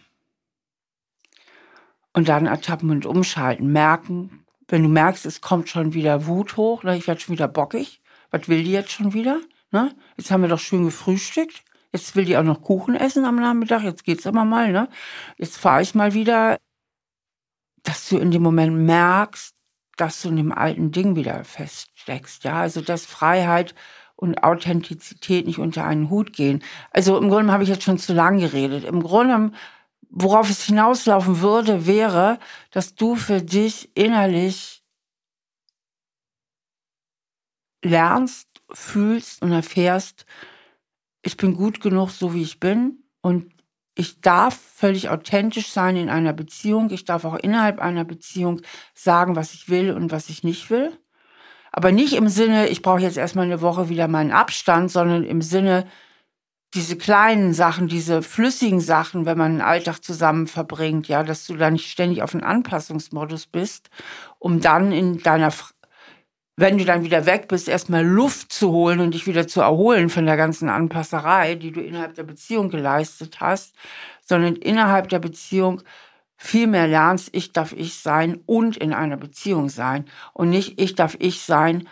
Und 2.14 2.30
dann 2.30 2.46
ertappen 2.46 2.90
und 2.90 3.06
umschalten, 3.06 3.72
merken, 3.72 4.46
wenn 4.68 4.84
du 4.84 4.90
merkst, 4.90 5.26
es 5.26 5.42
kommt 5.42 5.70
schon 5.70 5.94
wieder 5.94 6.28
Wut 6.28 6.58
hoch, 6.58 6.84
ne, 6.84 6.98
ich 6.98 7.08
werde 7.08 7.22
schon 7.22 7.34
wieder 7.34 7.48
bockig, 7.48 8.02
was 8.32 8.48
will 8.48 8.64
die 8.64 8.72
jetzt 8.72 8.92
schon 8.92 9.14
wieder? 9.14 9.40
Ne? 9.72 9.96
Jetzt 10.18 10.32
haben 10.32 10.42
wir 10.42 10.50
doch 10.50 10.60
schön 10.60 10.86
gefrühstückt, 10.86 11.64
jetzt 11.94 12.16
will 12.16 12.26
die 12.26 12.38
auch 12.38 12.44
noch 12.44 12.62
Kuchen 12.62 12.96
essen 12.96 13.26
am 13.26 13.38
Nachmittag, 13.38 13.84
jetzt 13.84 14.04
geht's 14.04 14.28
aber 14.28 14.46
mal, 14.46 14.72
ne? 14.72 14.90
Jetzt 15.38 15.58
fahre 15.58 15.82
ich 15.82 15.96
mal 15.96 16.14
wieder, 16.14 16.58
dass 17.84 18.10
du 18.10 18.18
in 18.18 18.32
dem 18.32 18.44
Moment 18.44 18.76
merkst, 18.78 19.56
dass 19.98 20.22
du 20.22 20.30
in 20.30 20.38
dem 20.38 20.52
alten 20.52 20.92
Ding 20.92 21.16
wieder 21.16 21.44
feststeckst, 21.44 22.44
ja, 22.44 22.62
also 22.62 22.82
dass 22.82 23.06
Freiheit 23.06 23.74
und 24.16 24.44
Authentizität 24.44 25.46
nicht 25.46 25.60
unter 25.60 25.86
einen 25.86 26.10
Hut 26.10 26.34
gehen. 26.34 26.64
Also 26.92 27.18
im 27.18 27.30
Grunde 27.30 27.54
habe 27.54 27.64
ich 27.64 27.70
jetzt 27.70 27.84
schon 27.84 28.00
zu 28.00 28.14
lang 28.14 28.40
geredet. 28.40 28.84
Im 28.84 29.02
Grunde, 29.04 29.52
worauf 30.10 30.50
es 30.50 30.64
hinauslaufen 30.66 31.42
würde, 31.42 31.86
wäre, 31.86 32.40
dass 32.72 32.96
du 32.96 33.16
für 33.16 33.42
dich 33.42 33.92
innerlich 33.96 34.84
lernst, 37.84 38.48
fühlst 38.72 39.42
und 39.42 39.52
erfährst, 39.52 40.26
ich 41.28 41.38
bin 41.38 41.56
gut 41.56 41.82
genug, 41.82 42.10
so 42.10 42.34
wie 42.34 42.42
ich 42.42 42.60
bin 42.60 43.04
und 43.22 43.52
ich 43.96 44.22
darf 44.22 44.58
völlig 44.76 45.10
authentisch 45.10 45.70
sein 45.70 45.98
in 45.98 46.10
einer 46.10 46.32
Beziehung. 46.32 46.90
Ich 46.92 47.04
darf 47.04 47.26
auch 47.26 47.36
innerhalb 47.36 47.80
einer 47.80 48.06
Beziehung 48.06 48.62
sagen, 48.94 49.36
was 49.36 49.54
ich 49.54 49.70
will 49.70 49.92
und 49.92 50.12
was 50.12 50.30
ich 50.30 50.44
nicht 50.44 50.70
will. 50.70 50.98
Aber 51.72 51.92
nicht 51.92 52.14
im 52.14 52.30
Sinne, 52.30 52.70
ich 52.70 52.82
brauche 52.82 53.02
jetzt 53.02 53.18
erstmal 53.18 53.46
eine 53.46 53.62
Woche 53.62 53.90
wieder 53.90 54.08
meinen 54.08 54.32
Abstand, 54.32 54.90
sondern 54.90 55.24
im 55.24 55.42
Sinne, 55.42 55.86
diese 56.74 56.96
kleinen 56.96 57.54
Sachen, 57.54 57.88
diese 57.88 58.22
flüssigen 58.22 58.80
Sachen, 58.80 59.26
wenn 59.26 59.38
man 59.38 59.52
einen 59.52 59.62
Alltag 59.62 60.04
zusammen 60.04 60.48
verbringt, 60.48 61.08
ja, 61.08 61.24
dass 61.24 61.46
du 61.46 61.56
da 61.58 61.70
nicht 61.72 61.90
ständig 61.90 62.22
auf 62.22 62.34
einen 62.34 62.44
Anpassungsmodus 62.44 63.48
bist, 63.48 63.90
um 64.40 64.62
dann 64.62 64.92
in 64.92 65.22
deiner, 65.24 65.52
wenn 66.58 66.80
du 66.80 66.86
dann 66.86 67.04
wieder 67.04 67.28
weg 67.28 67.48
bist, 67.48 67.70
erstmal 67.70 68.06
Luft 68.06 68.52
zu 68.52 68.72
holen 68.72 69.00
und 69.00 69.14
dich 69.14 69.28
wieder 69.28 69.48
zu 69.48 69.62
erholen 69.62 70.10
von 70.10 70.26
der 70.26 70.38
ganzen 70.38 70.70
Anpasserei, 70.70 71.54
die 71.54 71.72
du 71.72 71.82
innerhalb 71.82 72.16
der 72.16 72.24
Beziehung 72.24 72.70
geleistet 72.70 73.40
hast, 73.40 73.76
sondern 74.26 74.56
innerhalb 74.56 75.08
der 75.10 75.20
Beziehung 75.20 75.84
vielmehr 76.36 76.88
lernst, 76.88 77.30
ich 77.32 77.54
darf 77.54 77.74
ich 77.74 77.96
sein 77.96 78.40
und 78.48 78.76
in 78.76 78.92
einer 78.94 79.18
Beziehung 79.18 79.70
sein 79.70 80.06
und 80.34 80.50
nicht 80.50 80.82
ich 80.82 80.96
darf 80.96 81.16
ich 81.20 81.42
sein 81.42 81.88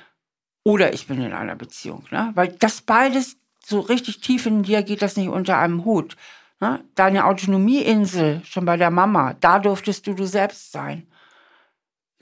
oder 0.63 0.93
ich 0.93 1.05
bin 1.07 1.21
in 1.21 1.33
einer 1.33 1.55
Beziehung. 1.55 2.05
Ne? 2.09 2.31
Weil 2.33 2.49
das 2.59 2.81
beides 2.81 3.37
so 3.63 3.79
richtig 3.79 4.21
tief 4.21 4.47
in 4.47 4.63
dir 4.63 4.81
geht 4.81 5.03
das 5.03 5.15
nicht 5.15 5.29
unter 5.29 5.59
einem 5.59 5.85
Hut. 5.85 6.17
Ne? 6.59 6.83
Deine 6.95 7.25
Autonomieinsel, 7.25 8.41
schon 8.43 8.65
bei 8.65 8.77
der 8.77 8.89
Mama, 8.89 9.35
da 9.39 9.59
durftest 9.59 10.07
du 10.07 10.15
du 10.15 10.25
selbst 10.25 10.71
sein. 10.71 11.05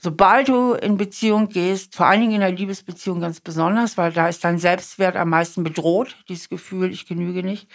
Sobald 0.04 0.48
du 0.48 0.74
in 0.74 0.98
Beziehung 0.98 1.48
gehst, 1.48 1.96
vor 1.96 2.04
allen 2.04 2.20
Dingen 2.20 2.34
in 2.34 2.40
der 2.40 2.52
Liebesbeziehung 2.52 3.22
ganz 3.22 3.40
besonders, 3.40 3.96
weil 3.96 4.12
da 4.12 4.28
ist 4.28 4.44
dein 4.44 4.58
Selbstwert 4.58 5.16
am 5.16 5.30
meisten 5.30 5.64
bedroht, 5.64 6.22
dieses 6.28 6.50
Gefühl, 6.50 6.92
ich 6.92 7.06
genüge 7.06 7.42
nicht, 7.42 7.70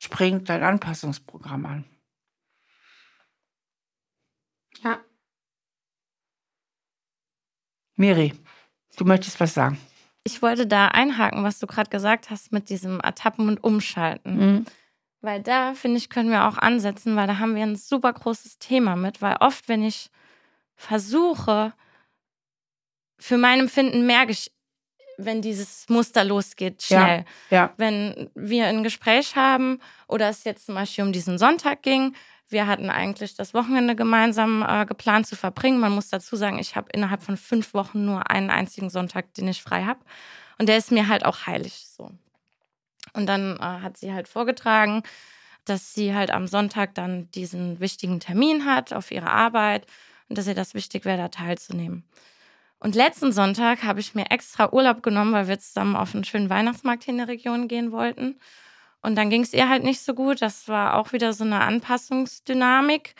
springt 0.00 0.48
dein 0.48 0.64
Anpassungsprogramm 0.64 1.66
an. 1.66 1.84
Ja. 4.82 4.98
Miri, 7.94 8.34
du 8.96 9.04
möchtest 9.04 9.38
was 9.38 9.54
sagen. 9.54 9.78
Ich 10.24 10.42
wollte 10.42 10.66
da 10.66 10.88
einhaken, 10.88 11.44
was 11.44 11.60
du 11.60 11.68
gerade 11.68 11.90
gesagt 11.90 12.28
hast 12.30 12.50
mit 12.50 12.70
diesem 12.70 12.98
Ertappen 12.98 13.46
und 13.46 13.62
Umschalten. 13.62 14.36
Mhm. 14.36 14.64
Weil 15.20 15.44
da, 15.44 15.74
finde 15.74 15.98
ich, 15.98 16.10
können 16.10 16.30
wir 16.30 16.48
auch 16.48 16.58
ansetzen, 16.58 17.14
weil 17.14 17.28
da 17.28 17.38
haben 17.38 17.54
wir 17.54 17.62
ein 17.62 17.76
super 17.76 18.12
großes 18.12 18.58
Thema 18.58 18.96
mit. 18.96 19.22
Weil 19.22 19.36
oft, 19.38 19.68
wenn 19.68 19.84
ich 19.84 20.10
versuche, 20.78 21.74
für 23.18 23.36
mein 23.36 23.60
Empfinden 23.60 24.06
merke 24.06 24.30
ich, 24.32 24.52
wenn 25.18 25.42
dieses 25.42 25.88
Muster 25.88 26.22
losgeht, 26.22 26.82
schnell. 26.82 27.24
Ja, 27.50 27.56
ja. 27.56 27.74
Wenn 27.76 28.30
wir 28.34 28.68
ein 28.68 28.84
Gespräch 28.84 29.34
haben 29.34 29.80
oder 30.06 30.28
es 30.28 30.44
jetzt 30.44 30.66
zum 30.66 30.76
Beispiel 30.76 31.04
um 31.04 31.12
diesen 31.12 31.36
Sonntag 31.36 31.82
ging, 31.82 32.14
wir 32.48 32.68
hatten 32.68 32.88
eigentlich 32.88 33.34
das 33.34 33.52
Wochenende 33.52 33.96
gemeinsam 33.96 34.64
äh, 34.66 34.86
geplant 34.86 35.26
zu 35.26 35.34
verbringen. 35.36 35.80
Man 35.80 35.92
muss 35.92 36.08
dazu 36.08 36.36
sagen, 36.36 36.58
ich 36.60 36.76
habe 36.76 36.88
innerhalb 36.92 37.22
von 37.22 37.36
fünf 37.36 37.74
Wochen 37.74 38.04
nur 38.04 38.30
einen 38.30 38.48
einzigen 38.48 38.88
Sonntag, 38.88 39.34
den 39.34 39.48
ich 39.48 39.60
frei 39.60 39.84
habe. 39.84 40.00
Und 40.58 40.68
der 40.68 40.78
ist 40.78 40.92
mir 40.92 41.08
halt 41.08 41.26
auch 41.26 41.46
heilig 41.46 41.86
so. 41.88 42.10
Und 43.12 43.26
dann 43.26 43.56
äh, 43.56 43.60
hat 43.60 43.96
sie 43.96 44.12
halt 44.12 44.28
vorgetragen, 44.28 45.02
dass 45.64 45.92
sie 45.92 46.14
halt 46.14 46.30
am 46.30 46.46
Sonntag 46.46 46.94
dann 46.94 47.30
diesen 47.32 47.80
wichtigen 47.80 48.20
Termin 48.20 48.64
hat 48.64 48.92
auf 48.92 49.10
ihre 49.10 49.30
Arbeit 49.30 49.86
und 50.28 50.38
dass 50.38 50.46
ihr 50.46 50.54
das 50.54 50.74
wichtig 50.74 51.04
wäre, 51.04 51.18
da 51.18 51.28
teilzunehmen. 51.28 52.04
Und 52.80 52.94
letzten 52.94 53.32
Sonntag 53.32 53.82
habe 53.82 54.00
ich 54.00 54.14
mir 54.14 54.30
extra 54.30 54.72
Urlaub 54.72 55.02
genommen, 55.02 55.32
weil 55.32 55.48
wir 55.48 55.58
zusammen 55.58 55.96
auf 55.96 56.14
einen 56.14 56.24
schönen 56.24 56.48
Weihnachtsmarkt 56.48 57.04
hier 57.04 57.12
in 57.12 57.18
der 57.18 57.28
Region 57.28 57.66
gehen 57.66 57.90
wollten. 57.90 58.38
Und 59.02 59.16
dann 59.16 59.30
ging 59.30 59.42
es 59.42 59.52
ihr 59.52 59.68
halt 59.68 59.82
nicht 59.82 60.00
so 60.00 60.14
gut. 60.14 60.42
Das 60.42 60.68
war 60.68 60.94
auch 60.94 61.12
wieder 61.12 61.32
so 61.32 61.44
eine 61.44 61.60
Anpassungsdynamik, 61.60 63.14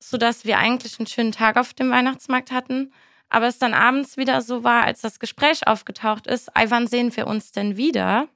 sodass 0.00 0.44
wir 0.44 0.58
eigentlich 0.58 0.98
einen 0.98 1.06
schönen 1.06 1.32
Tag 1.32 1.56
auf 1.56 1.74
dem 1.74 1.90
Weihnachtsmarkt 1.90 2.50
hatten. 2.50 2.92
Aber 3.28 3.46
es 3.46 3.58
dann 3.58 3.72
abends 3.72 4.16
wieder 4.16 4.42
so 4.42 4.64
war, 4.64 4.84
als 4.84 5.00
das 5.00 5.20
Gespräch 5.20 5.66
aufgetaucht 5.66 6.26
ist, 6.26 6.50
wann 6.54 6.86
sehen 6.86 7.16
wir 7.16 7.26
uns 7.26 7.52
denn 7.52 7.76
wieder? 7.76 8.28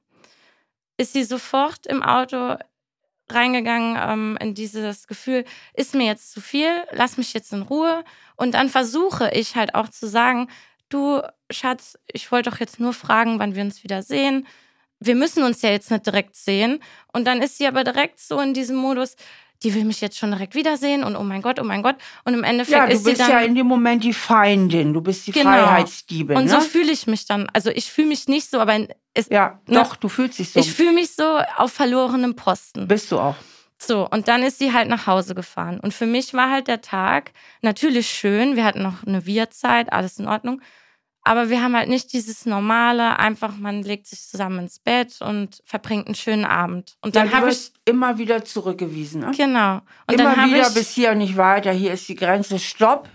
Ist 0.97 1.13
sie 1.13 1.23
sofort 1.23 1.85
im 1.87 2.01
Auto 2.01 2.57
reingegangen 3.29 3.97
ähm, 3.99 4.37
in 4.39 4.53
dieses 4.53 5.07
Gefühl, 5.07 5.45
ist 5.73 5.95
mir 5.95 6.05
jetzt 6.05 6.31
zu 6.31 6.41
viel, 6.41 6.69
lass 6.91 7.17
mich 7.17 7.33
jetzt 7.33 7.53
in 7.53 7.63
Ruhe. 7.63 8.03
Und 8.35 8.53
dann 8.53 8.69
versuche 8.69 9.31
ich 9.31 9.55
halt 9.55 9.75
auch 9.75 9.89
zu 9.89 10.07
sagen, 10.07 10.49
du 10.89 11.21
Schatz, 11.49 11.97
ich 12.07 12.31
wollte 12.31 12.49
doch 12.49 12.59
jetzt 12.59 12.79
nur 12.79 12.93
fragen, 12.93 13.39
wann 13.39 13.55
wir 13.55 13.63
uns 13.63 13.83
wieder 13.83 14.03
sehen 14.03 14.47
wir 14.99 15.15
müssen 15.15 15.43
uns 15.43 15.61
ja 15.61 15.69
jetzt 15.69 15.91
nicht 15.91 16.05
direkt 16.05 16.35
sehen. 16.35 16.79
Und 17.13 17.25
dann 17.25 17.41
ist 17.41 17.57
sie 17.57 17.67
aber 17.67 17.83
direkt 17.83 18.19
so 18.19 18.39
in 18.39 18.53
diesem 18.53 18.77
Modus, 18.77 19.15
die 19.63 19.73
will 19.73 19.85
mich 19.85 20.01
jetzt 20.01 20.17
schon 20.17 20.31
direkt 20.31 20.55
wiedersehen 20.55 21.03
und 21.03 21.15
oh 21.15 21.23
mein 21.23 21.41
Gott, 21.41 21.59
oh 21.59 21.63
mein 21.63 21.81
Gott. 21.83 21.95
Und 22.25 22.33
im 22.33 22.43
Endeffekt 22.43 22.77
ja, 22.77 22.85
du 22.85 22.93
ist 22.93 23.03
bist 23.03 23.17
sie 23.17 23.23
dann. 23.23 23.31
ja 23.31 23.39
in 23.41 23.55
dem 23.55 23.67
Moment 23.67 24.03
die 24.03 24.13
Feindin, 24.13 24.93
du 24.93 25.01
bist 25.01 25.27
die 25.27 25.31
Genau. 25.31 25.49
Freiheitsdiebin. 25.51 26.37
und 26.37 26.45
ne? 26.45 26.49
so 26.51 26.59
fühle 26.61 26.91
ich 26.91 27.07
mich 27.07 27.25
dann. 27.25 27.47
Also 27.53 27.69
ich 27.71 27.91
fühle 27.91 28.07
mich 28.07 28.27
nicht 28.27 28.49
so, 28.49 28.59
aber 28.59 28.77
es, 29.13 29.29
ja, 29.29 29.59
ne? 29.67 29.79
doch, 29.79 29.95
du 29.95 30.09
fühlst 30.09 30.39
dich 30.39 30.51
so. 30.51 30.59
ich 30.59 30.71
fühle 30.71 30.93
mich 30.93 31.13
so 31.15 31.39
auf 31.57 31.71
verlorenem 31.73 32.35
Posten. 32.35 32.87
bist 32.87 33.11
du 33.11 33.19
auch. 33.19 33.35
So, 33.79 34.09
und 34.09 34.27
dann 34.27 34.41
ist 34.41 34.57
sie 34.57 34.73
halt 34.73 34.89
nach 34.89 35.05
Hause 35.05 35.35
gefahren. 35.35 35.79
Und 35.79 35.93
für 35.93 36.07
mich 36.07 36.33
war 36.33 36.49
halt 36.49 36.67
der 36.67 36.81
Tag 36.81 37.31
natürlich 37.61 38.09
schön. 38.09 38.55
Wir 38.55 38.63
hatten 38.65 38.81
noch 38.81 39.05
eine 39.05 39.27
Wir-Zeit, 39.27 39.93
alles 39.93 40.17
in 40.17 40.27
Ordnung. 40.27 40.61
Aber 41.27 41.49
wir 41.49 41.61
haben 41.61 41.75
halt 41.75 41.89
nicht 41.89 42.13
dieses 42.13 42.45
normale, 42.45 43.19
einfach 43.19 43.57
man 43.57 43.83
legt 43.83 44.07
sich 44.07 44.21
zusammen 44.21 44.59
ins 44.59 44.79
Bett 44.79 45.19
und 45.21 45.61
verbringt 45.65 46.07
einen 46.07 46.15
schönen 46.15 46.45
Abend. 46.45 46.95
Und 47.01 47.17
dann 47.17 47.29
Ja, 47.29 47.33
habe 47.33 47.49
ich, 47.49 47.73
immer 47.83 48.17
wieder 48.17 48.45
zurückgewiesen. 48.45 49.21
Ne? 49.21 49.31
genau. 49.35 49.81
Und 50.07 50.19
immer 50.19 50.45
wieder 50.45 50.69
ich, 50.69 50.73
bis 50.73 50.89
hier 50.91 51.11
und 51.11 51.17
nicht 51.17 51.35
weiter. 51.35 51.71
Hier 51.73 51.91
ist 51.91 52.07
die 52.07 52.15
Grenze. 52.15 52.59
Stopp. 52.59 53.09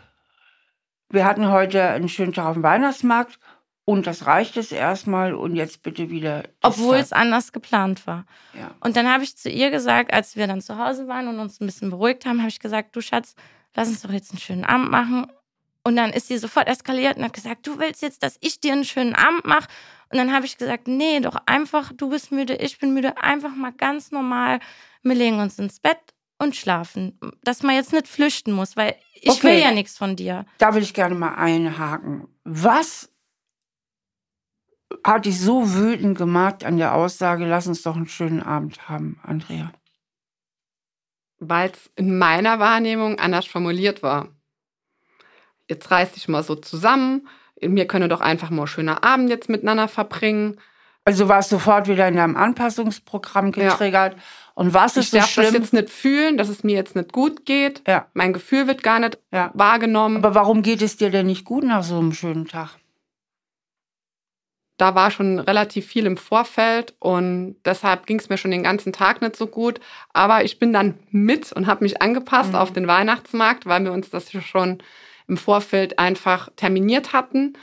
Wir 1.08 1.24
hatten 1.24 1.48
heute 1.48 1.82
einen 1.82 2.10
schönen 2.10 2.34
Tag 2.34 2.44
auf 2.46 2.54
dem 2.54 2.62
Weihnachtsmarkt 2.62 3.38
und 3.86 4.06
das 4.06 4.26
reicht 4.26 4.58
es 4.58 4.72
erstmal 4.72 5.32
und 5.32 5.56
jetzt 5.56 5.82
bitte 5.82 6.10
wieder. 6.10 6.42
obwohl 6.60 6.96
es 6.96 7.12
anders 7.14 7.52
geplant 7.52 8.06
war. 8.06 8.26
Ja. 8.52 8.72
Und 8.80 8.96
dann 8.96 9.08
habe 9.10 9.24
ich 9.24 9.38
zu 9.38 9.48
ihr 9.48 9.70
gesagt, 9.70 10.12
als 10.12 10.36
wir 10.36 10.46
dann 10.46 10.60
zu 10.60 10.76
Hause 10.76 11.08
waren 11.08 11.28
und 11.28 11.38
uns 11.38 11.60
ein 11.60 11.66
bisschen 11.66 11.88
beruhigt 11.88 12.26
haben, 12.26 12.40
habe 12.40 12.50
ich 12.50 12.60
gesagt, 12.60 12.94
du 12.94 13.00
Schatz, 13.00 13.34
lass 13.74 13.88
uns 13.88 14.02
doch 14.02 14.10
jetzt 14.10 14.32
einen 14.32 14.38
schönen 14.40 14.64
Abend 14.64 14.90
machen. 14.90 15.26
Und 15.84 15.96
dann 15.96 16.12
ist 16.12 16.28
sie 16.28 16.38
sofort 16.38 16.68
eskaliert 16.68 17.16
und 17.16 17.24
hat 17.24 17.32
gesagt, 17.32 17.66
du 17.66 17.78
willst 17.78 18.02
jetzt, 18.02 18.22
dass 18.22 18.38
ich 18.40 18.60
dir 18.60 18.72
einen 18.72 18.84
schönen 18.84 19.14
Abend 19.14 19.44
mache. 19.44 19.68
Und 20.10 20.18
dann 20.18 20.32
habe 20.32 20.46
ich 20.46 20.56
gesagt, 20.56 20.86
nee, 20.86 21.18
doch 21.20 21.36
einfach, 21.46 21.92
du 21.92 22.10
bist 22.10 22.30
müde, 22.30 22.54
ich 22.54 22.78
bin 22.78 22.94
müde, 22.94 23.20
einfach 23.22 23.54
mal 23.54 23.72
ganz 23.72 24.12
normal. 24.12 24.60
Wir 25.02 25.14
legen 25.14 25.40
uns 25.40 25.58
ins 25.58 25.80
Bett 25.80 25.98
und 26.38 26.54
schlafen. 26.54 27.18
Dass 27.42 27.62
man 27.62 27.74
jetzt 27.74 27.92
nicht 27.92 28.06
flüchten 28.08 28.52
muss, 28.52 28.76
weil 28.76 28.94
ich 29.14 29.28
Okay. 29.30 29.56
will 29.56 29.60
ja 29.60 29.72
nichts 29.72 29.98
von 29.98 30.14
dir. 30.16 30.44
Da 30.58 30.74
will 30.74 30.82
ich 30.82 30.94
gerne 30.94 31.14
mal 31.14 31.34
einhaken. 31.34 32.28
Was 32.44 33.10
hat 35.04 35.24
dich 35.24 35.40
so 35.40 35.74
wütend 35.74 36.16
gemacht 36.18 36.64
an 36.64 36.76
der 36.76 36.94
Aussage, 36.94 37.46
lass 37.46 37.66
uns 37.66 37.82
doch 37.82 37.96
einen 37.96 38.06
schönen 38.08 38.42
Abend 38.42 38.88
haben, 38.88 39.18
Andrea? 39.22 39.72
weil 41.44 41.70
es 41.70 41.90
in 41.96 42.18
meiner 42.18 42.60
Wahrnehmung 42.60 43.18
anders 43.18 43.46
formuliert 43.46 44.02
war. 44.04 44.28
Jetzt 45.68 45.90
reiß 45.90 46.12
dich 46.12 46.28
mal 46.28 46.42
so 46.42 46.54
zusammen. 46.54 47.28
Wir 47.60 47.86
können 47.86 48.08
doch 48.10 48.20
einfach 48.20 48.50
mal 48.50 48.62
einen 48.62 48.66
schönen 48.66 48.88
Abend 48.90 49.30
jetzt 49.30 49.48
miteinander 49.48 49.88
verbringen. 49.88 50.58
Also 51.04 51.28
warst 51.28 51.50
sofort 51.50 51.88
wieder 51.88 52.06
in 52.08 52.16
deinem 52.16 52.36
Anpassungsprogramm 52.36 53.50
getriggert. 53.52 54.16
Und 54.54 54.72
was 54.74 54.96
Ich 54.96 55.04
ist 55.04 55.10
so 55.12 55.16
darf 55.18 55.34
das 55.34 55.46
schlimm? 55.48 55.54
jetzt 55.62 55.72
nicht 55.72 55.90
fühlen, 55.90 56.36
dass 56.36 56.48
es 56.48 56.62
mir 56.62 56.74
jetzt 56.76 56.94
nicht 56.94 57.12
gut 57.12 57.44
geht. 57.46 57.82
ja. 57.88 58.06
Mein 58.14 58.32
Gefühl 58.32 58.66
wird 58.66 58.82
gar 58.82 58.98
nicht 59.00 59.18
Ja. 59.32 59.50
wahrgenommen. 59.54 60.16
Aber 60.18 60.34
warum 60.34 60.62
geht 60.62 60.82
es 60.82 60.96
dir 60.96 61.10
denn 61.10 61.26
nicht 61.26 61.44
gut 61.44 61.64
nach 61.64 61.82
so 61.82 61.98
einem 61.98 62.12
schönen 62.12 62.46
Tag? 62.46 62.70
da 64.78 64.96
war 64.96 65.12
schon 65.12 65.38
relativ 65.38 65.86
viel 65.86 66.06
im 66.06 66.16
Vorfeld 66.16 66.94
und 66.98 67.54
deshalb 67.64 68.04
ging 68.06 68.18
es 68.18 68.28
mir 68.28 68.36
schon 68.36 68.50
den 68.50 68.64
ganzen 68.64 68.92
Tag 68.92 69.22
nicht 69.22 69.36
so 69.36 69.46
gut. 69.46 69.78
Aber 70.12 70.42
ich 70.44 70.58
bin 70.58 70.72
dann 70.72 70.98
mit 71.10 71.52
und 71.52 71.68
habe 71.68 71.84
mich 71.84 72.02
angepasst 72.02 72.50
Mhm. 72.50 72.56
auf 72.56 72.72
den 72.72 72.88
Weihnachtsmarkt, 72.88 73.64
weil 73.66 73.84
wir 73.84 73.92
uns 73.92 74.10
das 74.10 74.32
schon 74.32 74.78
im 75.28 75.36
Vorfeld 75.36 75.98
einfach 75.98 76.50
terminiert 76.56 77.12
hatten 77.12 77.54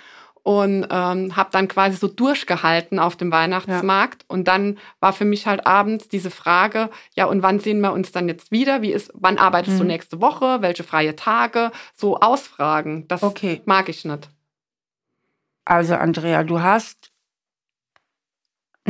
und 0.44 0.88
ähm, 0.90 1.36
habe 1.36 1.50
dann 1.52 1.68
quasi 1.68 1.98
so 1.98 2.08
durchgehalten 2.08 2.98
auf 2.98 3.16
dem 3.18 3.32
Weihnachtsmarkt. 3.32 4.24
Und 4.28 4.48
dann 4.48 4.78
war 5.00 5.14
für 5.14 5.26
mich 5.26 5.46
halt 5.46 5.68
abends 5.68 6.08
diese 6.08 6.32
Frage, 6.32 6.90
ja, 7.16 7.26
und 7.26 7.44
wann 7.44 7.60
sehen 7.60 7.82
wir 7.82 7.92
uns 7.92 8.12
dann 8.12 8.28
jetzt 8.28 8.50
wieder? 8.52 8.82
Wie 8.82 8.92
ist, 8.92 9.12
wann 9.14 9.38
arbeitest 9.38 9.78
du 9.80 9.84
Mhm. 9.84 9.90
nächste 9.90 10.22
Woche? 10.22 10.62
Welche 10.62 10.84
freie 10.84 11.16
Tage? 11.16 11.72
So 11.94 12.20
ausfragen. 12.20 13.08
Das 13.08 13.22
Okay. 13.22 13.62
mag 13.66 13.90
ich 13.90 14.06
nicht. 14.06 14.30
Also 15.66 15.96
Andrea, 15.96 16.44
du 16.44 16.62
hast, 16.62 17.09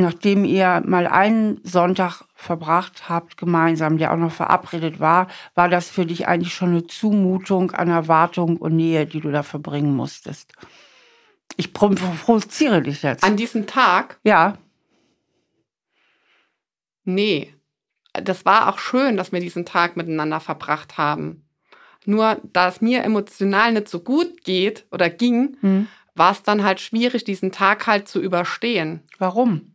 nachdem 0.00 0.44
ihr 0.44 0.82
mal 0.86 1.06
einen 1.06 1.60
Sonntag 1.64 2.22
verbracht 2.34 3.08
habt 3.08 3.36
gemeinsam, 3.36 3.98
der 3.98 4.12
auch 4.12 4.16
noch 4.16 4.32
verabredet 4.32 5.00
war, 5.00 5.28
war 5.54 5.68
das 5.68 5.88
für 5.88 6.06
dich 6.06 6.28
eigentlich 6.28 6.54
schon 6.54 6.70
eine 6.70 6.86
Zumutung 6.86 7.70
an 7.72 7.88
Erwartung 7.88 8.56
und 8.56 8.76
Nähe, 8.76 9.06
die 9.06 9.20
du 9.20 9.30
da 9.30 9.42
verbringen 9.42 9.94
musstest. 9.94 10.52
Ich 11.56 11.72
pro- 11.72 11.90
provoziere 11.90 12.82
dich 12.82 13.02
jetzt. 13.02 13.24
An 13.24 13.36
diesem 13.36 13.66
Tag 13.66 14.18
ja, 14.24 14.56
Nee, 17.04 17.54
das 18.12 18.44
war 18.44 18.68
auch 18.68 18.78
schön, 18.78 19.16
dass 19.16 19.32
wir 19.32 19.40
diesen 19.40 19.64
Tag 19.64 19.96
miteinander 19.96 20.40
verbracht 20.40 20.98
haben. 20.98 21.44
Nur 22.06 22.40
da 22.42 22.68
es 22.68 22.80
mir 22.80 23.02
emotional 23.04 23.72
nicht 23.72 23.88
so 23.88 24.00
gut 24.00 24.44
geht 24.44 24.86
oder 24.90 25.10
ging, 25.10 25.56
hm. 25.60 25.88
war 26.14 26.32
es 26.32 26.42
dann 26.42 26.64
halt 26.64 26.80
schwierig, 26.80 27.24
diesen 27.24 27.52
Tag 27.52 27.86
halt 27.86 28.08
zu 28.08 28.20
überstehen. 28.20 29.02
warum? 29.18 29.74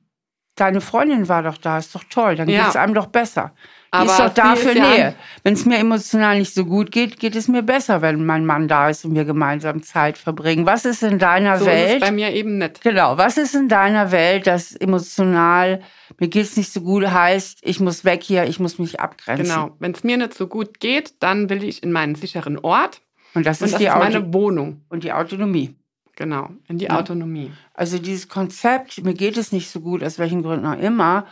Deine 0.55 0.79
Freundin 0.81 1.27
war 1.27 1.43
doch 1.43 1.57
da, 1.57 1.77
ist 1.77 1.93
doch 1.93 2.03
toll, 2.09 2.35
dann 2.35 2.47
Ja. 2.47 2.61
geht 2.61 2.69
es 2.69 2.75
einem 2.77 2.93
doch 2.93 3.07
besser. 3.07 3.51
Die 3.93 3.99
Aber 3.99 4.11
ist 4.11 4.19
doch 4.19 4.33
da 4.33 4.55
für 4.55 4.69
ist 4.71 4.77
ja- 4.77 4.89
Nähe. 4.89 5.15
Wenn 5.43 5.53
es 5.53 5.65
mir 5.65 5.77
emotional 5.77 6.37
nicht 6.39 6.53
so 6.53 6.65
gut 6.65 6.91
geht, 6.91 7.17
geht 7.19 7.35
es 7.35 7.47
mir 7.47 7.61
besser, 7.61 8.01
wenn 8.01 8.25
mein 8.25 8.45
Mann 8.45 8.67
da 8.67 8.89
ist 8.89 9.05
und 9.05 9.15
wir 9.15 9.23
gemeinsam 9.25 9.83
Zeit 9.83 10.17
verbringen. 10.17 10.65
Was 10.65 10.83
ist 10.85 11.01
in 11.03 11.17
deiner 11.19 11.57
So 11.59 11.65
ist 11.65 11.71
es 11.71 11.89
Welt? 11.91 12.01
bei 12.01 12.11
mir 12.11 12.33
eben 12.33 12.57
nicht. 12.57 12.81
Genau. 12.81 13.17
Was 13.17 13.37
ist 13.37 13.53
in 13.55 13.69
deiner 13.69 14.11
Welt, 14.11 14.47
das 14.47 14.73
emotional, 14.75 15.81
mir 16.19 16.27
geht's 16.29 16.57
nicht 16.57 16.71
so 16.73 16.81
gut, 16.81 17.05
heißt, 17.09 17.59
ich 17.61 17.79
muss 17.79 18.03
weg 18.05 18.21
hier, 18.23 18.45
ich 18.45 18.59
muss 18.59 18.79
mich 18.79 18.99
abgrenzen. 18.99 19.45
Genau. 19.45 19.75
Wenn 19.79 19.91
es 19.91 20.03
mir 20.03 20.17
nicht 20.17 20.33
so 20.33 20.47
gut 20.47 20.79
geht, 20.79 21.21
dann 21.23 21.49
will 21.49 21.63
ich 21.63 21.81
in 21.83 21.91
meinen 21.91 22.15
sicheren 22.15 22.57
Ort. 22.59 23.01
Und 23.33 23.45
das 23.45 23.61
Und 23.61 23.65
ist 23.65 23.73
das 23.73 23.79
die, 23.79 23.85
ist 23.87 23.91
Auto 23.91 24.03
meine 24.03 24.33
Wohnung. 24.33 24.81
und 24.89 25.03
die 25.03 25.11
Autonomie. 25.13 25.75
Genau. 26.15 26.49
In 26.67 26.77
die 26.77 26.85
Ja. 26.85 26.99
Autonomie. 26.99 27.51
Also 27.73 27.99
dieses 27.99 28.27
Konzept, 28.29 29.03
mir 29.03 29.13
geht 29.13 29.37
es 29.37 29.51
nicht 29.51 29.69
so 29.69 29.81
gut, 29.81 30.03
aus 30.03 30.17
welchen 30.17 30.43
Gründen 30.43 30.65
auch 30.65 30.79
immer. 30.79 31.25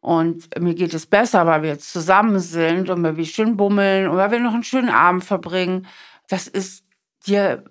Und 0.00 0.60
mir 0.60 0.74
geht 0.74 0.94
es 0.94 1.06
besser, 1.06 1.46
weil 1.46 1.62
wir 1.62 1.70
jetzt 1.70 1.92
zusammen 1.92 2.38
sind 2.38 2.90
und 2.90 3.02
weil 3.02 3.16
wir 3.16 3.24
schön 3.24 3.56
bummeln 3.56 4.08
und 4.08 4.16
weil 4.16 4.30
wir 4.30 4.38
noch 4.40 4.54
einen 4.54 4.62
schönen 4.62 4.90
Abend 4.90 5.24
verbringen. 5.24 5.86
Das 6.28 6.46
ist 6.46 6.84
dir, 7.26 7.64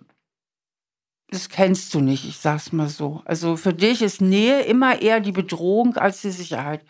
das 1.29 1.49
kennst 1.49 1.93
du 1.93 2.01
nicht, 2.01 2.27
ich 2.27 2.37
sag's 2.37 2.71
mal 2.73 2.89
so. 2.89 3.21
Also 3.25 3.55
für 3.57 3.73
dich 3.73 4.01
ist 4.01 4.21
Nähe 4.21 4.61
immer 4.63 5.01
eher 5.01 5.19
die 5.19 5.31
Bedrohung 5.31 5.95
als 5.97 6.21
die 6.21 6.31
Sicherheit. 6.31 6.83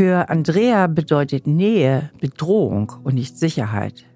Für 0.00 0.30
Andrea 0.30 0.86
bedeutet 0.86 1.46
Nähe 1.46 2.08
Bedrohung 2.22 2.90
und 3.04 3.16
nicht 3.16 3.36
Sicherheit. 3.36 4.06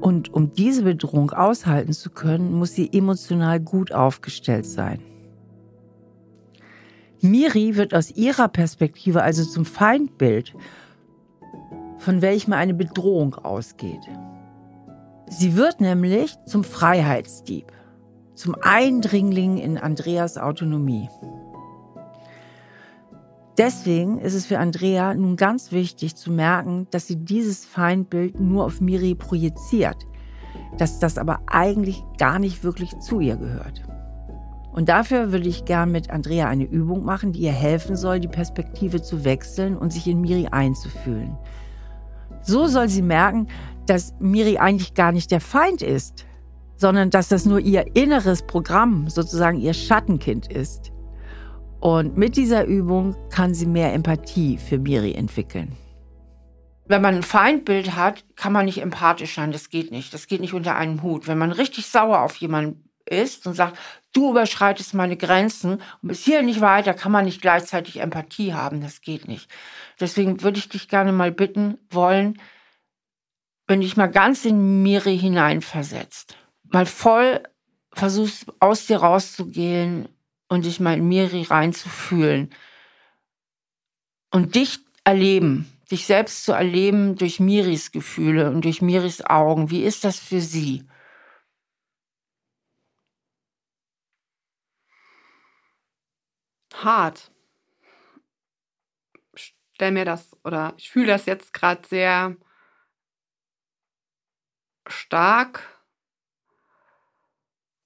Und 0.00 0.32
um 0.32 0.52
diese 0.52 0.84
Bedrohung 0.84 1.32
aushalten 1.32 1.92
zu 1.92 2.10
können, 2.10 2.52
muss 2.52 2.74
sie 2.74 2.88
emotional 2.92 3.58
gut 3.58 3.90
aufgestellt 3.90 4.66
sein. 4.66 5.00
Miri 7.20 7.74
wird 7.74 7.92
aus 7.92 8.12
ihrer 8.12 8.46
Perspektive 8.46 9.24
also 9.24 9.44
zum 9.44 9.64
Feindbild, 9.64 10.54
von 11.98 12.22
welchem 12.22 12.52
eine 12.52 12.74
Bedrohung 12.74 13.34
ausgeht. 13.34 14.08
Sie 15.28 15.56
wird 15.56 15.80
nämlich 15.80 16.36
zum 16.46 16.62
Freiheitsdieb, 16.62 17.72
zum 18.36 18.54
Eindringling 18.62 19.58
in 19.58 19.76
Andreas 19.76 20.38
Autonomie. 20.38 21.08
Deswegen 23.58 24.20
ist 24.20 24.34
es 24.34 24.46
für 24.46 24.60
Andrea 24.60 25.14
nun 25.14 25.34
ganz 25.34 25.72
wichtig 25.72 26.14
zu 26.14 26.30
merken, 26.30 26.86
dass 26.92 27.08
sie 27.08 27.16
dieses 27.16 27.64
Feindbild 27.64 28.38
nur 28.38 28.64
auf 28.64 28.80
Miri 28.80 29.16
projiziert, 29.16 30.06
dass 30.78 31.00
das 31.00 31.18
aber 31.18 31.40
eigentlich 31.48 32.04
gar 32.18 32.38
nicht 32.38 32.62
wirklich 32.62 32.96
zu 33.00 33.18
ihr 33.18 33.34
gehört. 33.34 33.82
Und 34.70 34.88
dafür 34.88 35.32
würde 35.32 35.48
ich 35.48 35.64
gern 35.64 35.90
mit 35.90 36.08
Andrea 36.08 36.46
eine 36.46 36.66
Übung 36.66 37.04
machen, 37.04 37.32
die 37.32 37.40
ihr 37.40 37.52
helfen 37.52 37.96
soll, 37.96 38.20
die 38.20 38.28
Perspektive 38.28 39.02
zu 39.02 39.24
wechseln 39.24 39.76
und 39.76 39.92
sich 39.92 40.06
in 40.06 40.20
Miri 40.20 40.46
einzufühlen. 40.46 41.36
So 42.42 42.68
soll 42.68 42.88
sie 42.88 43.02
merken, 43.02 43.48
dass 43.86 44.14
Miri 44.20 44.58
eigentlich 44.58 44.94
gar 44.94 45.10
nicht 45.10 45.32
der 45.32 45.40
Feind 45.40 45.82
ist, 45.82 46.26
sondern 46.76 47.10
dass 47.10 47.26
das 47.26 47.44
nur 47.44 47.58
ihr 47.58 47.96
inneres 47.96 48.42
Programm, 48.42 49.10
sozusagen 49.10 49.58
ihr 49.58 49.74
Schattenkind 49.74 50.46
ist. 50.46 50.92
Und 51.80 52.16
mit 52.16 52.36
dieser 52.36 52.64
Übung 52.64 53.14
kann 53.30 53.54
sie 53.54 53.66
mehr 53.66 53.92
Empathie 53.92 54.58
für 54.58 54.78
Miri 54.78 55.12
entwickeln. 55.12 55.76
Wenn 56.86 57.02
man 57.02 57.16
ein 57.16 57.22
Feindbild 57.22 57.94
hat, 57.94 58.24
kann 58.34 58.52
man 58.52 58.64
nicht 58.64 58.80
empathisch 58.80 59.34
sein. 59.34 59.52
Das 59.52 59.70
geht 59.70 59.90
nicht. 59.90 60.12
Das 60.12 60.26
geht 60.26 60.40
nicht 60.40 60.54
unter 60.54 60.76
einem 60.76 61.02
Hut. 61.02 61.28
Wenn 61.28 61.38
man 61.38 61.52
richtig 61.52 61.86
sauer 61.86 62.22
auf 62.22 62.36
jemanden 62.36 62.88
ist 63.04 63.46
und 63.46 63.54
sagt, 63.54 63.78
du 64.12 64.30
überschreitest 64.30 64.94
meine 64.94 65.16
Grenzen 65.16 65.80
und 66.02 66.08
bis 66.08 66.24
hier 66.24 66.42
nicht 66.42 66.60
weiter, 66.60 66.94
kann 66.94 67.12
man 67.12 67.24
nicht 67.24 67.40
gleichzeitig 67.40 68.00
Empathie 68.00 68.54
haben. 68.54 68.80
Das 68.80 69.00
geht 69.00 69.28
nicht. 69.28 69.50
Deswegen 70.00 70.42
würde 70.42 70.58
ich 70.58 70.68
dich 70.68 70.88
gerne 70.88 71.12
mal 71.12 71.30
bitten 71.30 71.78
wollen, 71.90 72.40
wenn 73.66 73.82
dich 73.82 73.96
mal 73.96 74.10
ganz 74.10 74.44
in 74.44 74.82
Miri 74.82 75.18
hineinversetzt, 75.18 76.36
mal 76.64 76.86
voll 76.86 77.42
versuchst 77.92 78.46
aus 78.60 78.86
dir 78.86 78.98
rauszugehen, 78.98 80.08
und 80.48 80.64
dich 80.64 80.80
mal 80.80 80.96
in 80.96 81.08
Miri 81.08 81.42
reinzufühlen 81.42 82.54
und 84.30 84.54
dich 84.54 84.80
erleben, 85.04 85.70
dich 85.90 86.06
selbst 86.06 86.44
zu 86.44 86.52
erleben 86.52 87.16
durch 87.16 87.40
Miris 87.40 87.92
Gefühle 87.92 88.50
und 88.50 88.64
durch 88.64 88.82
Miris 88.82 89.24
Augen. 89.24 89.70
Wie 89.70 89.84
ist 89.84 90.04
das 90.04 90.18
für 90.18 90.40
sie? 90.40 90.86
Hart. 96.74 97.30
Stell 99.34 99.92
mir 99.92 100.04
das 100.04 100.36
oder 100.44 100.74
ich 100.76 100.90
fühle 100.90 101.08
das 101.08 101.26
jetzt 101.26 101.52
gerade 101.52 101.86
sehr 101.86 102.36
stark, 104.86 105.62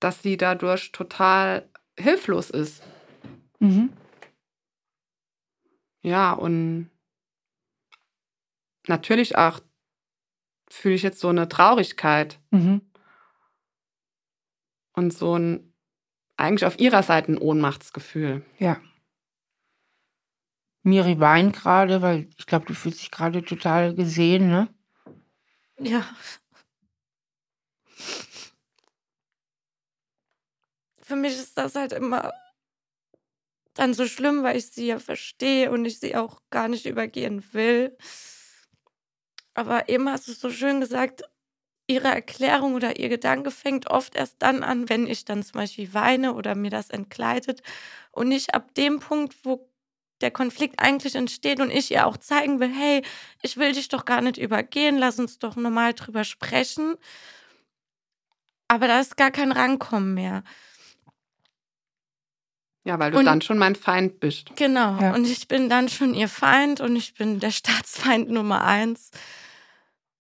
dass 0.01 0.23
sie 0.23 0.37
dadurch 0.37 0.93
total 0.93 1.72
hilflos 1.99 2.51
ist. 2.51 2.83
Mhm. 3.59 3.93
Ja, 6.03 6.33
und 6.33 6.91
natürlich 8.89 9.37
auch 9.37 9.61
fühle 10.69 10.95
ich 10.95 11.03
jetzt 11.03 11.21
so 11.21 11.29
eine 11.29 11.49
Traurigkeit. 11.49 12.41
Mhm. 12.51 12.81
Und 14.95 15.13
so 15.13 15.39
ein, 15.39 15.73
eigentlich 16.37 16.67
auf 16.67 16.79
ihrer 16.79 17.03
Seite 17.03 17.33
ein 17.33 17.39
Ohnmachtsgefühl. 17.39 18.45
Ja. 18.59 18.81
Miri 20.83 21.21
weint 21.21 21.55
gerade, 21.55 22.03
weil 22.03 22.29
ich 22.37 22.47
glaube, 22.47 22.67
du 22.67 22.75
fühlst 22.75 23.01
dich 23.01 23.11
gerade 23.11 23.45
total 23.45 23.95
gesehen, 23.95 24.49
ne? 24.49 24.69
Ja. 25.79 26.05
Für 31.13 31.17
mich 31.17 31.35
ist 31.35 31.59
das 31.59 31.75
halt 31.75 31.93
immer 31.93 32.33
dann 33.75 33.93
so 33.93 34.07
schlimm, 34.07 34.45
weil 34.45 34.57
ich 34.57 34.69
sie 34.69 34.87
ja 34.87 34.99
verstehe 34.99 35.71
und 35.71 35.85
ich 35.85 36.01
sie 36.01 36.17
auch 36.17 36.41
gar 36.49 36.69
nicht 36.69 36.87
übergehen 36.87 37.45
will. 37.53 37.95
Aber 39.53 39.91
eben 39.91 40.09
hast 40.09 40.27
du 40.27 40.33
so 40.33 40.49
schön 40.49 40.81
gesagt, 40.81 41.25
ihre 41.87 42.09
Erklärung 42.09 42.73
oder 42.73 42.99
ihr 42.99 43.11
Gedanke 43.11 43.51
fängt 43.51 43.91
oft 43.91 44.15
erst 44.15 44.37
dann 44.39 44.63
an, 44.63 44.89
wenn 44.89 45.07
ich 45.07 45.27
dann 45.27 45.43
zum 45.43 45.53
Beispiel 45.53 45.93
weine 45.93 46.33
oder 46.33 46.55
mir 46.55 46.71
das 46.71 46.89
entgleitet 46.89 47.63
und 48.11 48.29
nicht 48.29 48.55
ab 48.55 48.73
dem 48.73 48.99
Punkt, 48.99 49.37
wo 49.45 49.69
der 50.23 50.31
Konflikt 50.31 50.81
eigentlich 50.81 51.15
entsteht 51.15 51.61
und 51.61 51.71
ich 51.71 51.91
ihr 51.91 52.07
auch 52.07 52.17
zeigen 52.17 52.59
will, 52.59 52.73
hey, 52.73 53.03
ich 53.43 53.59
will 53.59 53.73
dich 53.73 53.91
doch 53.91 54.07
gar 54.07 54.23
nicht 54.23 54.39
übergehen, 54.39 54.97
lass 54.97 55.19
uns 55.19 55.39
doch 55.39 55.57
normal 55.57 55.93
drüber 55.93 56.25
sprechen. 56.25 56.97
Aber 58.67 58.89
da 58.89 59.01
ist 59.01 59.19
gar 59.19 59.31
kein 59.31 59.53
Rankommen 59.53 60.15
mehr. 60.15 60.45
Ja, 62.85 62.99
weil 62.99 63.13
du 63.13 63.19
und, 63.19 63.27
dann 63.27 63.41
schon 63.43 63.59
mein 63.59 63.77
Feind 63.77 64.19
bist. 64.19 64.57
Genau. 64.57 65.01
Ja. 65.01 65.15
Und 65.15 65.27
ich 65.27 65.47
bin 65.47 65.69
dann 65.69 65.89
schon 65.89 66.15
ihr 66.15 66.29
Feind 66.29 66.81
und 66.81 66.97
ich 66.97 67.15
bin 67.15 67.39
der 67.39 67.51
Staatsfeind 67.53 68.31
Nummer 68.31 68.65
eins. 68.65 69.11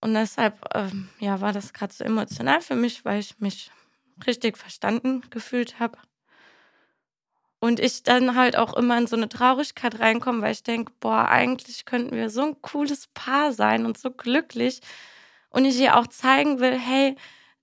Und 0.00 0.14
deshalb, 0.14 0.58
ähm, 0.74 1.08
ja, 1.18 1.40
war 1.40 1.52
das 1.52 1.72
gerade 1.72 1.92
so 1.92 2.04
emotional 2.04 2.60
für 2.60 2.74
mich, 2.74 3.04
weil 3.04 3.20
ich 3.20 3.38
mich 3.38 3.70
richtig 4.26 4.58
verstanden 4.58 5.22
gefühlt 5.30 5.78
habe. 5.80 5.98
Und 7.60 7.78
ich 7.78 8.02
dann 8.02 8.34
halt 8.34 8.56
auch 8.56 8.74
immer 8.74 8.98
in 8.98 9.06
so 9.06 9.14
eine 9.14 9.28
Traurigkeit 9.28 10.00
reinkomme, 10.00 10.42
weil 10.42 10.52
ich 10.52 10.64
denke, 10.64 10.92
boah, 10.98 11.28
eigentlich 11.28 11.84
könnten 11.84 12.16
wir 12.16 12.28
so 12.28 12.42
ein 12.42 12.60
cooles 12.60 13.08
Paar 13.14 13.52
sein 13.52 13.86
und 13.86 13.96
so 13.96 14.10
glücklich. 14.10 14.80
Und 15.50 15.64
ich 15.64 15.78
ihr 15.78 15.96
auch 15.96 16.08
zeigen 16.08 16.58
will, 16.58 16.76
hey, 16.76 17.14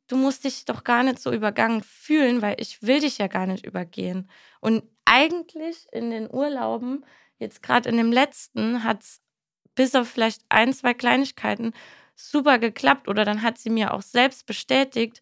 du 0.09 0.17
musst 0.17 0.43
dich 0.43 0.65
doch 0.65 0.83
gar 0.83 1.03
nicht 1.03 1.19
so 1.19 1.31
übergangen 1.31 1.83
fühlen, 1.83 2.41
weil 2.41 2.55
ich 2.59 2.81
will 2.81 2.99
dich 2.99 3.19
ja 3.19 3.27
gar 3.27 3.47
nicht 3.47 3.65
übergehen. 3.65 4.29
Und 4.59 4.83
eigentlich 5.05 5.87
in 5.93 6.11
den 6.11 6.29
Urlauben, 6.29 7.05
jetzt 7.37 7.63
gerade 7.63 7.87
in 7.87 7.95
dem 7.95 8.11
letzten, 8.11 8.83
hat 8.83 9.03
es 9.03 9.21
bis 9.75 9.95
auf 9.95 10.09
vielleicht 10.09 10.41
ein, 10.49 10.73
zwei 10.73 10.93
Kleinigkeiten 10.93 11.73
super 12.15 12.59
geklappt 12.59 13.07
oder 13.07 13.23
dann 13.23 13.43
hat 13.43 13.57
sie 13.57 13.69
mir 13.69 13.93
auch 13.93 14.01
selbst 14.01 14.45
bestätigt, 14.45 15.21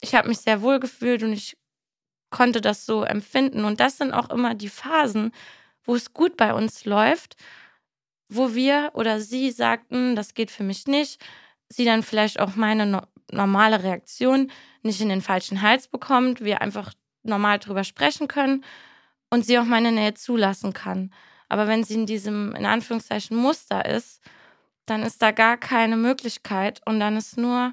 ich 0.00 0.14
habe 0.14 0.28
mich 0.28 0.38
sehr 0.38 0.62
wohl 0.62 0.80
gefühlt 0.80 1.22
und 1.22 1.32
ich 1.34 1.58
konnte 2.30 2.62
das 2.62 2.86
so 2.86 3.02
empfinden. 3.02 3.64
Und 3.64 3.80
das 3.80 3.98
sind 3.98 4.14
auch 4.14 4.30
immer 4.30 4.54
die 4.54 4.70
Phasen, 4.70 5.32
wo 5.84 5.94
es 5.94 6.14
gut 6.14 6.36
bei 6.36 6.54
uns 6.54 6.84
läuft, 6.86 7.36
wo 8.28 8.54
wir 8.54 8.92
oder 8.94 9.20
sie 9.20 9.50
sagten, 9.50 10.16
das 10.16 10.34
geht 10.34 10.50
für 10.50 10.62
mich 10.62 10.86
nicht, 10.86 11.22
sie 11.70 11.84
dann 11.84 12.02
vielleicht 12.02 12.38
auch 12.38 12.56
meine 12.56 12.86
no 12.86 13.00
normale 13.32 13.84
Reaktion 13.84 14.50
nicht 14.82 15.00
in 15.00 15.08
den 15.08 15.22
falschen 15.22 15.62
Hals 15.62 15.86
bekommt, 15.86 16.40
wir 16.40 16.60
einfach 16.60 16.92
normal 17.22 17.60
drüber 17.60 17.84
sprechen 17.84 18.26
können 18.26 18.64
und 19.30 19.46
sie 19.46 19.56
auch 19.56 19.64
meine 19.64 19.92
Nähe 19.92 20.14
zulassen 20.14 20.72
kann. 20.72 21.12
Aber 21.48 21.68
wenn 21.68 21.84
sie 21.84 21.94
in 21.94 22.06
diesem, 22.06 22.56
in 22.56 22.66
Anführungszeichen, 22.66 23.36
Muster 23.36 23.84
ist, 23.84 24.20
dann 24.86 25.04
ist 25.04 25.22
da 25.22 25.30
gar 25.30 25.56
keine 25.56 25.96
Möglichkeit 25.96 26.80
und 26.86 26.98
dann 26.98 27.16
ist 27.16 27.36
nur, 27.36 27.72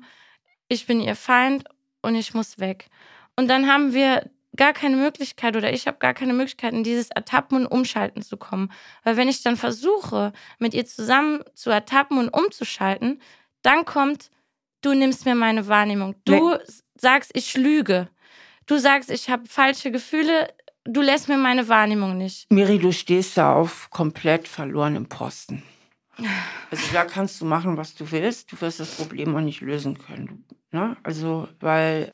ich 0.68 0.86
bin 0.86 1.02
ihr 1.02 1.16
Feind 1.16 1.64
und 2.04 2.14
ich 2.14 2.36
muss 2.36 2.60
weg. 2.60 2.90
Und 3.36 3.48
dann 3.48 3.68
haben 3.68 3.94
wir 3.94 4.30
gar 4.56 4.74
keine 4.74 4.98
Möglichkeit 4.98 5.56
oder 5.56 5.72
ich 5.72 5.88
habe 5.88 5.98
gar 5.98 6.14
keine 6.14 6.34
Möglichkeit, 6.34 6.74
in 6.74 6.84
dieses 6.84 7.10
Ertappen 7.10 7.58
und 7.58 7.68
Umschalten 7.68 8.22
zu 8.22 8.38
kommen. 8.38 8.72
Weil 9.04 9.18
wenn 9.18 9.30
ich 9.30 9.44
dann 9.44 9.58
versuche, 9.58 10.34
mit 10.60 10.74
ihr 10.74 10.86
zusammen 10.86 11.44
zu 11.54 11.70
ertappen 11.70 12.18
und 12.18 12.30
umzuschalten, 12.30 13.22
dann 13.68 13.84
kommt, 13.84 14.32
du 14.82 14.94
nimmst 14.94 15.26
mir 15.26 15.36
meine 15.36 15.68
Wahrnehmung. 15.68 16.16
Du 16.24 16.52
nee. 16.52 16.64
sagst, 16.96 17.32
ich 17.34 17.58
lüge. 17.58 18.08
Du 18.66 18.78
sagst, 18.78 19.12
ich 19.12 19.30
habe 19.30 19.46
falsche 19.48 19.92
Gefühle. 19.92 20.54
Du 20.86 21.02
lässt 21.02 21.28
mir 21.28 21.38
meine 21.38 21.68
Wahrnehmung 21.68 22.18
nicht. 22.18 22.50
Miri, 22.50 22.80
du 22.80 22.94
stehst 22.94 23.36
da 23.36 23.54
auf 23.54 23.90
komplett 23.90 24.48
verlorenem 24.48 25.08
Posten. 25.08 25.64
Also 26.72 26.84
da 26.94 27.06
kannst 27.06 27.42
du 27.42 27.46
machen, 27.46 27.78
was 27.78 27.94
du 27.94 28.10
willst. 28.10 28.52
Du 28.52 28.60
wirst 28.62 28.80
das 28.80 28.96
Problem 28.96 29.36
auch 29.36 29.42
nicht 29.42 29.62
lösen 29.62 29.98
können. 29.98 30.46
Ne? 30.72 30.96
Also, 31.04 31.48
weil, 31.60 32.12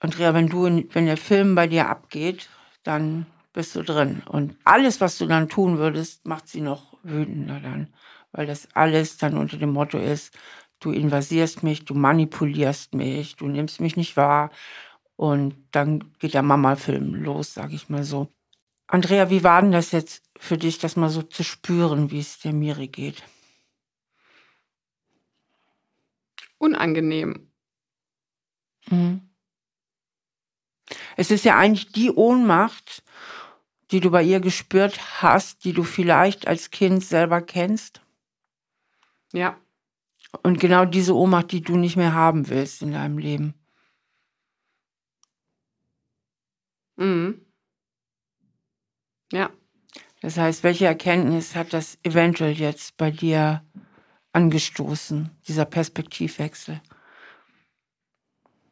Andrea, 0.00 0.34
wenn 0.34 0.48
du, 0.48 0.64
wenn 0.64 1.06
der 1.06 1.16
Film 1.16 1.54
bei 1.54 1.66
dir 1.66 1.88
abgeht, 1.88 2.48
dann 2.82 3.26
bist 3.52 3.74
du 3.74 3.82
drin. 3.82 4.22
Und 4.26 4.56
alles, 4.64 5.00
was 5.00 5.18
du 5.18 5.26
dann 5.26 5.48
tun 5.48 5.78
würdest, 5.78 6.26
macht 6.26 6.46
sie 6.46 6.60
noch 6.60 6.96
wütender 7.02 7.58
dann. 7.60 7.92
Weil 8.38 8.46
das 8.46 8.68
alles 8.72 9.16
dann 9.16 9.36
unter 9.36 9.56
dem 9.56 9.72
Motto 9.72 9.98
ist, 9.98 10.32
du 10.78 10.92
invasierst 10.92 11.64
mich, 11.64 11.84
du 11.84 11.94
manipulierst 11.94 12.94
mich, 12.94 13.34
du 13.34 13.48
nimmst 13.48 13.80
mich 13.80 13.96
nicht 13.96 14.16
wahr. 14.16 14.52
Und 15.16 15.56
dann 15.72 16.14
geht 16.20 16.34
der 16.34 16.44
Mama-Film 16.44 17.16
los, 17.16 17.52
sag 17.52 17.72
ich 17.72 17.88
mal 17.88 18.04
so. 18.04 18.28
Andrea, 18.86 19.28
wie 19.30 19.42
war 19.42 19.60
denn 19.60 19.72
das 19.72 19.90
jetzt 19.90 20.22
für 20.38 20.56
dich, 20.56 20.78
das 20.78 20.94
mal 20.94 21.08
so 21.08 21.22
zu 21.22 21.42
spüren, 21.42 22.12
wie 22.12 22.20
es 22.20 22.38
der 22.38 22.52
Miri 22.52 22.86
geht? 22.86 23.24
Unangenehm. 26.58 27.50
Mhm. 28.88 29.28
Es 31.16 31.32
ist 31.32 31.44
ja 31.44 31.58
eigentlich 31.58 31.90
die 31.90 32.12
Ohnmacht, 32.12 33.02
die 33.90 33.98
du 33.98 34.12
bei 34.12 34.22
ihr 34.22 34.38
gespürt 34.38 35.22
hast, 35.22 35.64
die 35.64 35.72
du 35.72 35.82
vielleicht 35.82 36.46
als 36.46 36.70
Kind 36.70 37.02
selber 37.02 37.42
kennst. 37.42 38.00
Ja. 39.32 39.58
Und 40.42 40.60
genau 40.60 40.84
diese 40.84 41.14
Ohnmacht, 41.14 41.52
die 41.52 41.62
du 41.62 41.76
nicht 41.76 41.96
mehr 41.96 42.12
haben 42.12 42.48
willst 42.48 42.82
in 42.82 42.92
deinem 42.92 43.18
Leben. 43.18 43.54
Mhm. 46.96 47.46
Ja. 49.32 49.50
Das 50.20 50.36
heißt, 50.36 50.64
welche 50.64 50.86
Erkenntnis 50.86 51.54
hat 51.54 51.72
das 51.72 51.98
eventuell 52.02 52.52
jetzt 52.52 52.96
bei 52.96 53.10
dir 53.10 53.64
angestoßen, 54.32 55.30
dieser 55.46 55.64
Perspektivwechsel? 55.64 56.80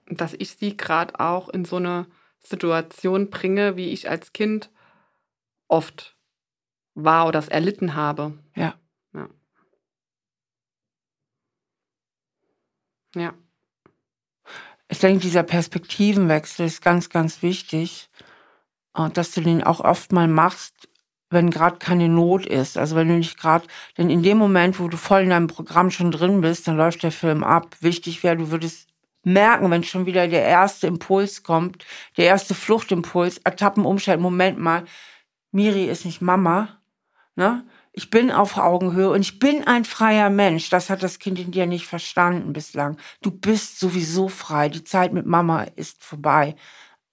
Dass 0.07 0.35
ich 0.35 0.57
sie 0.57 0.77
gerade 0.77 1.19
auch 1.21 1.49
in 1.49 1.65
so 1.65 1.77
eine 1.77 2.07
Situation 2.41 3.31
bringe, 3.31 3.77
wie 3.77 3.91
ich 3.91 4.09
als 4.11 4.33
Kind 4.33 4.71
oft 5.69 6.17
war 6.95 7.29
oder 7.29 7.39
es 7.39 7.49
erlitten 7.49 7.95
habe. 7.95 8.39
Ja. 8.55 8.75
Ja. 13.17 13.33
Ich 14.89 15.01
denke, 15.01 15.21
dieser 15.21 15.43
Perspektivenwechsel 15.43 16.67
ist 16.67 16.83
ganz, 16.83 17.09
ganz 17.09 17.43
wichtig, 17.43 18.09
äh, 18.95 19.11
dass 19.11 19.33
du 19.33 19.41
den 19.41 19.65
auch 19.65 19.81
oft 19.81 20.13
mal 20.13 20.29
machst, 20.29 20.89
wenn 21.31 21.51
gerade 21.51 21.79
keine 21.79 22.09
Not 22.09 22.47
ist. 22.47 22.79
Also 22.79 22.95
wenn 22.95 23.09
du 23.09 23.15
nicht 23.15 23.39
gerade, 23.39 23.67
denn 23.99 24.11
in 24.11 24.23
dem 24.23 24.39
Moment, 24.39 24.79
wo 24.79 24.87
du 24.87 24.97
voll 24.97 25.23
in 25.23 25.31
deinem 25.31 25.49
Programm 25.49 25.91
schon 25.91 26.13
drin 26.13 26.41
bist, 26.41 26.69
dann 26.69 26.77
läuft 26.77 27.03
der 27.03 27.11
Film 27.11 27.43
ab. 27.43 27.75
Wichtig 27.81 28.23
wäre, 28.23 28.37
du 28.37 28.51
würdest 28.53 28.89
merken, 29.25 29.71
wenn 29.71 29.83
schon 29.83 30.07
wieder 30.07 30.29
der 30.29 30.45
erste 30.45 30.87
Impuls 30.87 31.43
kommt, 31.43 31.85
der 32.17 32.27
erste 32.27 32.55
Fluchtimpuls, 32.55 33.39
Ertappen, 33.39 33.85
Umschalten, 33.85 34.23
Moment 34.23 34.59
mal, 34.59 34.85
Miri 35.51 35.87
ist 35.87 36.05
nicht 36.05 36.21
Mama, 36.21 36.81
ne? 37.35 37.67
Ich 37.99 38.11
bin 38.11 38.31
auf 38.31 38.59
Augenhöhe 38.59 39.11
und 39.11 39.23
ich 39.23 39.39
bin 39.39 39.67
ein 39.67 39.87
freier 39.87 40.29
Mensch. 40.29 40.69
Das 40.69 40.91
hat 40.91 41.03
das 41.03 41.19
Kind 41.19 41.39
in 41.39 41.51
dir 41.51 41.67
nicht 41.67 41.87
verstanden 41.87 42.53
bislang. 42.53 42.99
Du 43.23 43.31
bist 43.31 43.81
sowieso 43.81 44.29
frei. 44.29 44.69
Die 44.69 44.85
Zeit 44.85 45.15
mit 45.15 45.25
Mama 45.25 45.63
ist 45.77 46.05
vorbei 46.05 46.57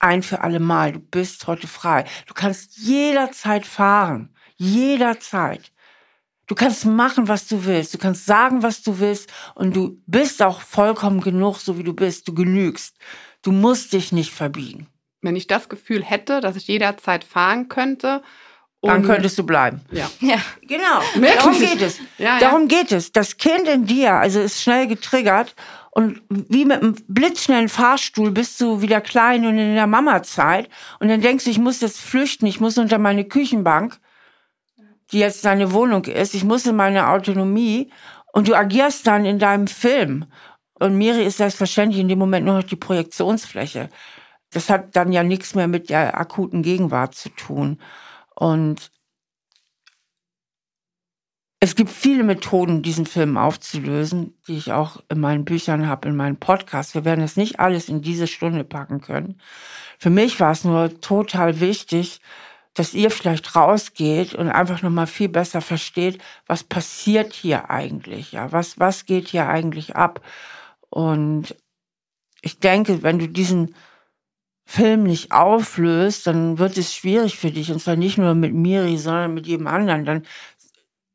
ein 0.04 0.22
für 0.22 0.42
alle 0.42 0.60
Mal. 0.60 0.92
Du 0.92 1.00
bist 1.00 1.48
heute 1.48 1.68
frei. 1.68 2.04
Du 2.28 2.34
kannst 2.34 2.78
jederzeit 2.78 3.66
fahren. 3.66 4.30
Jederzeit. 4.58 5.72
Du 6.46 6.56
kannst 6.56 6.86
machen, 6.86 7.30
was 7.30 7.48
du 7.48 7.64
willst. 7.64 7.94
Du 7.94 7.98
kannst 7.98 8.26
sagen, 8.26 8.62
was 8.62 8.84
du 8.84 9.00
willst. 9.00 9.32
Und 9.56 9.76
du 9.76 10.02
bist 10.06 10.44
auch 10.44 10.62
vollkommen 10.62 11.22
genug, 11.22 11.58
so 11.58 11.78
wie 11.78 11.84
du 11.84 11.94
bist. 11.94 12.28
Du 12.28 12.34
genügst. 12.34 12.98
Du 13.42 13.52
musst 13.54 13.94
dich 13.94 14.12
nicht 14.12 14.34
verbiegen. 14.34 14.88
Wenn 15.22 15.38
ich 15.38 15.48
das 15.48 15.70
Gefühl 15.70 16.04
hätte, 16.04 16.42
dass 16.42 16.58
ich 16.58 16.68
jederzeit 16.68 17.24
fahren 17.24 17.70
könnte, 17.70 18.22
dann 18.90 19.04
könntest 19.04 19.38
du 19.38 19.44
bleiben. 19.44 19.82
Ja. 19.92 20.10
ja. 20.20 20.38
Genau. 20.62 21.00
Wirklich? 21.16 21.36
Darum 21.36 21.60
geht 21.60 21.82
es. 21.82 22.00
Ja, 22.18 22.40
Darum 22.40 22.62
ja. 22.62 22.68
geht 22.68 22.92
es. 22.92 23.12
Das 23.12 23.38
Kind 23.38 23.68
in 23.68 23.86
dir, 23.86 24.14
also 24.14 24.40
ist 24.42 24.62
schnell 24.62 24.88
getriggert 24.88 25.56
und 25.92 26.22
wie 26.30 26.66
mit 26.66 26.82
einem 26.82 26.96
blitzschnellen 27.08 27.70
Fahrstuhl 27.70 28.32
bist 28.32 28.60
du 28.60 28.82
wieder 28.82 29.00
klein 29.00 29.46
und 29.46 29.58
in 29.58 29.76
der 29.76 29.88
Mama-Zeit 29.88 30.70
und 31.00 31.08
dann 31.08 31.22
denkst 31.22 31.46
du, 31.46 31.50
ich 31.50 31.60
muss 31.60 31.82
jetzt 31.82 32.02
flüchten, 32.02 32.46
ich 32.46 32.60
muss 32.60 32.78
unter 32.78 32.98
meine 32.98 33.26
Küchenbank 33.26 34.00
die 35.14 35.20
jetzt 35.20 35.46
deine 35.46 35.72
Wohnung 35.72 36.06
ist. 36.06 36.34
Ich 36.34 36.44
muss 36.44 36.66
in 36.66 36.76
meine 36.76 37.10
Autonomie 37.10 37.92
und 38.34 38.48
du 38.48 38.56
agierst 38.56 39.08
dann 39.08 39.26
in 39.26 39.40
deinem 39.40 39.68
Film. 39.68 40.26
Und 40.74 40.98
Miri 40.98 41.24
ist 41.24 41.38
selbstverständlich 41.38 42.02
in 42.02 42.08
dem 42.08 42.20
Moment 42.20 42.46
nur 42.46 42.56
noch 42.56 42.64
die 42.64 42.76
Projektionsfläche. 42.76 43.90
Das 44.52 44.70
hat 44.70 44.96
dann 44.96 45.12
ja 45.12 45.24
nichts 45.24 45.56
mehr 45.56 45.68
mit 45.68 45.90
der 45.90 46.20
akuten 46.20 46.64
Gegenwart 46.64 47.16
zu 47.16 47.30
tun. 47.30 47.80
Und 48.36 48.92
es 51.60 51.76
gibt 51.76 51.92
viele 51.92 52.24
Methoden, 52.24 52.82
diesen 52.82 53.06
Film 53.06 53.38
aufzulösen, 53.38 54.38
die 54.48 54.58
ich 54.58 54.74
auch 54.74 55.02
in 55.08 55.22
meinen 55.22 55.46
Büchern 55.46 55.88
habe, 55.88 56.10
in 56.10 56.16
meinen 56.18 56.36
Podcasts. 56.36 56.94
Wir 56.94 57.06
werden 57.06 57.24
es 57.24 57.38
nicht 57.38 57.62
alles 57.62 57.88
in 57.88 58.02
diese 58.02 58.28
Stunde 58.28 58.66
packen 58.66 59.00
können. 59.00 59.40
Für 59.98 60.10
mich 60.10 60.42
war 60.42 60.52
es 60.52 60.66
nur 60.66 61.00
total 61.00 61.62
wichtig, 61.62 62.20
dass 62.74 62.94
ihr 62.94 63.12
vielleicht 63.12 63.56
rausgeht 63.56 64.34
und 64.34 64.50
einfach 64.50 64.82
nochmal 64.82 65.08
viel 65.08 65.30
besser 65.30 65.62
versteht, 65.62 66.22
was 66.48 66.66
passiert 66.66 67.32
hier 67.32 67.70
eigentlich, 67.70 68.34
ja, 68.34 68.52
was, 68.52 68.80
was 68.80 69.06
geht 69.06 69.30
hier 69.30 69.48
eigentlich 69.48 69.96
ab. 69.96 70.22
Und 70.90 71.56
ich 72.42 72.60
denke, 72.60 73.04
wenn 73.04 73.20
du 73.20 73.30
diesen 73.30 73.74
Film 74.66 75.04
nicht 75.04 75.32
auflöst, 75.32 76.28
dann 76.28 76.58
wird 76.58 76.78
es 76.78 76.94
schwierig 76.94 77.38
für 77.38 77.52
dich. 77.52 77.72
Und 77.72 77.80
zwar 77.82 77.96
nicht 77.96 78.18
nur 78.18 78.36
mit 78.36 78.54
Miri, 78.54 78.98
sondern 78.98 79.34
mit 79.34 79.48
jedem 79.48 79.68
anderen. 79.68 80.06
Dann, 80.06 80.24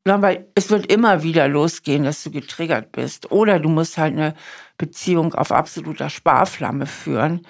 weil 0.04 0.48
es 0.54 0.70
wird 0.70 0.86
immer 0.92 1.22
wieder 1.22 1.48
losgehen, 1.48 2.04
dass 2.04 2.22
du 2.22 2.30
getriggert 2.30 2.92
bist. 2.92 3.30
Oder 3.32 3.58
du 3.60 3.68
musst 3.68 3.98
halt 3.98 4.14
eine 4.14 4.34
Beziehung 4.78 5.34
auf 5.34 5.52
absoluter 5.52 6.10
Sparflamme 6.10 6.86
führen 6.86 7.42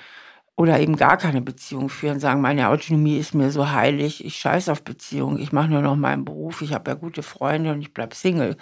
oder 0.59 0.81
eben 0.81 0.97
gar 0.97 1.17
keine 1.19 1.41
Beziehung 1.41 1.89
führen, 1.89 2.19
sagen, 2.19 2.41
meine 2.41 2.69
Autonomie 2.71 3.19
ist 3.19 3.33
mir 3.33 3.53
so 3.53 3.71
heilig, 3.71 4.25
ich 4.25 4.37
scheiß 4.37 4.69
auf 4.71 4.83
Beziehung, 4.83 5.39
ich 5.39 5.53
mache 5.53 5.69
nur 5.69 5.83
noch 5.83 5.95
meinen 5.95 6.25
Beruf, 6.25 6.63
ich 6.63 6.73
habe 6.75 6.91
ja 6.91 6.97
gute 6.97 7.23
Freunde 7.23 7.73
und 7.73 7.81
ich 7.81 7.95
bleib 7.95 8.13
Single. 8.13 8.57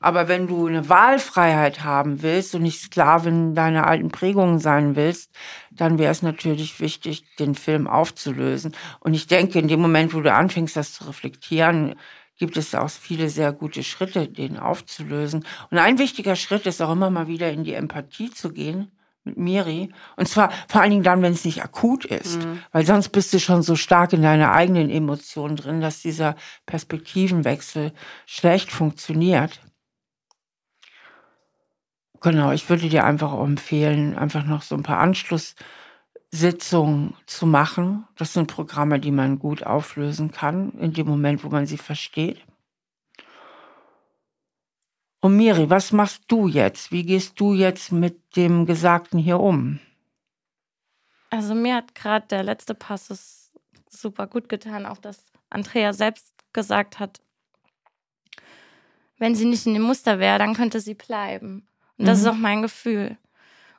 Aber 0.00 0.28
wenn 0.28 0.46
du 0.46 0.66
eine 0.66 0.88
Wahlfreiheit 0.88 1.84
haben 1.84 2.22
willst 2.22 2.54
und 2.54 2.62
nicht 2.62 2.80
Sklavin 2.80 3.54
deiner 3.54 3.86
alten 3.86 4.08
Prägungen 4.08 4.58
sein 4.58 4.96
willst, 4.96 5.30
dann 5.70 5.98
wäre 5.98 6.12
es 6.12 6.22
natürlich 6.22 6.80
wichtig, 6.80 7.24
den 7.38 7.54
Film 7.54 7.86
aufzulösen. 7.86 8.74
Und 9.00 9.14
ich 9.14 9.26
denke, 9.26 9.58
in 9.58 9.68
dem 9.68 9.80
Moment, 9.80 10.14
wo 10.14 10.20
du 10.20 10.32
anfängst, 10.32 10.76
das 10.76 10.92
zu 10.92 11.04
reflektieren, 11.04 11.96
gibt 12.38 12.56
es 12.56 12.74
auch 12.74 12.88
viele 12.88 13.28
sehr 13.28 13.52
gute 13.52 13.82
Schritte, 13.82 14.28
den 14.28 14.58
aufzulösen. 14.58 15.44
Und 15.70 15.78
ein 15.78 15.98
wichtiger 15.98 16.36
Schritt 16.36 16.66
ist 16.66 16.80
auch 16.80 16.92
immer 16.92 17.10
mal 17.10 17.26
wieder 17.26 17.50
in 17.50 17.64
die 17.64 17.74
Empathie 17.74 18.30
zu 18.30 18.52
gehen 18.52 18.92
mit 19.24 19.36
Miri. 19.36 19.90
Und 20.16 20.28
zwar 20.28 20.50
vor 20.68 20.80
allen 20.80 20.90
Dingen 20.90 21.02
dann, 21.02 21.22
wenn 21.22 21.32
es 21.32 21.44
nicht 21.44 21.62
akut 21.62 22.04
ist. 22.04 22.44
Mhm. 22.44 22.62
Weil 22.72 22.86
sonst 22.86 23.10
bist 23.10 23.32
du 23.34 23.40
schon 23.40 23.62
so 23.62 23.76
stark 23.76 24.12
in 24.12 24.22
deiner 24.22 24.52
eigenen 24.52 24.90
Emotionen 24.90 25.56
drin, 25.56 25.80
dass 25.80 26.00
dieser 26.00 26.36
Perspektivenwechsel 26.66 27.92
schlecht 28.26 28.70
funktioniert. 28.70 29.60
Genau, 32.20 32.52
ich 32.52 32.68
würde 32.68 32.88
dir 32.88 33.04
einfach 33.04 33.32
empfehlen, 33.38 34.18
einfach 34.18 34.44
noch 34.44 34.62
so 34.62 34.74
ein 34.74 34.82
paar 34.82 34.98
Anschlusssitzungen 34.98 37.14
zu 37.26 37.46
machen. 37.46 38.08
Das 38.16 38.32
sind 38.32 38.48
Programme, 38.48 38.98
die 38.98 39.12
man 39.12 39.38
gut 39.38 39.62
auflösen 39.62 40.32
kann, 40.32 40.72
in 40.78 40.92
dem 40.92 41.06
Moment, 41.06 41.44
wo 41.44 41.48
man 41.48 41.66
sie 41.66 41.78
versteht. 41.78 42.44
Und 45.20 45.36
Miri, 45.36 45.70
was 45.70 45.92
machst 45.92 46.24
du 46.28 46.48
jetzt? 46.48 46.92
Wie 46.92 47.04
gehst 47.04 47.40
du 47.40 47.54
jetzt 47.54 47.92
mit 47.92 48.36
dem 48.36 48.66
Gesagten 48.66 49.18
hier 49.18 49.40
um? 49.40 49.80
Also 51.30 51.54
mir 51.54 51.76
hat 51.76 51.94
gerade 51.94 52.26
der 52.28 52.42
letzte 52.42 52.74
Passus 52.74 53.52
super 53.88 54.26
gut 54.26 54.48
getan, 54.48 54.86
auch 54.86 54.98
dass 54.98 55.30
Andrea 55.50 55.92
selbst 55.92 56.34
gesagt 56.52 56.98
hat, 56.98 57.20
wenn 59.18 59.34
sie 59.34 59.44
nicht 59.44 59.66
in 59.66 59.74
dem 59.74 59.82
Muster 59.82 60.20
wäre, 60.20 60.38
dann 60.38 60.54
könnte 60.54 60.80
sie 60.80 60.94
bleiben. 60.94 61.66
Und 61.98 62.06
das 62.06 62.18
mhm. 62.18 62.24
ist 62.24 62.30
auch 62.30 62.38
mein 62.38 62.62
Gefühl. 62.62 63.16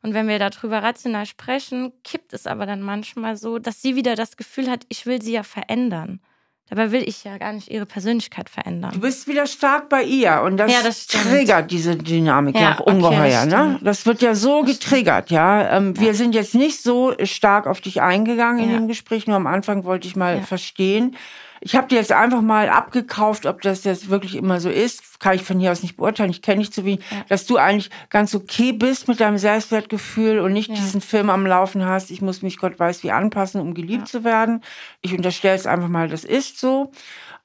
Und 0.02 0.14
wenn 0.14 0.28
wir 0.28 0.40
darüber 0.40 0.82
rational 0.82 1.26
sprechen, 1.26 1.92
kippt 2.04 2.34
es 2.34 2.48
aber 2.48 2.66
dann 2.66 2.82
manchmal 2.82 3.36
so, 3.36 3.60
dass 3.60 3.82
sie 3.82 3.96
wieder 3.96 4.16
das 4.16 4.38
Gefühl 4.38 4.70
hat, 4.70 4.86
ich 4.90 5.06
will 5.06 5.22
sie 5.22 5.34
ja 5.34 5.44
verändern. 5.44 6.22
Dabei 6.70 6.92
will 6.92 7.02
ich 7.02 7.24
ja 7.24 7.40
gar 7.40 7.52
nicht 7.52 7.70
ihre 7.70 7.88
Persönlichkeit 7.88 8.48
verändern. 8.48 8.92
Du 8.94 9.00
bist 9.00 9.28
wieder 9.28 9.48
stark 9.48 9.90
bei 9.90 10.04
ihr 10.04 10.42
und 10.44 10.58
das, 10.58 10.72
ja, 10.72 10.84
das 10.84 11.08
triggert 11.08 11.72
diese 11.72 11.96
Dynamik 11.96 12.56
ja, 12.56 12.76
auch 12.76 12.82
ungeheuer. 12.82 13.16
Okay, 13.16 13.32
das, 13.32 13.46
ne? 13.48 13.80
das 13.82 14.06
wird 14.06 14.22
ja 14.22 14.36
so 14.36 14.62
das 14.62 14.74
getriggert, 14.74 15.32
ja? 15.32 15.76
Ähm, 15.76 15.96
ja. 15.96 16.02
Wir 16.04 16.14
sind 16.14 16.36
jetzt 16.36 16.54
nicht 16.54 16.84
so 16.84 17.16
stark 17.24 17.66
auf 17.66 17.82
dich 17.82 18.04
eingegangen 18.04 18.64
in 18.64 18.72
dem 18.72 18.88
Gespräch, 18.88 19.26
nur 19.26 19.36
am 19.36 19.48
Anfang 19.48 19.84
wollte 19.84 20.08
ich 20.08 20.16
mal 20.16 20.44
verstehen, 20.44 21.16
ich 21.62 21.76
habe 21.76 21.88
dir 21.88 21.96
jetzt 21.96 22.12
einfach 22.12 22.42
mal 22.42 22.70
abgekauft, 22.70 23.46
ob 23.46 23.62
das 23.62 23.84
jetzt 23.84 24.10
wirklich 24.10 24.36
immer 24.36 24.62
so 24.62 24.70
ist. 24.70 25.20
Kann 25.20 25.36
ich 25.36 25.44
von 25.44 25.60
hier 25.60 25.72
aus 25.72 25.84
nicht 25.84 25.98
beurteilen. 25.98 26.30
Ich 26.30 26.42
kenne 26.42 26.62
dich 26.62 26.72
zu 26.72 26.86
wenig. 26.86 27.02
Ja. 27.12 27.26
Dass 27.28 27.46
du 27.46 27.58
eigentlich 27.58 27.90
ganz 28.10 28.34
okay 28.34 28.72
bist 28.72 29.08
mit 29.08 29.20
deinem 29.20 29.38
Selbstwertgefühl 29.38 30.40
und 30.40 30.54
nicht 30.54 30.70
ja. 30.70 30.76
diesen 30.76 31.02
Film 31.02 31.30
am 31.30 31.46
Laufen 31.46 31.86
hast. 31.86 32.12
Ich 32.12 32.22
muss 32.22 32.42
mich 32.42 32.58
Gott 32.58 32.80
weiß 32.80 33.04
wie 33.04 33.12
anpassen, 33.12 33.60
um 33.60 33.74
geliebt 33.74 34.04
ja. 34.04 34.06
zu 34.06 34.24
werden. 34.24 34.62
Ich 35.02 35.14
unterstelle 35.14 35.56
es 35.56 35.66
einfach 35.66 35.90
mal, 35.90 36.08
das 36.08 36.24
ist 36.24 36.60
so. 36.60 36.92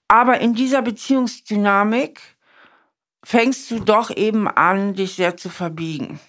Aber 0.07 0.41
in 0.41 0.55
dieser 0.55 0.83
Beziehungsdynamik 0.83 2.21
fängst 3.25 3.71
du 3.71 3.81
doch 3.81 4.15
eben 4.15 4.47
an, 4.47 4.95
dich 4.95 5.15
sehr 5.15 5.37
zu 5.37 5.49
verbiegen. 5.49 6.21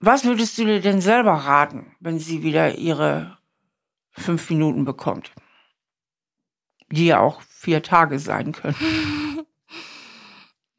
Was 0.00 0.24
würdest 0.24 0.56
du 0.56 0.64
dir 0.64 0.80
denn 0.80 1.00
selber 1.00 1.32
raten, 1.32 1.94
wenn 2.00 2.18
sie 2.18 2.42
wieder 2.42 2.78
ihre 2.78 3.36
fünf 4.12 4.48
Minuten 4.50 4.84
bekommt? 4.84 5.32
Die 6.90 7.06
ja 7.06 7.20
auch 7.20 7.40
vier 7.42 7.82
Tage 7.82 8.18
sein 8.18 8.52
können. 8.52 8.76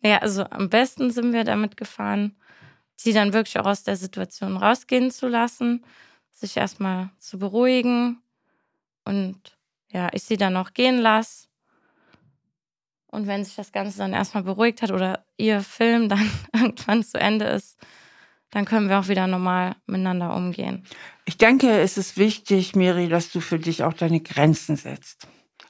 Ja, 0.04 0.20
also 0.20 0.46
am 0.50 0.70
besten 0.70 1.12
sind 1.12 1.34
wir 1.34 1.44
damit 1.44 1.76
gefahren, 1.76 2.36
sie 2.96 3.14
dann 3.14 3.34
wirklich 3.34 3.60
auch 3.60 3.66
aus 3.66 3.84
der 3.84 3.98
Situation 3.98 4.56
rausgehen 4.56 5.12
zu 5.12 5.28
lassen, 5.28 5.84
sich 6.32 6.56
erstmal 6.56 7.10
zu 7.20 7.40
beruhigen 7.40 8.22
und 9.06 9.58
ja, 9.90 10.10
ich 10.14 10.24
sie 10.24 10.38
dann 10.38 10.54
noch 10.54 10.74
gehen 10.74 11.00
lasse. 11.00 11.48
Und 13.08 13.26
wenn 13.26 13.44
sich 13.44 13.56
das 13.56 13.72
Ganze 13.72 13.98
dann 13.98 14.14
erstmal 14.14 14.44
beruhigt 14.44 14.82
hat 14.82 14.92
oder 14.92 15.26
ihr 15.36 15.62
Film 15.62 16.10
dann 16.10 16.30
irgendwann 16.54 17.04
zu 17.04 17.20
Ende 17.20 17.46
ist, 17.46 17.78
dann 18.52 18.66
können 18.66 18.88
wir 18.88 19.00
auch 19.00 19.08
wieder 19.08 19.28
normal 19.28 19.76
miteinander 19.88 20.34
umgehen. 20.34 20.86
Ich 21.26 21.38
denke, 21.38 21.80
es 21.80 21.98
ist 21.98 22.18
wichtig, 22.18 22.76
Miri, 22.76 23.10
dass 23.10 23.32
du 23.32 23.42
für 23.42 23.60
dich 23.60 23.84
auch 23.84 23.94
deine 23.94 24.22
Grenzen 24.22 24.78
setzt 24.78 25.28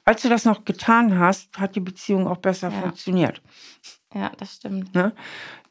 als 0.07 0.21
du 0.21 0.29
das 0.29 0.45
noch 0.45 0.63
getan 0.63 1.19
hast, 1.19 1.57
hat 1.57 1.75
die 1.75 1.81
Beziehung 1.81 2.27
auch 2.27 2.37
besser 2.37 2.69
ja. 2.69 2.79
funktioniert. 2.79 3.41
Ja, 4.13 4.31
das 4.37 4.55
stimmt. 4.55 4.95
Ne? 4.95 5.13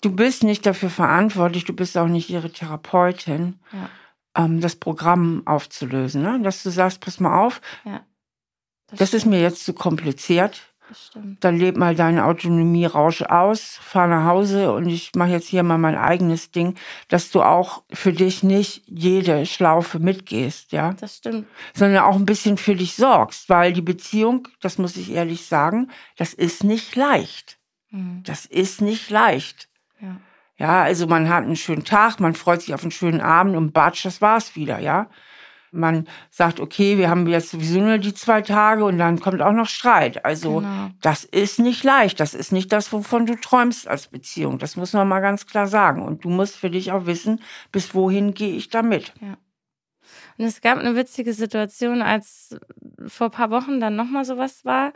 Du 0.02 0.14
bist 0.14 0.42
nicht 0.42 0.66
dafür 0.66 0.90
verantwortlich, 0.90 1.64
du 1.64 1.72
bist 1.72 1.96
auch 1.96 2.06
nicht 2.06 2.28
ihre 2.28 2.52
Therapeutin, 2.52 3.58
ja. 3.72 4.44
ähm, 4.44 4.60
das 4.60 4.76
Programm 4.76 5.42
aufzulösen. 5.46 6.20
Ne? 6.20 6.40
Dass 6.42 6.62
du 6.62 6.68
sagst, 6.68 7.00
pass 7.00 7.18
mal 7.18 7.38
auf, 7.38 7.62
ja, 7.84 8.04
das, 8.88 8.98
das 8.98 9.14
ist 9.14 9.24
mir 9.24 9.40
jetzt 9.40 9.64
zu 9.64 9.72
kompliziert. 9.72 10.74
Dann 11.40 11.56
leb 11.56 11.76
mal 11.76 11.94
deine 11.94 12.24
Autonomie-Rausch 12.24 13.22
aus, 13.22 13.78
fahr 13.82 14.06
nach 14.06 14.26
Hause 14.26 14.72
und 14.72 14.88
ich 14.88 15.14
mache 15.14 15.30
jetzt 15.30 15.48
hier 15.48 15.62
mal 15.62 15.78
mein 15.78 15.96
eigenes 15.96 16.50
Ding, 16.50 16.76
dass 17.08 17.30
du 17.30 17.42
auch 17.42 17.82
für 17.92 18.12
dich 18.12 18.42
nicht 18.42 18.84
jede 18.86 19.46
Schlaufe 19.46 19.98
mitgehst, 19.98 20.72
ja. 20.72 20.92
Das 20.94 21.16
stimmt. 21.16 21.46
Sondern 21.74 22.04
auch 22.04 22.16
ein 22.16 22.26
bisschen 22.26 22.56
für 22.56 22.76
dich 22.76 22.94
sorgst, 22.94 23.48
weil 23.48 23.72
die 23.72 23.82
Beziehung, 23.82 24.48
das 24.60 24.78
muss 24.78 24.96
ich 24.96 25.12
ehrlich 25.12 25.46
sagen, 25.46 25.90
das 26.16 26.34
ist 26.34 26.64
nicht 26.64 26.94
leicht. 26.94 27.58
Mhm. 27.90 28.22
Das 28.24 28.46
ist 28.46 28.80
nicht 28.80 29.10
leicht. 29.10 29.68
Ja. 30.00 30.16
Ja, 30.58 30.82
also 30.82 31.06
man 31.06 31.28
hat 31.28 31.44
einen 31.44 31.56
schönen 31.56 31.84
Tag, 31.84 32.18
man 32.18 32.34
freut 32.34 32.62
sich 32.62 32.72
auf 32.72 32.82
einen 32.82 32.90
schönen 32.90 33.20
Abend 33.20 33.56
und 33.56 33.72
batsch, 33.72 34.06
das 34.06 34.22
war's 34.22 34.56
wieder, 34.56 34.78
ja 34.78 35.08
man 35.76 36.08
sagt, 36.30 36.60
okay, 36.60 36.98
wir 36.98 37.10
haben 37.10 37.26
jetzt 37.26 37.50
sowieso 37.50 37.80
nur 37.80 37.98
die 37.98 38.14
zwei 38.14 38.42
Tage 38.42 38.84
und 38.84 38.98
dann 38.98 39.20
kommt 39.20 39.42
auch 39.42 39.52
noch 39.52 39.68
Streit. 39.68 40.24
Also 40.24 40.60
genau. 40.60 40.90
das 41.00 41.24
ist 41.24 41.58
nicht 41.58 41.84
leicht. 41.84 42.20
Das 42.20 42.34
ist 42.34 42.52
nicht 42.52 42.72
das, 42.72 42.92
wovon 42.92 43.26
du 43.26 43.36
träumst 43.36 43.86
als 43.88 44.08
Beziehung. 44.08 44.58
Das 44.58 44.76
muss 44.76 44.92
man 44.92 45.08
mal 45.08 45.20
ganz 45.20 45.46
klar 45.46 45.66
sagen. 45.66 46.02
Und 46.02 46.24
du 46.24 46.30
musst 46.30 46.56
für 46.56 46.70
dich 46.70 46.92
auch 46.92 47.06
wissen, 47.06 47.40
bis 47.72 47.94
wohin 47.94 48.34
gehe 48.34 48.54
ich 48.54 48.70
damit. 48.70 49.12
Ja. 49.20 49.36
Und 50.38 50.44
es 50.44 50.60
gab 50.60 50.78
eine 50.78 50.96
witzige 50.96 51.32
Situation, 51.32 52.02
als 52.02 52.56
vor 53.06 53.28
ein 53.28 53.32
paar 53.32 53.50
Wochen 53.50 53.80
dann 53.80 53.96
nochmal 53.96 54.24
sowas 54.24 54.64
war. 54.64 54.92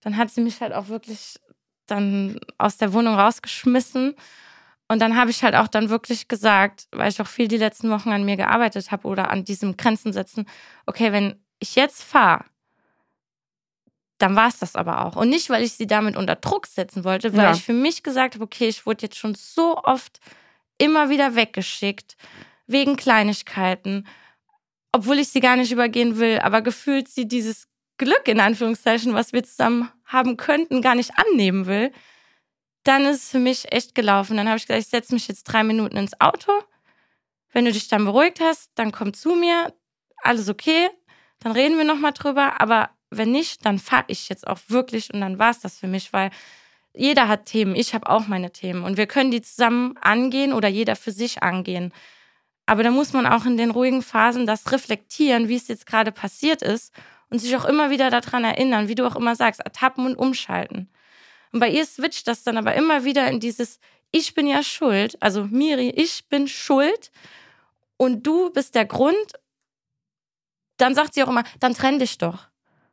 Dann 0.00 0.16
hat 0.16 0.30
sie 0.30 0.40
mich 0.40 0.60
halt 0.60 0.72
auch 0.72 0.88
wirklich 0.88 1.38
dann 1.86 2.38
aus 2.58 2.76
der 2.76 2.92
Wohnung 2.92 3.14
rausgeschmissen. 3.14 4.14
Und 4.90 4.98
dann 4.98 5.16
habe 5.16 5.30
ich 5.30 5.44
halt 5.44 5.54
auch 5.54 5.68
dann 5.68 5.88
wirklich 5.88 6.26
gesagt, 6.26 6.88
weil 6.90 7.08
ich 7.08 7.20
auch 7.20 7.28
viel 7.28 7.46
die 7.46 7.58
letzten 7.58 7.90
Wochen 7.90 8.10
an 8.10 8.24
mir 8.24 8.36
gearbeitet 8.36 8.90
habe 8.90 9.06
oder 9.06 9.30
an 9.30 9.44
diesem 9.44 9.76
Grenzen 9.76 10.12
setzen, 10.12 10.46
okay, 10.84 11.12
wenn 11.12 11.40
ich 11.60 11.76
jetzt 11.76 12.02
fahre, 12.02 12.44
dann 14.18 14.34
war 14.34 14.48
es 14.48 14.58
das 14.58 14.74
aber 14.74 15.06
auch. 15.06 15.14
Und 15.14 15.28
nicht, 15.28 15.48
weil 15.48 15.62
ich 15.62 15.74
sie 15.74 15.86
damit 15.86 16.16
unter 16.16 16.34
Druck 16.34 16.66
setzen 16.66 17.04
wollte, 17.04 17.32
weil 17.36 17.44
ja. 17.44 17.52
ich 17.52 17.62
für 17.62 17.72
mich 17.72 18.02
gesagt 18.02 18.34
habe, 18.34 18.42
okay, 18.42 18.66
ich 18.66 18.84
wurde 18.84 19.02
jetzt 19.02 19.16
schon 19.16 19.36
so 19.36 19.78
oft 19.78 20.18
immer 20.76 21.08
wieder 21.08 21.36
weggeschickt, 21.36 22.16
wegen 22.66 22.96
Kleinigkeiten, 22.96 24.08
obwohl 24.90 25.20
ich 25.20 25.28
sie 25.28 25.38
gar 25.38 25.54
nicht 25.54 25.70
übergehen 25.70 26.18
will, 26.18 26.40
aber 26.40 26.62
gefühlt 26.62 27.06
sie 27.06 27.28
dieses 27.28 27.68
Glück 27.96 28.26
in 28.26 28.40
Anführungszeichen, 28.40 29.14
was 29.14 29.32
wir 29.32 29.44
zusammen 29.44 29.88
haben 30.04 30.36
könnten, 30.36 30.82
gar 30.82 30.96
nicht 30.96 31.12
annehmen 31.16 31.66
will 31.66 31.92
dann 32.84 33.04
ist 33.04 33.24
es 33.24 33.30
für 33.30 33.38
mich 33.38 33.72
echt 33.72 33.94
gelaufen. 33.94 34.36
Dann 34.36 34.48
habe 34.48 34.58
ich 34.58 34.66
gesagt, 34.66 34.82
ich 34.82 34.88
setze 34.88 35.14
mich 35.14 35.28
jetzt 35.28 35.44
drei 35.44 35.62
Minuten 35.64 35.96
ins 35.96 36.20
Auto. 36.20 36.52
Wenn 37.52 37.64
du 37.64 37.72
dich 37.72 37.88
dann 37.88 38.04
beruhigt 38.04 38.40
hast, 38.40 38.70
dann 38.74 38.92
komm 38.92 39.12
zu 39.12 39.34
mir. 39.34 39.72
Alles 40.22 40.48
okay. 40.48 40.88
Dann 41.40 41.52
reden 41.52 41.76
wir 41.76 41.84
nochmal 41.84 42.12
drüber. 42.12 42.60
Aber 42.60 42.90
wenn 43.10 43.32
nicht, 43.32 43.64
dann 43.66 43.78
fahre 43.78 44.04
ich 44.08 44.28
jetzt 44.28 44.46
auch 44.46 44.58
wirklich 44.68 45.12
und 45.12 45.20
dann 45.20 45.38
war 45.38 45.50
es 45.50 45.60
das 45.60 45.78
für 45.78 45.88
mich, 45.88 46.12
weil 46.12 46.30
jeder 46.94 47.28
hat 47.28 47.46
Themen. 47.46 47.74
Ich 47.74 47.94
habe 47.94 48.08
auch 48.08 48.26
meine 48.26 48.52
Themen 48.52 48.84
und 48.84 48.96
wir 48.96 49.06
können 49.06 49.30
die 49.30 49.42
zusammen 49.42 49.96
angehen 50.00 50.52
oder 50.52 50.68
jeder 50.68 50.96
für 50.96 51.12
sich 51.12 51.42
angehen. 51.42 51.92
Aber 52.66 52.82
da 52.82 52.90
muss 52.90 53.12
man 53.12 53.26
auch 53.26 53.46
in 53.46 53.56
den 53.56 53.70
ruhigen 53.70 54.02
Phasen 54.02 54.46
das 54.46 54.70
reflektieren, 54.70 55.48
wie 55.48 55.56
es 55.56 55.68
jetzt 55.68 55.86
gerade 55.86 56.12
passiert 56.12 56.62
ist 56.62 56.94
und 57.28 57.40
sich 57.40 57.56
auch 57.56 57.64
immer 57.64 57.90
wieder 57.90 58.10
daran 58.10 58.44
erinnern, 58.44 58.88
wie 58.88 58.94
du 58.94 59.06
auch 59.06 59.16
immer 59.16 59.34
sagst, 59.34 59.60
ertappen 59.60 60.06
und 60.06 60.16
umschalten. 60.16 60.88
Und 61.52 61.60
bei 61.60 61.68
ihr 61.68 61.84
switcht 61.84 62.28
das 62.28 62.42
dann 62.42 62.56
aber 62.56 62.74
immer 62.74 63.04
wieder 63.04 63.28
in 63.28 63.40
dieses, 63.40 63.78
ich 64.12 64.34
bin 64.34 64.46
ja 64.46 64.62
schuld, 64.62 65.20
also 65.20 65.44
Miri, 65.44 65.90
ich 65.90 66.28
bin 66.28 66.48
schuld 66.48 67.10
und 67.96 68.26
du 68.26 68.50
bist 68.50 68.74
der 68.74 68.84
Grund. 68.84 69.16
Dann 70.76 70.94
sagt 70.94 71.14
sie 71.14 71.22
auch 71.22 71.28
immer, 71.28 71.44
dann 71.58 71.74
trenn 71.74 71.98
dich 71.98 72.18
doch. 72.18 72.48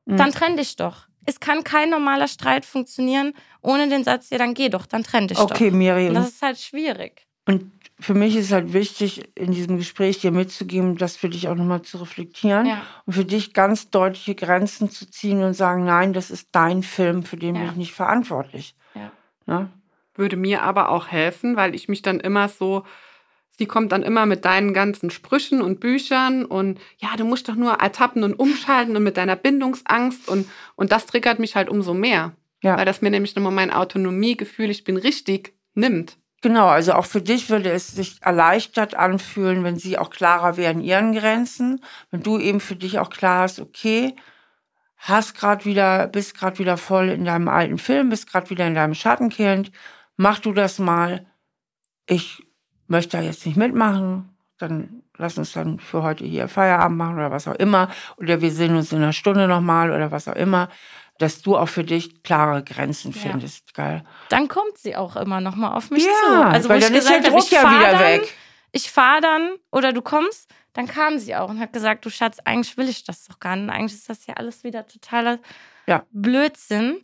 Mhm. 0.05 0.17
Dann 0.17 0.31
trenn 0.31 0.57
dich 0.57 0.75
doch. 0.75 1.07
Es 1.25 1.39
kann 1.39 1.63
kein 1.63 1.89
normaler 1.89 2.27
Streit 2.27 2.65
funktionieren 2.65 3.33
ohne 3.61 3.89
den 3.89 4.03
Satz, 4.03 4.29
ja, 4.29 4.37
dann 4.37 4.53
geh 4.53 4.69
doch, 4.69 4.85
dann 4.85 5.03
trenn 5.03 5.27
dich 5.27 5.37
okay, 5.37 5.47
doch. 5.47 5.55
Okay, 5.55 5.71
Miri. 5.71 6.07
Und 6.07 6.15
das 6.15 6.29
ist 6.29 6.41
halt 6.41 6.57
schwierig. 6.57 7.27
Und 7.45 7.76
für 7.99 8.13
mich 8.13 8.35
ist 8.35 8.51
halt 8.51 8.73
wichtig, 8.73 9.29
in 9.35 9.51
diesem 9.51 9.77
Gespräch 9.77 10.19
dir 10.19 10.31
mitzugeben, 10.31 10.97
das 10.97 11.15
für 11.15 11.29
dich 11.29 11.47
auch 11.47 11.55
nochmal 11.55 11.81
zu 11.81 11.97
reflektieren 11.97 12.67
ja. 12.67 12.83
und 13.05 13.13
für 13.13 13.25
dich 13.25 13.53
ganz 13.53 13.89
deutliche 13.89 14.35
Grenzen 14.35 14.91
zu 14.91 15.09
ziehen 15.09 15.43
und 15.43 15.55
sagen, 15.55 15.83
nein, 15.83 16.13
das 16.13 16.29
ist 16.29 16.49
dein 16.51 16.83
Film, 16.83 17.23
für 17.23 17.37
den 17.37 17.55
ja. 17.55 17.61
bin 17.61 17.71
ich 17.71 17.75
nicht 17.77 17.93
verantwortlich. 17.93 18.75
Ja. 18.93 19.11
Ne? 19.47 19.69
Würde 20.13 20.37
mir 20.37 20.61
aber 20.61 20.89
auch 20.89 21.07
helfen, 21.07 21.55
weil 21.55 21.73
ich 21.73 21.89
mich 21.89 22.03
dann 22.03 22.19
immer 22.19 22.49
so, 22.49 22.83
sie 23.57 23.65
kommt 23.65 23.91
dann 23.91 24.03
immer 24.03 24.27
mit 24.27 24.45
deinen 24.45 24.73
ganzen 24.73 25.09
Sprüchen 25.09 25.61
und 25.61 25.79
Büchern 25.79 26.45
und 26.45 26.79
ja, 26.99 27.15
du 27.17 27.25
musst 27.25 27.49
doch 27.49 27.55
nur 27.55 27.73
ertappen 27.73 28.23
und 28.23 28.35
umschalten 28.35 28.95
und 28.95 29.03
mit 29.03 29.17
deiner 29.17 29.35
Bindungsangst 29.35 30.29
und, 30.29 30.47
und 30.75 30.91
das 30.91 31.07
triggert 31.07 31.39
mich 31.39 31.55
halt 31.55 31.67
umso 31.67 31.95
mehr. 31.95 32.33
Ja. 32.61 32.77
Weil 32.77 32.85
das 32.85 33.01
mir 33.01 33.09
nämlich 33.09 33.35
nochmal 33.35 33.53
mein 33.53 33.71
Autonomiegefühl, 33.71 34.69
ich 34.69 34.83
bin 34.83 34.97
richtig, 34.97 35.55
nimmt. 35.73 36.17
Genau, 36.41 36.67
also 36.67 36.93
auch 36.93 37.05
für 37.05 37.21
dich 37.21 37.49
würde 37.49 37.71
es 37.71 37.87
sich 37.87 38.21
erleichtert 38.21 38.93
anfühlen, 38.95 39.63
wenn 39.63 39.77
sie 39.77 39.97
auch 39.97 40.11
klarer 40.11 40.55
wäre 40.55 40.71
in 40.71 40.81
ihren 40.81 41.13
Grenzen, 41.13 41.83
wenn 42.11 42.21
du 42.21 42.37
eben 42.37 42.59
für 42.59 42.75
dich 42.75 42.99
auch 42.99 43.09
klar 43.09 43.41
hast, 43.41 43.59
okay, 43.59 44.15
hast 44.97 45.35
gerade 45.35 45.65
wieder, 45.65 46.07
bist 46.07 46.37
gerade 46.37 46.59
wieder 46.59 46.77
voll 46.77 47.09
in 47.09 47.25
deinem 47.25 47.47
alten 47.47 47.79
Film, 47.79 48.09
bist 48.09 48.31
gerade 48.31 48.49
wieder 48.51 48.67
in 48.67 48.75
deinem 48.75 48.93
Schattenkind, 48.93 49.71
mach 50.15 50.39
du 50.39 50.53
das 50.53 50.77
mal. 50.77 51.25
Ich 52.05 52.43
möchte 52.87 53.17
da 53.17 53.23
jetzt 53.23 53.45
nicht 53.45 53.57
mitmachen, 53.57 54.29
dann 54.59 55.03
lass 55.17 55.39
uns 55.39 55.53
dann 55.53 55.79
für 55.79 56.03
heute 56.03 56.23
hier 56.23 56.47
Feierabend 56.47 56.97
machen 56.97 57.15
oder 57.15 57.31
was 57.31 57.47
auch 57.47 57.55
immer. 57.55 57.89
Oder 58.17 58.41
wir 58.41 58.51
sehen 58.51 58.75
uns 58.75 58.91
in 58.91 58.99
einer 58.99 59.13
Stunde 59.13 59.47
nochmal 59.47 59.91
oder 59.91 60.11
was 60.11 60.27
auch 60.27 60.35
immer 60.35 60.69
dass 61.19 61.41
du 61.41 61.57
auch 61.57 61.69
für 61.69 61.83
dich 61.83 62.23
klare 62.23 62.63
Grenzen 62.63 63.13
findest. 63.13 63.69
Ja. 63.69 63.83
Geil. 63.83 64.03
Dann 64.29 64.47
kommt 64.47 64.77
sie 64.77 64.95
auch 64.95 65.15
immer 65.15 65.41
noch 65.41 65.55
mal 65.55 65.73
auf 65.73 65.89
mich 65.89 66.05
ja, 66.05 66.11
zu. 66.11 66.43
Also 66.45 66.69
weil 66.69 66.79
dann 66.79 66.93
ist 66.93 67.09
der 67.09 67.21
Druck 67.21 67.49
ja 67.49 67.61
wieder 67.61 67.91
dann, 67.91 67.99
weg. 67.99 68.33
Ich 68.71 68.91
fahre 68.91 69.21
dann 69.21 69.55
oder 69.71 69.93
du 69.93 70.01
kommst, 70.01 70.49
dann 70.73 70.87
kam 70.87 71.17
sie 71.17 71.35
auch 71.35 71.49
und 71.49 71.59
hat 71.59 71.73
gesagt, 71.73 72.05
du 72.05 72.09
Schatz, 72.09 72.37
eigentlich 72.45 72.77
will 72.77 72.87
ich 72.87 73.03
das 73.03 73.25
doch 73.25 73.39
gar 73.39 73.55
nicht. 73.55 73.69
Eigentlich 73.69 73.93
ist 73.93 74.09
das 74.09 74.27
ja 74.27 74.35
alles 74.35 74.63
wieder 74.63 74.87
totaler 74.87 75.39
ja. 75.87 76.03
Blödsinn. 76.11 77.03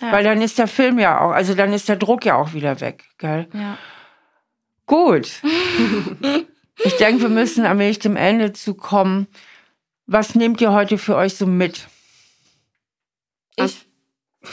Ja. 0.00 0.12
Weil 0.12 0.24
dann 0.24 0.42
ist 0.42 0.58
der 0.58 0.68
Film 0.68 0.98
ja 0.98 1.20
auch, 1.20 1.30
also 1.30 1.54
dann 1.54 1.72
ist 1.72 1.88
der 1.88 1.96
Druck 1.96 2.24
ja 2.24 2.36
auch 2.36 2.52
wieder 2.52 2.80
weg, 2.80 3.04
gell? 3.18 3.48
Ja. 3.52 3.78
Gut. 4.86 5.42
ich 6.78 6.96
denke, 6.96 7.22
wir 7.22 7.28
müssen 7.28 7.64
am 7.64 7.78
Weg 7.78 8.00
dem 8.00 8.16
Ende 8.16 8.52
zu 8.52 8.74
kommen. 8.74 9.28
Was 10.06 10.34
nehmt 10.34 10.60
ihr 10.60 10.72
heute 10.72 10.98
für 10.98 11.16
euch 11.16 11.36
so 11.36 11.46
mit? 11.46 11.88
Ich. 13.64 13.86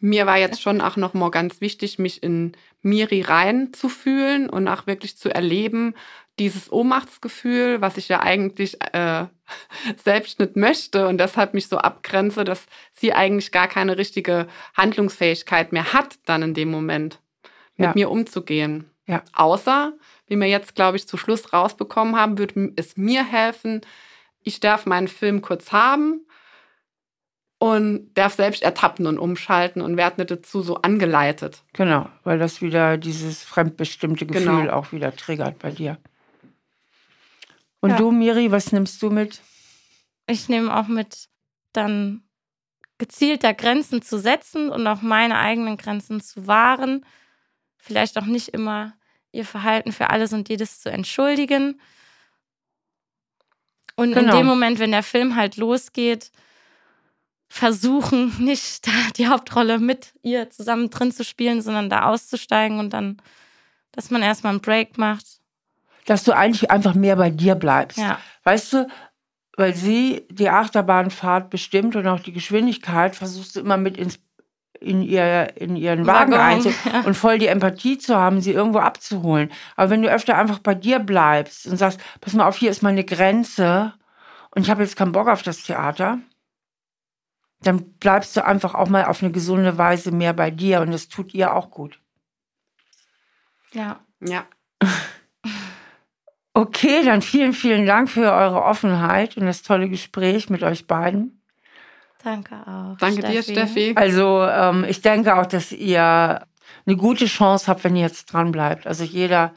mir 0.00 0.26
war 0.26 0.36
jetzt 0.36 0.60
schon 0.60 0.80
auch 0.80 0.96
noch 0.96 1.14
mal 1.14 1.30
ganz 1.30 1.60
wichtig, 1.60 1.98
mich 1.98 2.22
in 2.22 2.52
Miri 2.82 3.22
reinzufühlen 3.22 4.50
und 4.50 4.68
auch 4.68 4.86
wirklich 4.86 5.16
zu 5.16 5.34
erleben, 5.34 5.94
dieses 6.38 6.72
Ohnmachtsgefühl, 6.72 7.80
was 7.80 7.96
ich 7.96 8.08
ja 8.08 8.20
eigentlich 8.20 8.78
äh, 8.92 9.26
selbst 10.04 10.40
nicht 10.40 10.56
möchte 10.56 11.06
und 11.08 11.18
deshalb 11.18 11.54
mich 11.54 11.68
so 11.68 11.78
abgrenze, 11.78 12.44
dass 12.44 12.66
sie 12.92 13.12
eigentlich 13.12 13.52
gar 13.52 13.68
keine 13.68 13.98
richtige 13.98 14.46
Handlungsfähigkeit 14.74 15.72
mehr 15.72 15.92
hat, 15.92 16.18
dann 16.24 16.42
in 16.42 16.54
dem 16.54 16.70
Moment 16.70 17.20
mit 17.76 17.86
ja. 17.86 17.92
mir 17.94 18.10
umzugehen. 18.10 18.90
Ja. 19.06 19.22
Außer, 19.32 19.92
wie 20.26 20.36
wir 20.36 20.46
jetzt, 20.46 20.74
glaube 20.74 20.96
ich, 20.96 21.06
zu 21.06 21.16
Schluss 21.16 21.52
rausbekommen 21.52 22.16
haben, 22.16 22.38
würde 22.38 22.72
es 22.76 22.96
mir 22.96 23.24
helfen, 23.24 23.82
ich 24.42 24.60
darf 24.60 24.86
meinen 24.86 25.08
Film 25.08 25.42
kurz 25.42 25.70
haben, 25.72 26.26
und 27.62 28.12
darf 28.14 28.34
selbst 28.34 28.64
ertappen 28.64 29.06
und 29.06 29.20
umschalten 29.20 29.82
und 29.82 29.96
wird 29.96 30.18
nicht 30.18 30.32
dazu 30.32 30.62
so 30.62 30.78
angeleitet. 30.78 31.62
Genau, 31.74 32.08
weil 32.24 32.40
das 32.40 32.60
wieder 32.60 32.98
dieses 32.98 33.44
fremdbestimmte 33.44 34.26
Gefühl 34.26 34.62
genau. 34.62 34.72
auch 34.72 34.90
wieder 34.90 35.14
triggert 35.14 35.60
bei 35.60 35.70
dir. 35.70 35.96
Und 37.78 37.90
ja. 37.90 37.96
du, 37.98 38.10
Miri, 38.10 38.50
was 38.50 38.72
nimmst 38.72 39.00
du 39.00 39.10
mit? 39.10 39.42
Ich 40.26 40.48
nehme 40.48 40.76
auch 40.76 40.88
mit, 40.88 41.28
dann 41.72 42.24
gezielter 42.98 43.54
Grenzen 43.54 44.02
zu 44.02 44.18
setzen 44.18 44.68
und 44.68 44.84
auch 44.88 45.00
meine 45.00 45.38
eigenen 45.38 45.76
Grenzen 45.76 46.20
zu 46.20 46.48
wahren. 46.48 47.06
Vielleicht 47.78 48.18
auch 48.18 48.26
nicht 48.26 48.48
immer 48.48 48.92
ihr 49.30 49.44
Verhalten 49.44 49.92
für 49.92 50.10
alles 50.10 50.32
und 50.32 50.48
jedes 50.48 50.80
zu 50.80 50.90
entschuldigen. 50.90 51.80
Und 53.94 54.14
genau. 54.14 54.32
in 54.32 54.38
dem 54.38 54.46
Moment, 54.46 54.80
wenn 54.80 54.90
der 54.90 55.04
Film 55.04 55.36
halt 55.36 55.56
losgeht, 55.58 56.32
versuchen, 57.52 58.32
nicht 58.44 58.86
da 58.86 58.92
die 59.16 59.28
Hauptrolle 59.28 59.78
mit 59.78 60.14
ihr 60.22 60.48
zusammen 60.48 60.88
drin 60.88 61.12
zu 61.12 61.22
spielen, 61.22 61.60
sondern 61.60 61.90
da 61.90 62.06
auszusteigen 62.06 62.78
und 62.78 62.94
dann, 62.94 63.18
dass 63.92 64.10
man 64.10 64.22
erstmal 64.22 64.52
einen 64.52 64.62
Break 64.62 64.96
macht. 64.96 65.26
Dass 66.06 66.24
du 66.24 66.32
eigentlich 66.32 66.70
einfach 66.70 66.94
mehr 66.94 67.16
bei 67.16 67.30
dir 67.30 67.54
bleibst. 67.54 67.98
Ja. 67.98 68.18
Weißt 68.44 68.72
du, 68.72 68.88
weil 69.56 69.74
sie 69.74 70.26
die 70.30 70.48
Achterbahnfahrt 70.48 71.50
bestimmt 71.50 71.94
und 71.94 72.08
auch 72.08 72.20
die 72.20 72.32
Geschwindigkeit 72.32 73.14
versuchst 73.14 73.54
du 73.54 73.60
immer 73.60 73.76
mit 73.76 73.98
ins 73.98 74.18
in, 74.80 75.02
ihr, 75.02 75.56
in 75.56 75.76
ihren 75.76 76.06
Wagen, 76.08 76.32
Wagen 76.32 76.74
ja. 76.86 77.02
und 77.02 77.14
voll 77.14 77.38
die 77.38 77.46
Empathie 77.46 77.98
zu 77.98 78.16
haben, 78.16 78.40
sie 78.40 78.50
irgendwo 78.50 78.80
abzuholen. 78.80 79.52
Aber 79.76 79.90
wenn 79.90 80.02
du 80.02 80.10
öfter 80.10 80.36
einfach 80.36 80.58
bei 80.58 80.74
dir 80.74 80.98
bleibst 80.98 81.68
und 81.68 81.76
sagst, 81.76 82.00
pass 82.20 82.32
mal 82.32 82.48
auf, 82.48 82.56
hier 82.56 82.70
ist 82.70 82.82
meine 82.82 83.04
Grenze 83.04 83.92
und 84.50 84.62
ich 84.62 84.70
habe 84.70 84.82
jetzt 84.82 84.96
keinen 84.96 85.12
Bock 85.12 85.28
auf 85.28 85.44
das 85.44 85.62
Theater, 85.62 86.18
dann 87.62 87.92
bleibst 87.94 88.36
du 88.36 88.44
einfach 88.44 88.74
auch 88.74 88.88
mal 88.88 89.04
auf 89.04 89.22
eine 89.22 89.32
gesunde 89.32 89.78
Weise 89.78 90.12
mehr 90.12 90.32
bei 90.32 90.50
dir 90.50 90.80
und 90.80 90.92
es 90.92 91.08
tut 91.08 91.34
ihr 91.34 91.54
auch 91.54 91.70
gut. 91.70 91.98
Ja. 93.72 94.00
Ja. 94.20 94.44
Okay, 96.54 97.02
dann 97.02 97.22
vielen, 97.22 97.54
vielen 97.54 97.86
Dank 97.86 98.10
für 98.10 98.30
eure 98.30 98.62
Offenheit 98.62 99.38
und 99.38 99.46
das 99.46 99.62
tolle 99.62 99.88
Gespräch 99.88 100.50
mit 100.50 100.62
euch 100.62 100.86
beiden. 100.86 101.40
Danke 102.22 102.54
auch. 102.66 102.98
Danke 102.98 103.22
Steffi. 103.22 103.32
dir, 103.32 103.42
Steffi. 103.42 103.92
Also 103.96 104.46
ähm, 104.46 104.84
ich 104.86 105.00
denke 105.00 105.34
auch, 105.36 105.46
dass 105.46 105.72
ihr 105.72 106.46
eine 106.84 106.96
gute 106.96 107.24
Chance 107.24 107.68
habt, 107.68 107.84
wenn 107.84 107.96
ihr 107.96 108.02
jetzt 108.02 108.26
dran 108.26 108.52
bleibt. 108.52 108.86
Also 108.86 109.02
jeder 109.02 109.54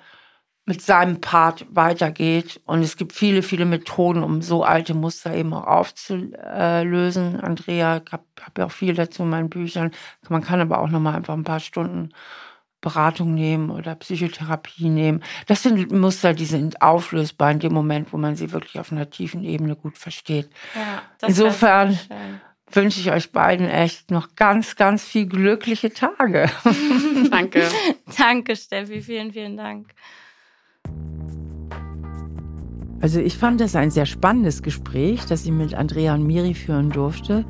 mit 0.66 0.82
seinem 0.82 1.22
Part 1.22 1.66
weitergeht. 1.70 2.60
Und 2.66 2.82
es 2.82 2.98
gibt 2.98 3.14
viele, 3.14 3.44
viele 3.44 3.66
Methoden, 3.66 4.24
um 4.24 4.42
so 4.42 4.64
alte 4.64 4.96
Muster 4.96 5.34
eben 5.34 5.54
auch 5.54 5.68
aufzulösen. 5.68 7.40
Andrea, 7.40 8.02
ich 8.06 8.12
habe 8.12 8.24
hab 8.42 8.58
ja 8.58 8.66
auch 8.66 8.72
viel 8.72 8.96
dazu 8.96 9.24
in 9.24 9.30
meinen 9.30 9.50
Büchern. 9.50 9.92
Man 10.28 10.44
kann 10.44 10.62
aber 10.62 10.80
auch 10.80 10.90
noch 10.90 11.00
mal 11.00 11.14
einfach 11.14 11.36
ein 11.36 11.44
paar 11.44 11.60
Stunden 11.60 12.10
Beratung 12.82 13.34
nehmen 13.34 13.72
oder 13.72 13.96
Psychotherapie 13.96 14.90
nehmen. 14.90 15.24
Das 15.48 15.64
sind 15.64 15.92
Muster, 15.92 16.34
die 16.34 16.46
sind 16.46 16.82
auflösbar 16.84 17.52
in 17.52 17.60
dem 17.60 17.74
Moment, 17.74 18.14
wo 18.14 18.18
man 18.18 18.36
sie 18.36 18.52
wirklich 18.52 18.80
auf 18.80 18.92
einer 18.92 19.10
tiefen 19.10 19.44
Ebene 19.44 19.76
gut 19.76 19.98
versteht. 19.98 20.50
Ja, 20.76 21.02
Insofern 21.28 21.98
wünsche 22.72 23.00
ich 23.00 23.12
euch 23.12 23.32
beiden 23.32 23.68
echt 23.68 24.12
noch 24.12 24.36
ganz, 24.36 24.76
ganz 24.76 25.04
viel 25.04 25.26
glückliche 25.26 25.94
Tage. 25.94 26.50
Danke. 27.32 27.68
Danke, 28.18 28.56
Steffi. 28.56 29.02
Vielen, 29.02 29.32
vielen 29.32 29.58
Dank. 29.58 29.90
Also 33.02 33.20
ich 33.20 33.38
fand 33.38 33.62
das 33.62 33.76
ein 33.76 33.92
sehr 33.92 34.06
spannendes 34.06 34.64
Gespräch, 34.64 35.26
das 35.26 35.46
ich 35.46 35.52
mit 35.52 35.76
Andrea 35.76 36.16
und 36.16 36.26
Miri 36.26 36.54
führen 36.54 36.90
durfte. 36.90 37.46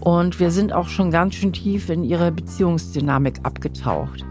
Und 0.00 0.38
wir 0.38 0.50
sind 0.50 0.72
auch 0.72 0.88
schon 0.88 1.10
ganz 1.10 1.34
schön 1.34 1.52
tief 1.52 1.90
in 1.90 2.04
ihre 2.04 2.30
Beziehungsdynamik 2.30 3.40
abgetaucht. 3.42 4.24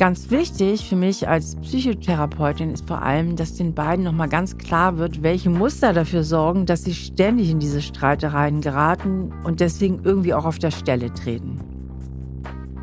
Ganz 0.00 0.30
wichtig 0.30 0.88
für 0.88 0.96
mich 0.96 1.28
als 1.28 1.56
Psychotherapeutin 1.56 2.70
ist 2.70 2.88
vor 2.88 3.02
allem, 3.02 3.36
dass 3.36 3.56
den 3.56 3.74
beiden 3.74 4.02
nochmal 4.02 4.30
ganz 4.30 4.56
klar 4.56 4.96
wird, 4.96 5.22
welche 5.22 5.50
Muster 5.50 5.92
dafür 5.92 6.24
sorgen, 6.24 6.64
dass 6.64 6.84
sie 6.84 6.94
ständig 6.94 7.50
in 7.50 7.58
diese 7.58 7.82
Streitereien 7.82 8.62
geraten 8.62 9.30
und 9.44 9.60
deswegen 9.60 10.00
irgendwie 10.02 10.32
auch 10.32 10.46
auf 10.46 10.58
der 10.58 10.70
Stelle 10.70 11.12
treten. 11.12 11.60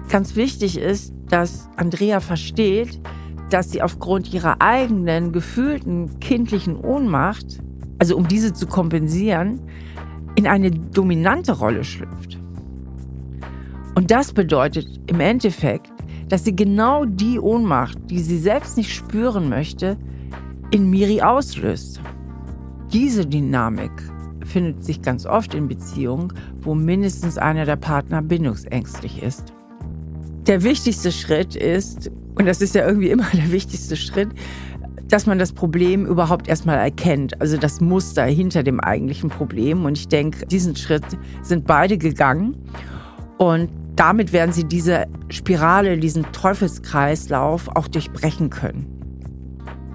Ganz 0.10 0.36
wichtig 0.36 0.78
ist, 0.78 1.12
dass 1.28 1.68
Andrea 1.76 2.20
versteht, 2.20 3.02
dass 3.50 3.72
sie 3.72 3.82
aufgrund 3.82 4.34
ihrer 4.34 4.62
eigenen 4.62 5.32
gefühlten 5.32 6.20
kindlichen 6.20 6.76
Ohnmacht, 6.76 7.60
also 8.00 8.18
um 8.18 8.28
diese 8.28 8.54
zu 8.54 8.68
kompensieren, 8.68 9.62
in 10.36 10.48
eine 10.48 10.72
dominante 10.72 11.54
Rolle 11.54 11.84
schlüpft. 11.84 12.40
Und 13.96 14.12
das 14.12 14.34
bedeutet 14.34 14.88
im 15.08 15.20
Endeffekt, 15.20 15.92
dass 16.30 16.44
sie 16.44 16.56
genau 16.56 17.06
die 17.06 17.40
Ohnmacht, 17.40 17.98
die 18.10 18.20
sie 18.20 18.38
selbst 18.38 18.78
nicht 18.78 18.94
spüren 18.94 19.50
möchte, 19.50 19.98
in 20.72 20.90
Miri 20.90 21.22
auslöst. 21.22 22.02
Diese 22.92 23.26
Dynamik 23.26 23.92
findet 24.46 24.84
sich 24.84 25.02
ganz 25.02 25.26
oft 25.26 25.54
in 25.54 25.68
Beziehungen, 25.68 26.34
wo 26.60 26.76
mindestens 26.76 27.38
einer 27.38 27.66
der 27.66 27.76
Partner 27.76 28.22
bindungsängstlich 28.22 29.24
ist. 29.24 29.54
Der 30.46 30.64
wichtigste 30.64 31.12
Schritt 31.12 31.56
ist, 31.56 32.12
und 32.38 32.46
das 32.46 32.62
ist 32.62 32.76
ja 32.76 32.86
irgendwie 32.86 33.10
immer 33.12 33.28
der 33.34 33.52
wichtigste 33.52 33.96
Schritt, 33.96 34.30
dass 35.08 35.26
man 35.26 35.40
das 35.40 35.54
Problem 35.54 36.06
überhaupt 36.06 36.48
erstmal 36.48 36.78
erkennt, 36.78 37.40
also 37.40 37.58
das 37.58 37.80
Muster 37.80 38.26
hinter 38.26 38.64
dem 38.64 38.80
eigentlichen 38.80 39.30
Problem. 39.30 39.86
Und 39.86 39.98
ich 39.98 40.08
denke, 40.08 40.46
diesen 40.48 40.76
Schritt 40.76 41.06
sind 41.42 41.66
beide 41.66 41.98
gegangen. 41.98 42.58
Und 43.38 43.70
damit 43.96 44.34
werden 44.34 44.52
sie 44.52 44.66
diese 44.66 45.06
Spirale, 45.30 45.98
diesen 45.98 46.30
Teufelskreislauf 46.32 47.70
auch 47.70 47.88
durchbrechen 47.88 48.50
können. 48.50 48.98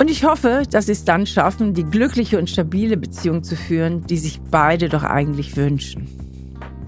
Und 0.00 0.10
ich 0.10 0.24
hoffe, 0.24 0.62
dass 0.70 0.86
sie 0.86 0.92
es 0.92 1.04
dann 1.04 1.26
schaffen, 1.26 1.74
die 1.74 1.84
glückliche 1.84 2.38
und 2.38 2.48
stabile 2.50 2.96
Beziehung 2.96 3.44
zu 3.44 3.54
führen, 3.54 4.04
die 4.06 4.18
sich 4.18 4.40
beide 4.50 4.88
doch 4.88 5.04
eigentlich 5.04 5.56
wünschen. 5.56 6.08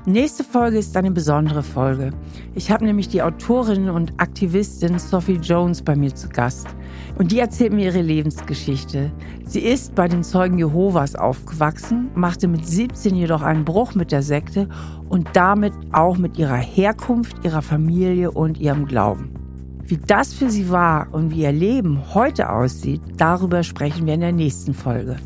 Nächste 0.06 0.44
Folge 0.44 0.76
ist 0.76 0.94
eine 0.98 1.10
besondere 1.10 1.62
Folge. 1.62 2.10
Ich 2.54 2.70
habe 2.70 2.84
nämlich 2.84 3.08
die 3.08 3.22
Autorin 3.22 3.88
und 3.88 4.12
Aktivistin 4.18 4.98
Sophie 4.98 5.40
Jones 5.40 5.80
bei 5.80 5.96
mir 5.96 6.14
zu 6.14 6.28
Gast. 6.28 6.66
Und 7.16 7.32
die 7.32 7.38
erzählt 7.38 7.72
mir 7.72 7.86
ihre 7.86 8.02
Lebensgeschichte. 8.02 9.10
Sie 9.46 9.60
ist 9.60 9.94
bei 9.94 10.06
den 10.06 10.22
Zeugen 10.22 10.58
Jehovas 10.58 11.14
aufgewachsen, 11.14 12.10
machte 12.14 12.48
mit 12.48 12.66
17 12.66 13.16
jedoch 13.16 13.40
einen 13.40 13.64
Bruch 13.64 13.94
mit 13.94 14.12
der 14.12 14.22
Sekte 14.22 14.68
und 15.08 15.26
damit 15.32 15.72
auch 15.92 16.18
mit 16.18 16.36
ihrer 16.36 16.58
Herkunft, 16.58 17.42
ihrer 17.42 17.62
Familie 17.62 18.30
und 18.30 18.58
ihrem 18.58 18.84
Glauben. 18.84 19.30
Wie 19.86 19.96
das 19.96 20.34
für 20.34 20.50
sie 20.50 20.68
war 20.68 21.08
und 21.12 21.30
wie 21.30 21.44
ihr 21.44 21.52
Leben 21.52 22.12
heute 22.12 22.50
aussieht, 22.50 23.00
darüber 23.16 23.62
sprechen 23.62 24.04
wir 24.04 24.12
in 24.12 24.20
der 24.20 24.32
nächsten 24.32 24.74
Folge. 24.74 25.16